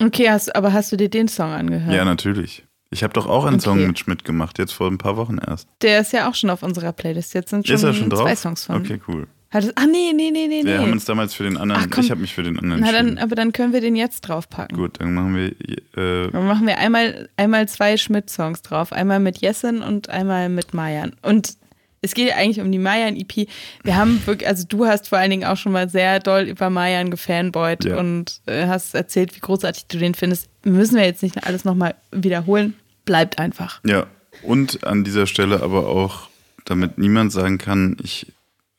[0.01, 1.95] Okay, hast, aber hast du dir den Song angehört?
[1.95, 2.65] Ja, natürlich.
[2.89, 3.63] Ich habe doch auch einen okay.
[3.63, 5.69] Song mit Schmidt gemacht, jetzt vor ein paar Wochen erst.
[5.81, 7.33] Der ist ja auch schon auf unserer Playlist.
[7.33, 8.81] Jetzt sind schon, schon zwei Songs von.
[8.81, 9.27] Okay, cool.
[9.53, 10.65] Hat es, ah, nee, nee, nee, nee.
[10.65, 12.91] Wir haben uns damals für den anderen, Ach, ich habe mich für den anderen Na,
[12.91, 14.75] dann, aber dann können wir den jetzt draufpacken.
[14.75, 15.51] Gut, dann machen wir.
[15.95, 18.91] Äh, dann machen wir einmal, einmal zwei Schmidt-Songs drauf.
[18.91, 21.13] Einmal mit Jessen und einmal mit Mayan.
[21.21, 21.55] Und
[22.01, 23.47] es geht eigentlich um die Mayan-EP.
[23.83, 26.71] Wir haben wirklich, also du hast vor allen Dingen auch schon mal sehr doll über
[26.71, 27.97] Mayan gefanboyt ja.
[27.97, 30.49] und äh, hast erzählt, wie großartig du den findest.
[30.65, 32.73] Müssen wir jetzt nicht alles nochmal wiederholen
[33.05, 33.81] bleibt einfach.
[33.85, 34.07] Ja,
[34.41, 36.29] und an dieser Stelle aber auch,
[36.65, 38.27] damit niemand sagen kann, ich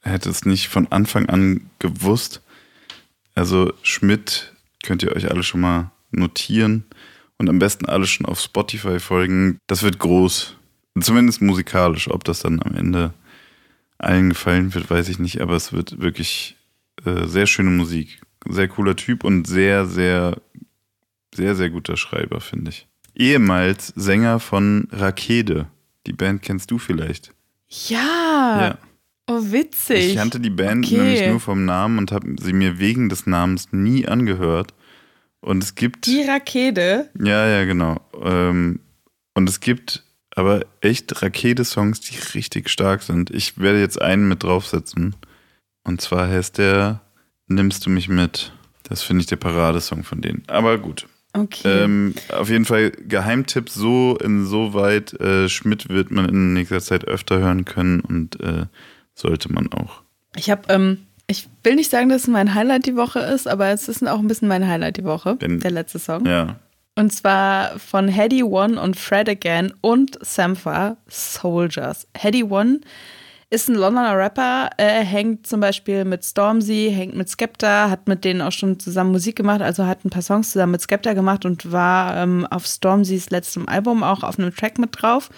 [0.04, 2.42] hätte es nicht von Anfang an gewusst.
[3.34, 4.52] Also Schmidt
[4.84, 6.84] könnt ihr euch alle schon mal notieren
[7.38, 9.58] und am besten alle schon auf Spotify folgen.
[9.66, 10.56] Das wird groß.
[11.00, 12.08] Zumindest musikalisch.
[12.08, 13.12] Ob das dann am Ende
[13.98, 16.56] allen gefallen wird, weiß ich nicht, aber es wird wirklich
[17.04, 18.20] äh, sehr schöne Musik.
[18.48, 20.36] Sehr cooler Typ und sehr, sehr,
[21.34, 25.68] sehr, sehr guter Schreiber, finde ich ehemals Sänger von Rakede.
[26.06, 27.32] Die Band kennst du vielleicht.
[27.68, 28.60] Ja.
[28.60, 28.78] ja.
[29.26, 30.10] Oh, witzig.
[30.10, 30.98] Ich kannte die Band okay.
[30.98, 34.74] nämlich nur vom Namen und habe sie mir wegen des Namens nie angehört.
[35.40, 36.06] Und es gibt.
[36.06, 37.10] Die Rakete?
[37.18, 38.00] Ja, ja, genau.
[38.22, 38.80] Ähm,
[39.34, 40.04] und es gibt
[40.34, 43.30] aber echt Rakete-Songs, die richtig stark sind.
[43.30, 45.16] Ich werde jetzt einen mit draufsetzen.
[45.84, 47.00] Und zwar heißt der
[47.46, 48.52] Nimmst du mich mit.
[48.84, 50.42] Das finde ich der Paradesong von denen.
[50.46, 51.06] Aber gut.
[51.34, 51.84] Okay.
[51.84, 57.38] Ähm, auf jeden Fall Geheimtipp so insoweit, äh, Schmidt wird man in nächster Zeit öfter
[57.38, 58.66] hören können und äh,
[59.14, 60.02] sollte man auch.
[60.36, 63.68] Ich habe, ähm, ich will nicht sagen, dass es mein Highlight die Woche ist, aber
[63.68, 66.26] es ist auch ein bisschen mein Highlight die Woche, Wenn, der letzte Song.
[66.26, 66.56] Ja.
[66.96, 72.06] Und zwar von Hedy One und Fred Again und Sampha Soldiers.
[72.16, 72.80] Hedy One
[73.50, 78.24] ist ein Londoner Rapper, äh, hängt zum Beispiel mit Stormzy, hängt mit Skepta, hat mit
[78.24, 81.44] denen auch schon zusammen Musik gemacht, also hat ein paar Songs zusammen mit Skepta gemacht
[81.44, 85.30] und war ähm, auf Stormzys letztem Album auch auf einem Track mit drauf.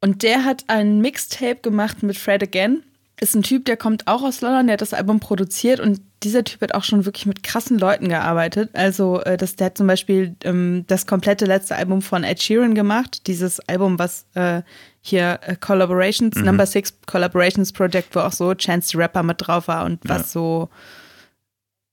[0.00, 2.82] Und der hat ein Mixtape gemacht mit Fred Again.
[3.18, 6.44] Ist ein Typ, der kommt auch aus London, der hat das Album produziert und dieser
[6.44, 8.70] Typ hat auch schon wirklich mit krassen Leuten gearbeitet.
[8.74, 12.74] Also, äh, das, der hat zum Beispiel ähm, das komplette letzte Album von Ed Sheeran
[12.74, 13.26] gemacht.
[13.26, 14.62] Dieses Album, was äh,
[15.00, 16.44] hier äh, Collaborations, mhm.
[16.44, 20.18] Number Six Collaborations Project, wo auch so Chance the Rapper mit drauf war und was
[20.18, 20.24] ja.
[20.24, 20.68] so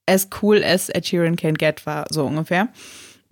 [0.05, 2.67] as cool as Ed Sheeran can get war, so ungefähr.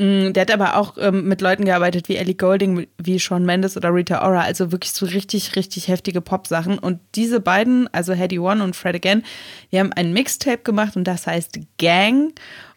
[0.01, 3.77] Mm, der hat aber auch ähm, mit Leuten gearbeitet wie Ellie Golding, wie Sean Mendes
[3.77, 6.79] oder Rita Ora, also wirklich so richtig, richtig heftige Pop-Sachen.
[6.79, 9.21] Und diese beiden, also Hedy One und Fred Again,
[9.71, 12.33] die haben ein Mixtape gemacht und das heißt Gang.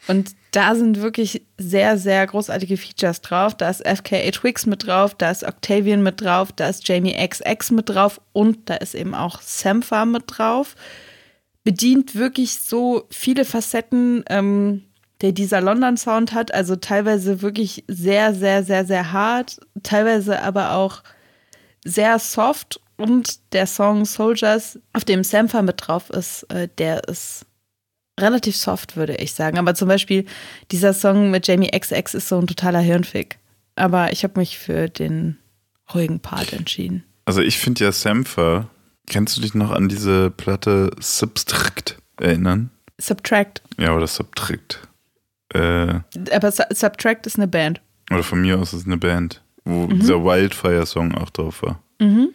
[0.06, 3.55] Und da sind wirklich sehr, sehr großartige Features drauf.
[3.55, 7.70] Da ist FKA Twix mit drauf, da ist Octavian mit drauf, da ist Jamie XX
[7.70, 10.76] mit drauf und da ist eben auch Sampha mit drauf.
[11.62, 14.24] Bedient wirklich so viele Facetten.
[14.28, 14.82] Ähm,
[15.24, 16.52] der dieser London-Sound hat.
[16.52, 21.02] Also teilweise wirklich sehr, sehr, sehr, sehr hart, teilweise aber auch
[21.82, 22.78] sehr soft.
[22.98, 27.46] Und der Song Soldiers, auf dem Sampha mit drauf ist, äh, der ist
[28.20, 29.59] relativ soft, würde ich sagen.
[29.59, 30.26] Aber zum Beispiel
[30.70, 33.38] dieser Song mit Jamie XX ist so ein totaler Hirnfick.
[33.76, 35.38] Aber ich habe mich für den
[35.94, 37.02] ruhigen Part entschieden.
[37.24, 38.68] Also ich finde ja Sampha,
[39.06, 42.68] kennst du dich noch an diese Platte Subtract erinnern?
[43.01, 43.62] Subtract.
[43.78, 44.86] Ja, oder Subtract.
[45.55, 46.01] Äh,
[46.32, 47.81] Aber Subtract ist eine Band.
[48.10, 49.43] Oder von mir aus ist es eine Band.
[49.64, 50.01] wo mhm.
[50.01, 51.82] dieser Wildfire-Song auch drauf war.
[52.01, 52.31] Mhm.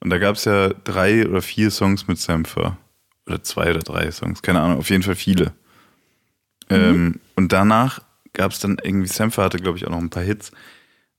[0.00, 2.76] Und da gab es ja drei oder vier Songs mit Sampher.
[3.26, 5.52] Oder zwei oder drei Songs, keine Ahnung, auf jeden Fall viele.
[6.70, 6.76] Mhm.
[6.76, 8.00] Ähm, und danach
[8.32, 10.52] gab es dann irgendwie, Sampher hatte, glaube ich, auch noch ein paar Hits.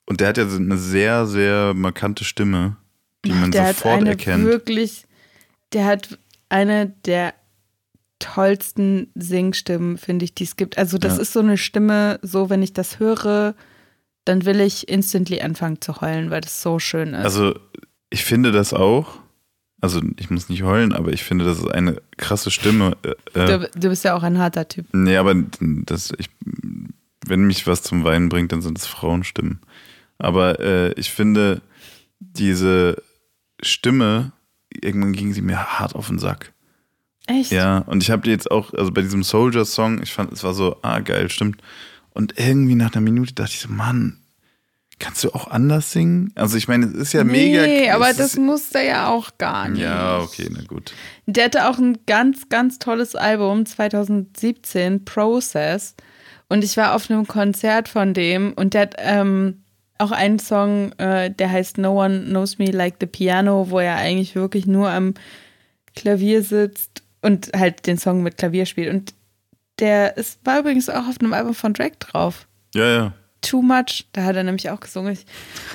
[0.06, 2.78] Und der hat ja eine sehr, sehr markante Stimme,
[3.26, 4.46] die man der sofort hat eine erkennt.
[4.46, 5.06] Wirklich,
[5.74, 6.18] der hat
[6.48, 7.34] eine der
[8.20, 10.78] tollsten Singstimmen, finde ich, die es gibt.
[10.78, 11.22] Also, das ja.
[11.22, 13.56] ist so eine Stimme, so wenn ich das höre,
[14.26, 17.24] dann will ich instantly anfangen zu heulen, weil das so schön ist.
[17.24, 17.58] Also,
[18.10, 19.20] ich finde das auch.
[19.82, 22.98] Also, ich muss nicht heulen, aber ich finde, das ist eine krasse Stimme.
[23.34, 24.88] Äh, du, du, bist ja auch ein harter Typ.
[24.91, 26.30] Nee, aber das, ich,
[27.26, 29.62] wenn mich was zum Weinen bringt, dann sind es Frauenstimmen.
[30.18, 31.62] Aber äh, ich finde,
[32.20, 33.02] diese
[33.62, 34.34] Stimme,
[34.70, 36.54] irgendwann ging sie mir hart auf den Sack.
[37.30, 37.52] Echt?
[37.52, 40.78] Ja, und ich habe jetzt auch, also bei diesem Soldier-Song, ich fand, es war so,
[40.82, 41.62] ah, geil, stimmt.
[42.12, 44.18] Und irgendwie nach einer Minute dachte ich so, Mann,
[44.98, 46.32] kannst du auch anders singen?
[46.34, 47.62] Also ich meine, es ist ja nee, mega.
[47.62, 49.82] Nee, aber das musste ja auch gar nicht.
[49.82, 50.92] Ja, okay, na gut.
[51.28, 55.96] Der hatte auch ein ganz, ganz tolles Album 2017, Process.
[56.48, 59.62] Und ich war auf einem Konzert von dem und der hat ähm,
[60.00, 63.98] auch einen Song, äh, der heißt No One Knows Me Like the Piano, wo er
[63.98, 65.14] eigentlich wirklich nur am
[65.94, 68.94] Klavier sitzt und halt den Song mit Klavier spielt.
[68.94, 69.14] Und
[69.80, 72.48] der ist, war übrigens auch auf einem Album von Drake drauf.
[72.74, 73.14] Ja, ja.
[73.41, 75.18] Too Much, da hat er nämlich auch gesungen.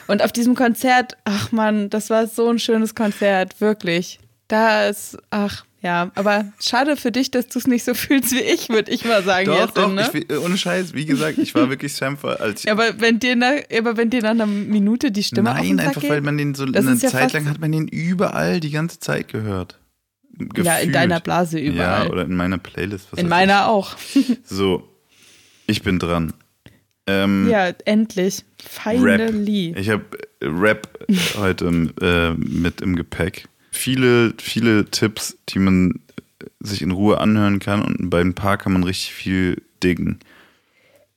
[0.07, 4.19] Und auf diesem Konzert, ach man, das war so ein schönes Konzert, wirklich.
[4.49, 8.41] Da ist, ach ja, aber schade für dich, dass du es nicht so fühlst wie
[8.41, 9.47] ich, würde ich mal sagen.
[9.47, 10.09] Doch, jetzt, doch, ne?
[10.15, 12.41] ich, ohne Scheiß, wie gesagt, ich war wirklich Sampler.
[12.41, 15.79] Als ja, aber wenn dir nach, aber wenn dir nach einer Minute die Stimme Nein,
[15.79, 18.71] einfach geht, weil man den so eine ja Zeit lang hat man den überall die
[18.71, 19.79] ganze Zeit gehört.
[20.39, 20.67] Gefühlt.
[20.67, 22.07] Ja, in deiner Blase überall.
[22.07, 23.09] Ja, oder in meiner Playlist.
[23.17, 23.67] in meiner ich.
[23.67, 23.97] auch.
[24.45, 24.89] so,
[25.67, 26.33] ich bin dran.
[27.07, 28.45] Ähm, ja, endlich.
[28.59, 29.71] Finally.
[29.71, 29.79] Rap.
[29.79, 30.05] Ich habe
[30.43, 31.07] Rap
[31.37, 31.67] heute
[32.01, 33.47] äh, mit im Gepäck.
[33.71, 36.01] Viele, viele Tipps, die man
[36.61, 40.21] sich in Ruhe anhören kann und bei ein paar kann man richtig viel diggen.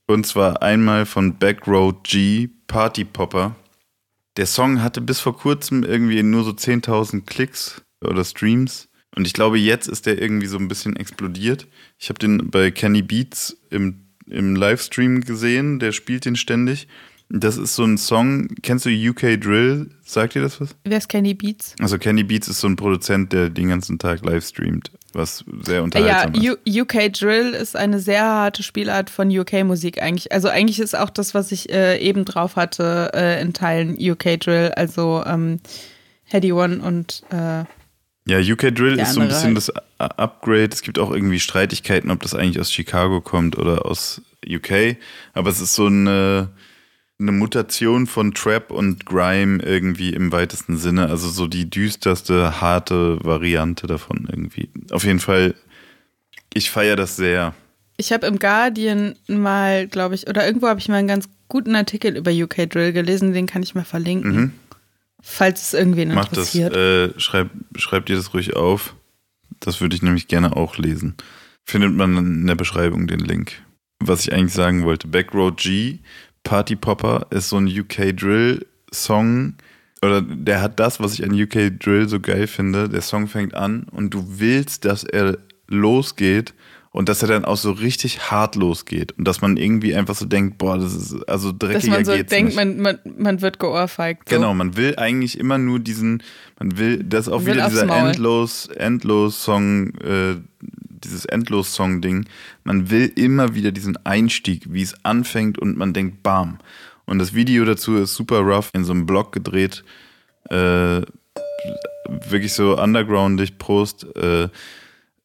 [0.06, 3.56] Und zwar einmal von Backroad G, Party Popper.
[4.36, 8.87] Der Song hatte bis vor kurzem irgendwie nur so 10.000 Klicks oder Streams.
[9.18, 11.66] Und ich glaube, jetzt ist der irgendwie so ein bisschen explodiert.
[11.98, 16.86] Ich habe den bei Kenny Beats im, im Livestream gesehen, der spielt den ständig.
[17.28, 19.90] Das ist so ein Song, kennst du UK Drill?
[20.04, 20.76] Sagt dir das was?
[20.84, 21.74] Wer ist Kenny Beats?
[21.80, 26.34] Also Kenny Beats ist so ein Produzent, der den ganzen Tag livestreamt, was sehr unterhaltsam
[26.34, 26.60] ja, ist.
[26.64, 30.30] Ja, UK Drill ist eine sehr harte Spielart von UK-Musik eigentlich.
[30.30, 34.38] Also eigentlich ist auch das, was ich äh, eben drauf hatte, äh, in Teilen UK
[34.38, 35.58] Drill, also ähm,
[36.22, 37.64] Heady One und äh,
[38.28, 39.56] ja, UK Drill ist so ein bisschen halt.
[39.56, 40.68] das Upgrade.
[40.70, 44.96] Es gibt auch irgendwie Streitigkeiten, ob das eigentlich aus Chicago kommt oder aus UK.
[45.32, 46.50] Aber es ist so eine,
[47.18, 51.08] eine Mutation von Trap und Grime irgendwie im weitesten Sinne.
[51.08, 54.68] Also so die düsterste, harte Variante davon irgendwie.
[54.90, 55.54] Auf jeden Fall,
[56.52, 57.54] ich feiere das sehr.
[57.96, 61.74] Ich habe im Guardian mal, glaube ich, oder irgendwo habe ich mal einen ganz guten
[61.74, 64.34] Artikel über UK Drill gelesen, den kann ich mal verlinken.
[64.34, 64.52] Mhm.
[65.20, 66.74] Falls es irgendwen Mach interessiert.
[66.74, 68.94] Das, äh, schreib, schreib dir das ruhig auf.
[69.60, 71.14] Das würde ich nämlich gerne auch lesen.
[71.64, 73.62] Findet man in der Beschreibung den Link.
[74.00, 75.98] Was ich eigentlich sagen wollte, Backroad G,
[76.44, 79.54] Party Popper ist so ein UK Drill Song.
[80.02, 82.88] Oder der hat das, was ich an UK Drill so geil finde.
[82.88, 86.54] Der Song fängt an und du willst, dass er losgeht
[86.98, 90.24] und dass er dann auch so richtig hart losgeht und dass man irgendwie einfach so
[90.24, 93.60] denkt, boah, das ist also dreckiger Dass man so geht's denkt, Man, man, man wird
[93.60, 94.28] geohrfeigt.
[94.28, 94.34] So.
[94.34, 96.24] Genau, man will eigentlich immer nur diesen,
[96.58, 102.26] man will, das ist auch wieder dieser endlos, endlos Song, äh, dieses endlos Song Ding.
[102.64, 106.58] Man will immer wieder diesen Einstieg, wie es anfängt und man denkt, bam.
[107.06, 109.84] Und das Video dazu ist super rough, in so einem Blog gedreht,
[110.50, 111.02] äh,
[112.28, 114.48] wirklich so undergroundig, Prost, äh,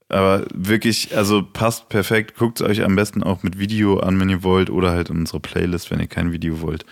[0.09, 2.35] aber wirklich, also passt perfekt.
[2.37, 5.17] Guckt es euch am besten auch mit Video an, wenn ihr wollt, oder halt in
[5.17, 6.85] unsere Playlist, wenn ihr kein Video wollt.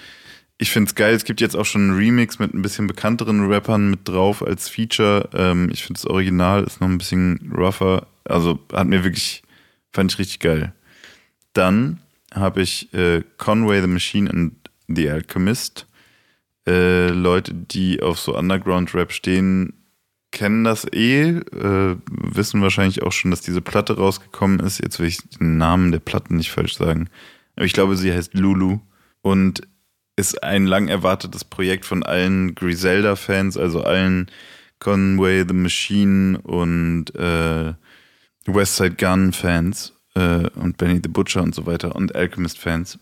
[0.57, 1.15] Ich finde es geil.
[1.15, 4.69] Es gibt jetzt auch schon einen Remix mit ein bisschen bekannteren Rappern mit drauf als
[4.69, 5.29] Feature.
[5.33, 8.05] Ähm, ich finde das Original ist noch ein bisschen rougher.
[8.25, 9.41] Also hat mir wirklich,
[9.91, 10.73] fand ich richtig geil.
[11.53, 11.99] Dann
[12.33, 14.53] habe ich äh, Conway the Machine and
[14.88, 15.88] The Alchemist.
[16.67, 19.73] Äh, Leute, die auf so Underground-Rap stehen,
[20.31, 24.79] kennen das eh, äh, wissen wahrscheinlich auch schon, dass diese Platte rausgekommen ist.
[24.81, 27.09] Jetzt will ich den Namen der Platte nicht falsch sagen.
[27.55, 28.79] Aber ich glaube, sie heißt Lulu
[29.21, 29.61] und
[30.15, 34.29] ist ein lang erwartetes Projekt von allen Griselda-Fans, also allen
[34.79, 37.73] Conway the Machine und äh,
[38.45, 42.99] Westside Gun-Fans äh, und Benny the Butcher und so weiter und Alchemist-Fans.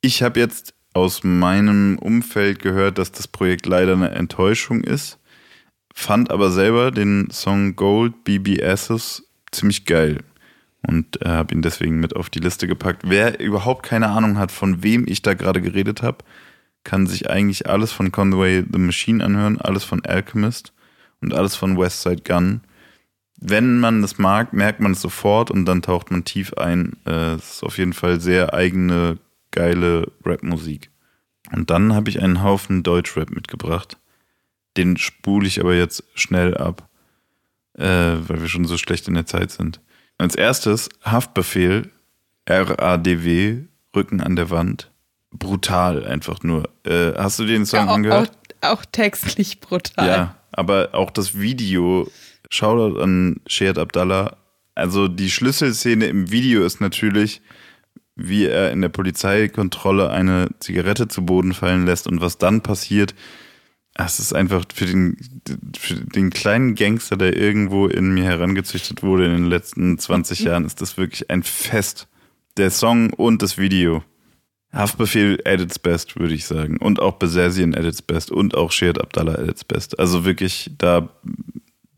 [0.00, 5.18] Ich habe jetzt aus meinem Umfeld gehört, dass das Projekt leider eine Enttäuschung ist.
[6.00, 10.20] Fand aber selber den Song Gold BBS's ziemlich geil
[10.86, 13.02] und äh, habe ihn deswegen mit auf die Liste gepackt.
[13.04, 16.18] Wer überhaupt keine Ahnung hat, von wem ich da gerade geredet habe,
[16.84, 20.72] kann sich eigentlich alles von Conway the Machine anhören, alles von Alchemist
[21.20, 22.60] und alles von Westside Gun.
[23.36, 26.92] Wenn man das mag, merkt man es sofort und dann taucht man tief ein.
[27.06, 29.18] Äh, es ist auf jeden Fall sehr eigene,
[29.50, 30.90] geile Rap-Musik.
[31.52, 33.98] Und dann habe ich einen Haufen Deutschrap mitgebracht.
[34.78, 36.88] Den spule ich aber jetzt schnell ab,
[37.74, 39.80] äh, weil wir schon so schlecht in der Zeit sind.
[40.18, 41.90] Als erstes Haftbefehl,
[42.48, 43.64] RADW,
[43.94, 44.92] Rücken an der Wand.
[45.32, 46.70] Brutal einfach nur.
[46.86, 48.30] Äh, hast du den Song ja, auch, angehört?
[48.60, 50.06] Auch, auch textlich brutal.
[50.06, 52.08] Ja, aber auch das Video.
[52.48, 54.36] Shoutout an Shead Abdallah.
[54.76, 57.42] Also die Schlüsselszene im Video ist natürlich,
[58.14, 63.14] wie er in der Polizeikontrolle eine Zigarette zu Boden fallen lässt und was dann passiert,
[64.06, 65.16] es ist einfach für den,
[65.76, 70.64] für den kleinen Gangster, der irgendwo in mir herangezüchtet wurde in den letzten 20 Jahren,
[70.64, 72.06] ist das wirklich ein Fest.
[72.56, 74.02] Der Song und das Video.
[74.72, 76.76] Haftbefehl at its best, würde ich sagen.
[76.76, 78.30] Und auch Besessian at its best.
[78.30, 79.98] Und auch Sheard Abdallah at its best.
[79.98, 81.08] Also wirklich da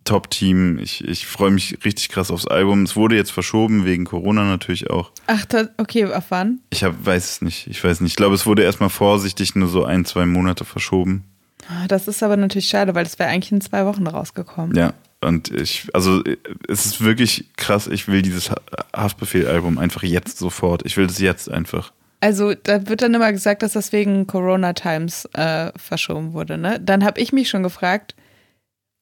[0.04, 0.78] Top-Team.
[0.78, 2.84] Ich, ich freue mich richtig krass aufs Album.
[2.84, 5.12] Es wurde jetzt verschoben, wegen Corona natürlich auch.
[5.26, 5.44] Ach,
[5.76, 6.60] okay, auf wann?
[6.70, 7.66] Ich hab, weiß es nicht.
[7.66, 8.12] Ich weiß nicht.
[8.12, 11.24] Ich glaube, es wurde erstmal vorsichtig nur so ein, zwei Monate verschoben.
[11.68, 14.76] Ah, das ist aber natürlich schade, weil es wäre eigentlich in zwei Wochen rausgekommen.
[14.76, 16.22] Ja, und ich, also
[16.68, 17.86] es ist wirklich krass.
[17.86, 18.50] Ich will dieses
[18.96, 20.84] Haftbefehl-Album einfach jetzt sofort.
[20.86, 21.92] Ich will das jetzt einfach.
[22.20, 26.58] Also da wird dann immer gesagt, dass das wegen Corona Times äh, verschoben wurde.
[26.58, 26.80] Ne?
[26.80, 28.14] Dann habe ich mich schon gefragt,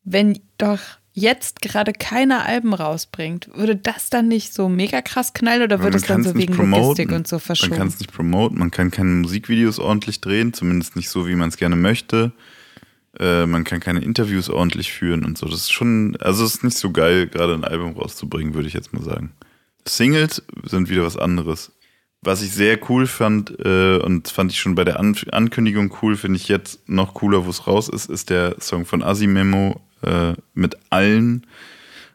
[0.04, 0.80] wenn doch
[1.18, 5.96] jetzt gerade keine Alben rausbringt, würde das dann nicht so mega krass knallen oder würde
[5.96, 6.82] es dann so wegen promoten.
[6.82, 7.70] Logistik und so verschoben?
[7.70, 11.34] Man kann es nicht promoten, man kann keine Musikvideos ordentlich drehen, zumindest nicht so, wie
[11.34, 12.32] man es gerne möchte.
[13.18, 15.46] Äh, man kann keine Interviews ordentlich führen und so.
[15.46, 18.74] Das ist schon, also es ist nicht so geil, gerade ein Album rauszubringen, würde ich
[18.74, 19.32] jetzt mal sagen.
[19.86, 21.72] Singles sind wieder was anderes.
[22.20, 26.16] Was ich sehr cool fand, äh, und fand ich schon bei der An Ankündigung cool,
[26.16, 30.34] finde ich jetzt noch cooler, wo es raus ist, ist der Song von Asimemo äh,
[30.54, 31.46] mit allen,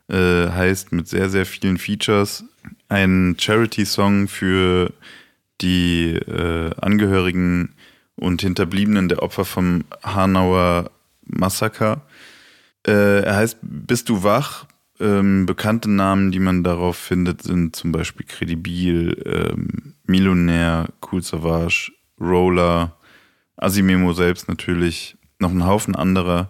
[0.10, 2.43] äh, heißt mit sehr, sehr vielen Features.
[2.89, 4.93] Ein Charity-Song für
[5.61, 7.73] die äh, Angehörigen
[8.15, 10.91] und Hinterbliebenen der Opfer vom Hanauer
[11.26, 12.01] Massaker.
[12.85, 14.65] Äh, er heißt Bist du wach?
[14.99, 21.91] Ähm, bekannte Namen, die man darauf findet, sind zum Beispiel Credibil, ähm, Millionär, Cool Savage,
[22.19, 22.95] Roller,
[23.57, 26.49] Asimemo selbst natürlich, noch ein Haufen anderer.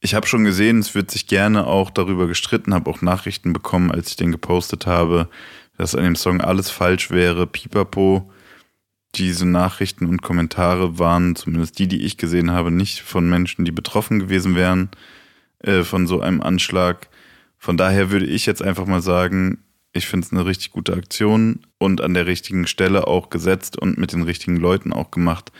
[0.00, 3.90] Ich habe schon gesehen, es wird sich gerne auch darüber gestritten, habe auch Nachrichten bekommen,
[3.90, 5.28] als ich den gepostet habe,
[5.76, 8.30] dass an dem Song alles falsch wäre, pipapo
[9.16, 13.72] diese Nachrichten und Kommentare waren, zumindest die, die ich gesehen habe, nicht von Menschen, die
[13.72, 14.90] betroffen gewesen wären
[15.58, 17.08] äh, von so einem Anschlag.
[17.58, 19.58] Von daher würde ich jetzt einfach mal sagen,
[19.92, 23.98] ich finde es eine richtig gute Aktion und an der richtigen Stelle auch gesetzt und
[23.98, 25.50] mit den richtigen Leuten auch gemacht.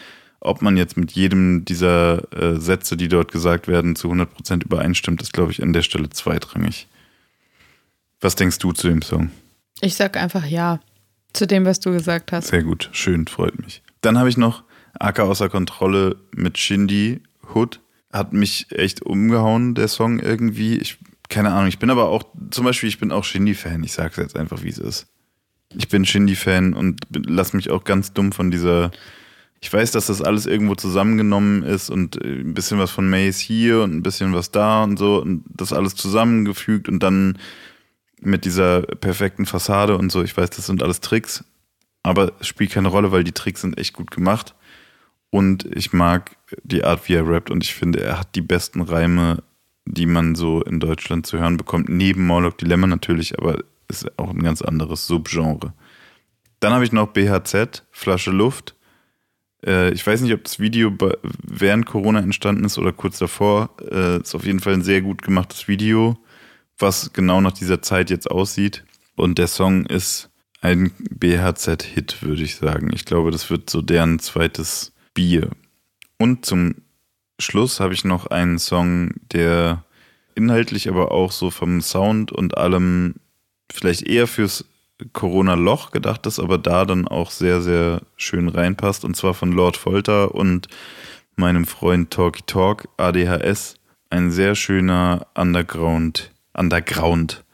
[0.40, 5.20] Ob man jetzt mit jedem dieser äh, Sätze, die dort gesagt werden, zu 100% übereinstimmt,
[5.20, 6.88] ist, glaube ich, an der Stelle zweitrangig.
[8.20, 9.30] Was denkst du zu dem Song?
[9.80, 10.80] Ich sag einfach ja.
[11.32, 12.48] Zu dem, was du gesagt hast.
[12.48, 13.82] Sehr gut, schön, freut mich.
[14.00, 14.64] Dann habe ich noch
[14.98, 17.20] Acker außer Kontrolle mit Shindy
[17.54, 17.80] Hood.
[18.12, 20.78] Hat mich echt umgehauen, der Song irgendwie.
[20.78, 20.98] Ich,
[21.28, 23.84] keine Ahnung, ich bin aber auch, zum Beispiel, ich bin auch Shindy-Fan.
[23.84, 25.06] Ich sage es jetzt einfach, wie es ist.
[25.76, 28.90] Ich bin Shindy-Fan und lass mich auch ganz dumm von dieser.
[29.62, 33.38] Ich weiß, dass das alles irgendwo zusammengenommen ist und äh, ein bisschen was von Mace
[33.38, 37.38] hier und ein bisschen was da und so und das alles zusammengefügt und dann
[38.20, 40.22] mit dieser perfekten Fassade und so.
[40.22, 41.44] Ich weiß, das sind alles Tricks,
[42.02, 44.54] aber es spielt keine Rolle, weil die Tricks sind echt gut gemacht.
[45.30, 48.80] Und ich mag die Art, wie er rappt und ich finde, er hat die besten
[48.80, 49.42] Reime,
[49.84, 51.88] die man so in Deutschland zu hören bekommt.
[51.88, 55.72] Neben Morlock Dilemma natürlich, aber ist auch ein ganz anderes Subgenre.
[56.60, 58.74] Dann habe ich noch BHZ, Flasche Luft.
[59.64, 60.92] Äh, ich weiß nicht, ob das Video
[61.42, 63.70] während Corona entstanden ist oder kurz davor.
[63.90, 66.18] Äh, ist auf jeden Fall ein sehr gut gemachtes Video
[66.80, 68.84] was genau nach dieser Zeit jetzt aussieht.
[69.16, 70.30] Und der Song ist
[70.60, 72.90] ein BHZ-Hit, würde ich sagen.
[72.92, 75.50] Ich glaube, das wird so deren zweites Bier.
[76.18, 76.76] Und zum
[77.38, 79.84] Schluss habe ich noch einen Song, der
[80.34, 83.16] inhaltlich aber auch so vom Sound und allem
[83.72, 84.66] vielleicht eher fürs
[85.12, 89.04] Corona-Loch gedacht ist, aber da dann auch sehr, sehr schön reinpasst.
[89.04, 90.68] Und zwar von Lord Folter und
[91.36, 93.76] meinem Freund Talky Talk, ADHS.
[94.10, 97.44] Ein sehr schöner Underground Underground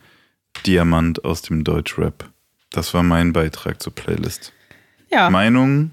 [0.64, 2.30] Diamant aus dem Deutschrap.
[2.70, 4.52] Das war mein Beitrag zur Playlist.
[5.10, 5.30] Ja.
[5.30, 5.90] Meinung?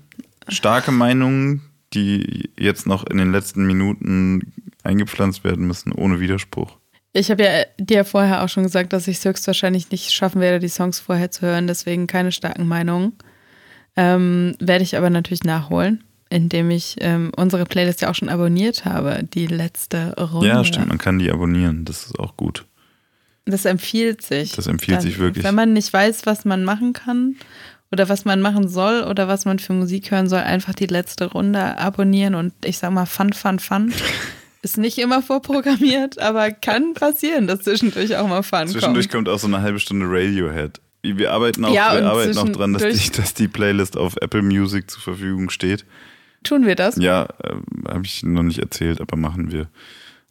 [0.47, 1.61] starke Meinungen,
[1.93, 4.53] die jetzt noch in den letzten Minuten
[4.83, 6.77] eingepflanzt werden müssen, ohne Widerspruch.
[7.15, 10.59] Ich habe ja dir vorher auch schon gesagt, dass ich es höchstwahrscheinlich nicht schaffen werde,
[10.59, 13.13] die Songs vorher zu hören, deswegen keine starken Meinungen.
[13.95, 18.85] Ähm, werde ich aber natürlich nachholen, indem ich ähm, unsere Playlist ja auch schon abonniert
[18.85, 20.47] habe, die letzte Runde.
[20.47, 22.65] Ja, stimmt, man kann die abonnieren, das ist auch gut.
[23.45, 24.53] Das empfiehlt sich.
[24.53, 25.45] Das empfiehlt dann, sich wirklich.
[25.45, 27.35] Wenn man nicht weiß, was man machen kann
[27.91, 31.25] oder was man machen soll oder was man für Musik hören soll, einfach die letzte
[31.25, 33.93] Runde abonnieren und ich sag mal Fun, Fun, Fun.
[34.63, 39.27] Ist nicht immer vorprogrammiert, aber kann passieren, dass zwischendurch auch mal Fun Zwischendurch kommt.
[39.27, 40.79] kommt auch so eine halbe Stunde Radiohead.
[41.01, 44.41] Wir arbeiten auch, ja, wir arbeiten auch dran, dass die, dass die Playlist auf Apple
[44.41, 45.85] Music zur Verfügung steht.
[46.43, 46.95] Tun wir das?
[46.95, 47.55] Ja, äh,
[47.89, 49.67] habe ich noch nicht erzählt, aber machen wir.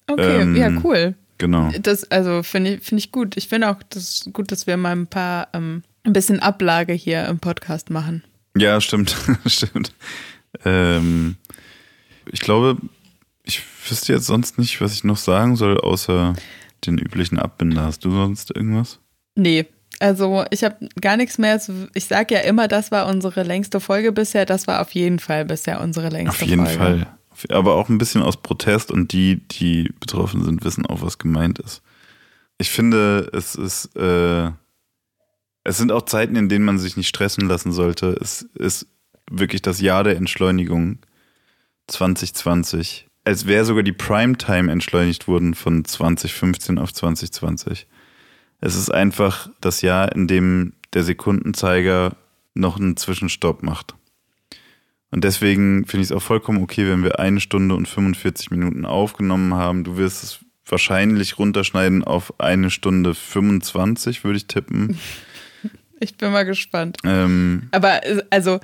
[0.06, 1.14] Okay, ähm, ja, cool.
[1.36, 1.70] Genau.
[1.80, 3.36] Das, also finde ich, find ich gut.
[3.36, 7.26] Ich finde auch das gut, dass wir mal ein paar, ähm, ein bisschen Ablage hier
[7.26, 8.24] im Podcast machen.
[8.56, 9.14] Ja, stimmt.
[9.46, 9.92] stimmt.
[10.64, 11.36] Ähm,
[12.30, 12.76] ich glaube,
[13.44, 16.34] ich wüsste jetzt sonst nicht, was ich noch sagen soll, außer
[16.86, 17.82] den üblichen Abbinder.
[17.84, 19.00] Hast du sonst irgendwas?
[19.34, 19.66] Nee.
[20.00, 21.60] Also ich habe gar nichts mehr.
[21.94, 24.46] Ich sage ja immer, das war unsere längste Folge bisher.
[24.46, 26.62] Das war auf jeden Fall bisher unsere längste Folge.
[26.62, 27.06] Auf jeden Folge.
[27.06, 27.56] Fall.
[27.56, 31.58] Aber auch ein bisschen aus Protest und die, die betroffen sind, wissen auch, was gemeint
[31.58, 31.82] ist.
[32.58, 34.50] Ich finde, es ist, äh,
[35.64, 38.16] es sind auch Zeiten, in denen man sich nicht stressen lassen sollte.
[38.20, 38.86] Es ist
[39.30, 40.98] wirklich das Jahr der Entschleunigung
[41.86, 47.86] 2020 als wäre sogar die Primetime entschleunigt worden von 2015 auf 2020.
[48.60, 52.16] Es ist einfach das Jahr, in dem der Sekundenzeiger
[52.54, 53.94] noch einen Zwischenstopp macht.
[55.10, 58.84] Und deswegen finde ich es auch vollkommen okay, wenn wir eine Stunde und 45 Minuten
[58.86, 59.84] aufgenommen haben.
[59.84, 64.98] Du wirst es wahrscheinlich runterschneiden auf eine Stunde 25, würde ich tippen.
[66.02, 66.96] Ich bin mal gespannt.
[67.04, 68.00] Ähm, Aber
[68.30, 68.58] also,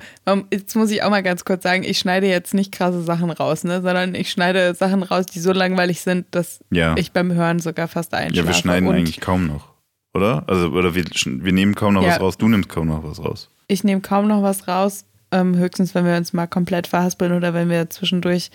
[0.51, 3.63] jetzt muss ich auch mal ganz kurz sagen, ich schneide jetzt nicht krasse Sachen raus,
[3.63, 3.81] ne?
[3.81, 6.97] sondern ich schneide Sachen raus, die so langweilig sind, dass ja.
[6.97, 8.45] ich beim Hören sogar fast einschlafe.
[8.45, 9.69] Ja, wir schneiden Und eigentlich kaum noch,
[10.13, 10.43] oder?
[10.47, 12.09] Also, oder wir, wir nehmen kaum noch ja.
[12.09, 13.49] was raus, du nimmst kaum noch was raus.
[13.69, 17.53] Ich nehme kaum noch was raus, ähm, höchstens wenn wir uns mal komplett verhaspeln oder
[17.53, 18.51] wenn wir zwischendurch,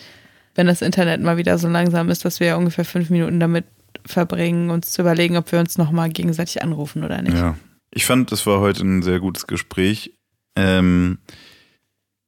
[0.57, 3.65] wenn das Internet mal wieder so langsam ist, dass wir ungefähr fünf Minuten damit
[4.05, 7.39] verbringen, uns zu überlegen, ob wir uns nochmal gegenseitig anrufen oder nicht.
[7.39, 7.57] Ja.
[7.97, 10.13] Ich fand, das war heute ein sehr gutes Gespräch.
[10.57, 11.19] Ähm,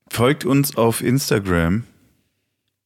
[0.09, 1.83] folgt uns auf Instagram.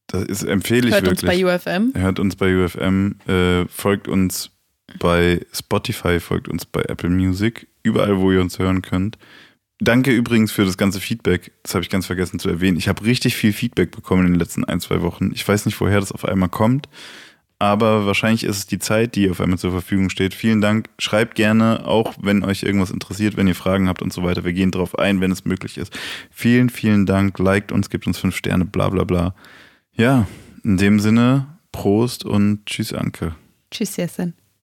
[0.07, 1.31] Das ist, empfehle ich Hört wirklich.
[1.31, 1.93] Hört uns bei UFM.
[1.93, 3.15] Hört uns bei UFM.
[3.27, 4.49] Äh, folgt uns
[4.97, 7.67] bei Spotify, folgt uns bei Apple Music.
[7.83, 9.19] Überall, wo ihr uns hören könnt.
[9.79, 11.51] Danke übrigens für das ganze Feedback.
[11.61, 12.77] Das habe ich ganz vergessen zu erwähnen.
[12.77, 15.31] Ich habe richtig viel Feedback bekommen in den letzten ein, zwei Wochen.
[15.35, 16.89] Ich weiß nicht, woher das auf einmal kommt
[17.61, 20.33] aber wahrscheinlich ist es die Zeit, die auf einmal zur Verfügung steht.
[20.33, 20.89] Vielen Dank.
[20.97, 24.43] Schreibt gerne, auch wenn euch irgendwas interessiert, wenn ihr Fragen habt und so weiter.
[24.43, 25.95] Wir gehen drauf ein, wenn es möglich ist.
[26.31, 27.37] Vielen, vielen Dank.
[27.37, 29.35] Liked uns, gebt uns fünf Sterne, bla bla bla.
[29.93, 30.25] Ja,
[30.63, 33.35] in dem Sinne, Prost und tschüss, Anke.
[33.69, 34.33] Tschüss, Jessen.